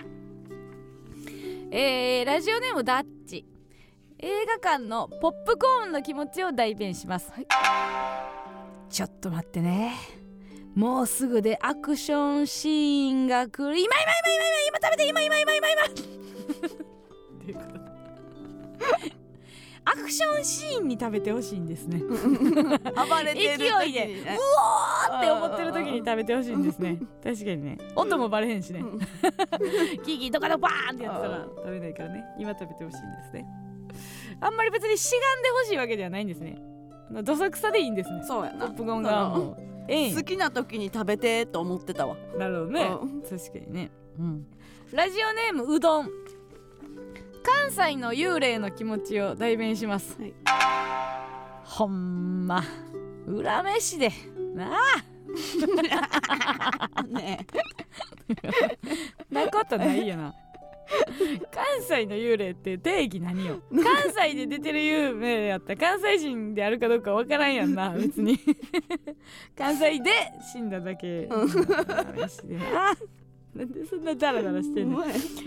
[1.70, 3.46] えー、ラジオネームダッチ。
[4.24, 7.32] 映画館のポップコーンの気持ちを代弁します、
[8.88, 10.21] ちょっと待ってね
[10.74, 13.78] もうすぐでアクションシーンが来る。
[13.78, 15.82] 今今今今今今食べて今今今今今。
[15.82, 15.86] っ
[17.44, 17.82] ていうこと
[19.84, 21.98] アクションシーンに食べてほしいんですね。
[21.98, 22.08] 暴
[23.22, 24.38] れてる時勢いでう
[25.10, 26.98] おーって思ってる時に食べてほしいんですね。
[27.22, 27.78] 確かにね。
[27.96, 28.80] 音もバレへんしね。
[28.80, 28.98] うん。
[28.98, 32.24] キーキードカドバーンってやってたら食べないからね。
[32.38, 33.44] 今食べてほしいんですね。
[34.40, 36.56] あんまり別にしがんでほしいわけではないんですね。
[37.24, 38.22] どさくさでいいんですね。
[38.24, 38.68] そうやな。
[38.68, 39.56] ポップコーンがも。
[39.58, 42.16] う好きな時に食べてと思ってたわ。
[42.38, 42.82] なるほどね。
[43.02, 43.22] うん。
[43.22, 44.46] 確かにね、うん、
[44.92, 46.10] ラジオネームうどん。
[47.42, 50.34] 関西の幽霊の気持ちを代弁します、はい。
[51.64, 52.62] ほんま
[53.26, 54.12] 裏飯で。
[54.54, 54.78] なあ。
[57.08, 57.46] ね
[59.30, 60.34] なことないよな
[61.50, 63.60] 関西の幽霊って定義何よ？
[63.70, 68.38] 関西で出てる幽霊やったら関西人であるかどうかわからんやんな別に。
[69.56, 70.10] 関西で
[70.52, 71.26] 死んだだけ。
[71.26, 71.36] な
[73.54, 75.02] なんでそんなダラダラしてんの？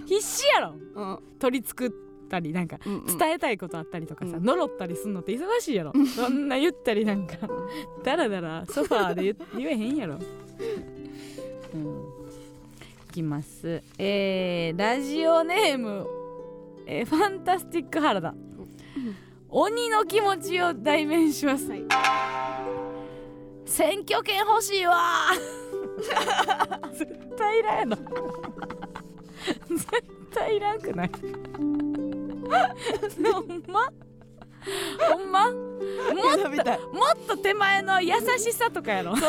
[0.06, 0.76] 必死やろ。
[0.94, 1.20] うん。
[1.40, 1.92] 取り作っ
[2.30, 3.18] たりなんかうんうん。
[3.18, 4.44] 伝えたいことあったりとかさ、うん。
[4.44, 5.94] 呪ったりすんのって忙しいやろ。
[6.16, 7.36] そんな言ったりなんか。
[8.04, 10.20] ダラダラソファーで言言えへんやろ、
[11.74, 12.15] うん、い
[13.16, 13.82] きます。
[13.98, 16.06] えー、ラジオネーム、
[16.86, 18.34] えーファンタスティック原田。
[19.50, 21.86] 鬼の気持ちを代弁します、はい。
[23.66, 24.98] 選挙権欲しいわ。
[26.94, 28.02] 絶対いらんやろ。
[29.70, 29.88] 絶
[30.34, 31.12] 対いらんくない？
[33.32, 33.90] ほんま？
[35.12, 35.52] ほんま？
[35.52, 39.14] もっともっと手前の優しさとかやろ。
[39.18, 39.20] 優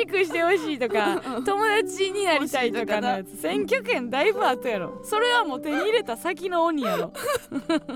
[0.00, 3.36] しくしてほしいとか友達になりたいとかのやつ。
[3.40, 5.00] 選挙権だいぶ後やろ。
[5.04, 7.12] それはもう手に入れた先の鬼やろ。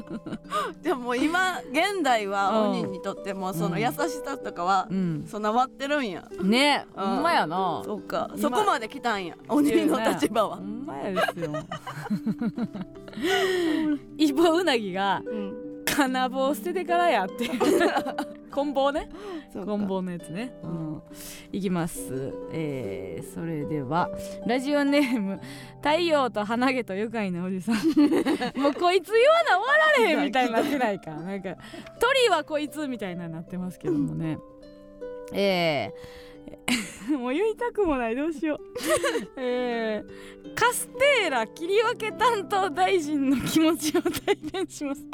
[0.82, 2.70] でも今現代はうん。
[2.80, 3.92] 鬼にとってもその優し
[4.24, 5.24] さとかはうん。
[5.26, 6.24] 備わってるんや。
[6.42, 6.86] ね。
[6.96, 7.04] うん。
[7.04, 7.82] ほんまやな。
[7.84, 8.28] そうか。
[8.36, 9.34] 今そこまで来たんや。
[9.48, 10.56] 鬼の立場は。
[10.56, 11.52] ほんまやですよ。
[14.18, 15.65] イボウナギがうん
[15.96, 17.48] 金棒捨ててからやって。
[18.52, 19.08] 棍棒ね。
[19.52, 21.02] 棍棒のやつね、うん、
[21.52, 24.10] いきます、えー、それでは
[24.46, 25.40] ラジオネーム
[25.76, 27.74] 太陽と花毛と愉快なおじさん。
[28.60, 31.10] もうこいつ言わな終わられへんみたいになってないか。
[31.12, 31.56] なんか
[31.98, 34.38] 鳥はこいつみたいなになってますけどもね。
[35.32, 36.25] えー、
[37.18, 38.60] もう言いたくもないどうしよう。
[39.36, 45.02] えー、カステーラ切り分け担当大臣の気持ちを代弁します。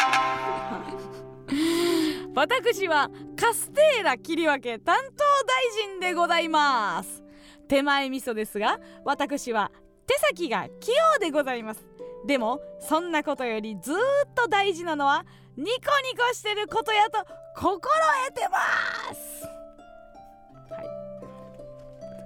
[2.35, 5.11] 私はカステーラ切り分け担当
[5.47, 7.23] 大臣でございます。
[7.69, 9.71] 手前味噌ですが私は
[10.07, 11.87] 手先が器用でございます。
[12.27, 13.97] でもそんなことよりずっ
[14.35, 15.25] と大事なのは
[15.57, 17.19] ニコニコしてることやと
[17.57, 17.81] 心
[18.29, 19.62] 得てます。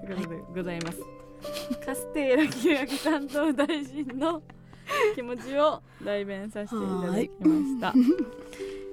[0.06, 0.98] ということでございます、
[1.84, 4.42] カステーラ切り分け担当大臣の
[5.14, 7.94] 気持ちを代弁させていただきました。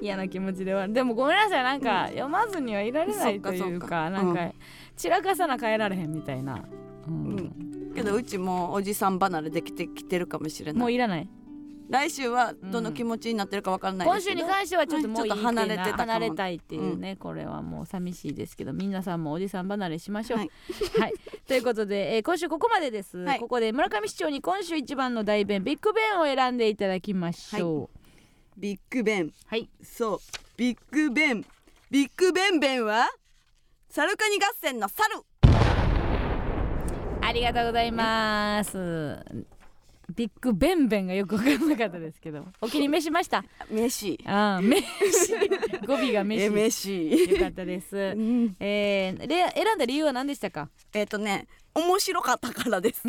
[0.02, 0.88] 嫌な気持ちでは。
[0.88, 1.64] でもごめんなさい。
[1.64, 4.52] なんか読まずにはいられないというかなんか
[4.98, 6.64] 散らかさな変えられへんみたいな、
[7.07, 7.35] うん。
[7.91, 10.80] うけどうちもおじさん離れできてきてるかもしれない。
[10.80, 11.30] もういらない
[11.94, 20.40] 来週はどの気持ちになってるかわからないで今週に関してはちょっともういい離れて離れたいっていうね、これはもう寂しいですけど皆さんもおじさん離れしましょう。
[20.40, 20.45] は
[20.99, 21.14] はい。
[21.14, 23.40] い、ということで、えー今週ここまでです、はい。
[23.40, 27.99] ここで村上市長に今週一番の大弁ビッグベンを選んでいただきましょう。
[28.60, 29.34] ビッグベン。
[29.45, 30.20] はい、そう。
[30.57, 31.45] ビッグベン。
[31.91, 33.07] ビッグベンベンは
[33.90, 35.22] サルカニ合戦のサル
[37.22, 39.24] ありがとうございます。
[40.13, 42.45] ビッグベンベンがよく分からなかったですけど。
[42.61, 43.43] お気に召しました？
[43.69, 44.84] メシああ飯
[45.88, 48.55] 語尾が飯えメよシかったです、うん。
[48.59, 50.69] えー、れ選んだ理由は何でしたか？
[50.93, 53.01] えっ、とね面白かったからです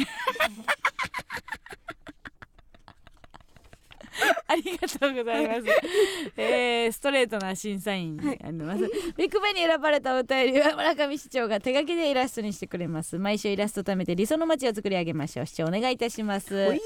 [4.47, 5.63] ありがとうございます。
[6.37, 8.91] えー、ストレートな審査員になります。
[9.17, 13.19] ビッグベンに選ばれたお便りは村上市長が手書きでイラストにしてくれます。
[13.19, 15.47] 毎週イラストを貯めて理想の街を作り上げましょう。
[15.47, 16.79] 視聴お願いいたします。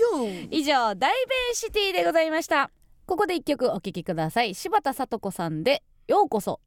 [0.50, 1.14] 以上大弁
[1.52, 2.70] シティでございました。
[3.06, 4.54] ここで一曲お聴きください。
[4.54, 6.60] 柴田聡子さんでようこそ。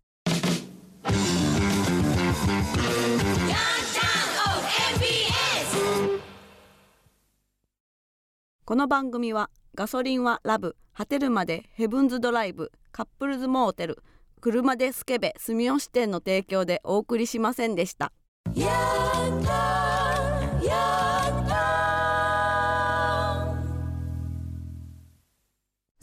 [8.63, 14.03] この番組はガソリンはラブ果てるまでヘブンズドライブカップルズモーテル
[14.41, 18.11] 車でスケベ住吉店の提供でお送りしませんでした。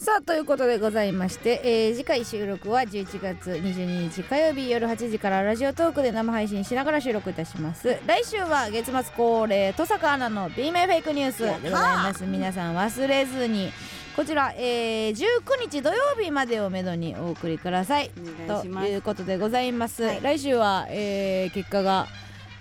[0.09, 7.95] さあということでございまして、えー次回収録は11月22日火曜日夜8時からラジオトークで生配信しながら収録いたします。
[8.07, 11.41] 来週は月末恒例登坂アナの B 面フェイクニュース。
[11.63, 11.97] でござい。
[11.97, 13.71] ます皆さん忘れずに
[14.17, 18.11] こちら、えー19日土曜日までをめどにお送りください。
[18.47, 20.23] ということでございます、はい。
[20.23, 22.07] 来週は、えー結果が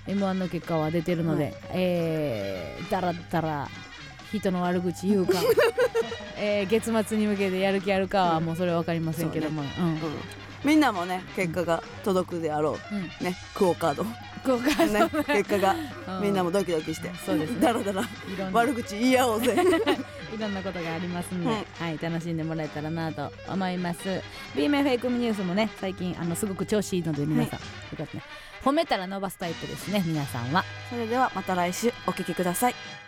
[0.05, 1.53] M1 の結果は出てるので、はい。
[1.75, 3.69] えーだらだら
[4.33, 5.33] 人の悪口言うか、
[6.37, 9.85] えー月末に向けてやる気あるかはもうそれは分かりませんけども、うん。
[9.85, 9.99] うん。
[10.63, 12.77] みんなもね結果が届くであろ
[13.21, 13.23] う。
[13.23, 14.03] ねクオカード。
[14.45, 15.75] こうかね結果が
[16.17, 16.23] うん。
[16.23, 17.11] みんなもドキドキして。
[17.25, 17.61] そうですね。
[17.61, 18.03] だらだら。
[18.51, 19.55] 悪口言い合おうぜ。
[20.35, 24.21] いろんなことがありますんで、はいはい、楽しんでもらえたらなと思います。
[24.55, 27.65] B 面フェイクニュースもね最近あのすごく調子いいので皆さん、よ
[27.97, 28.23] かったね。
[28.63, 30.65] 褒めたら伸ばすタイプですね皆さんは。
[30.89, 33.06] それではまた来週お聞きください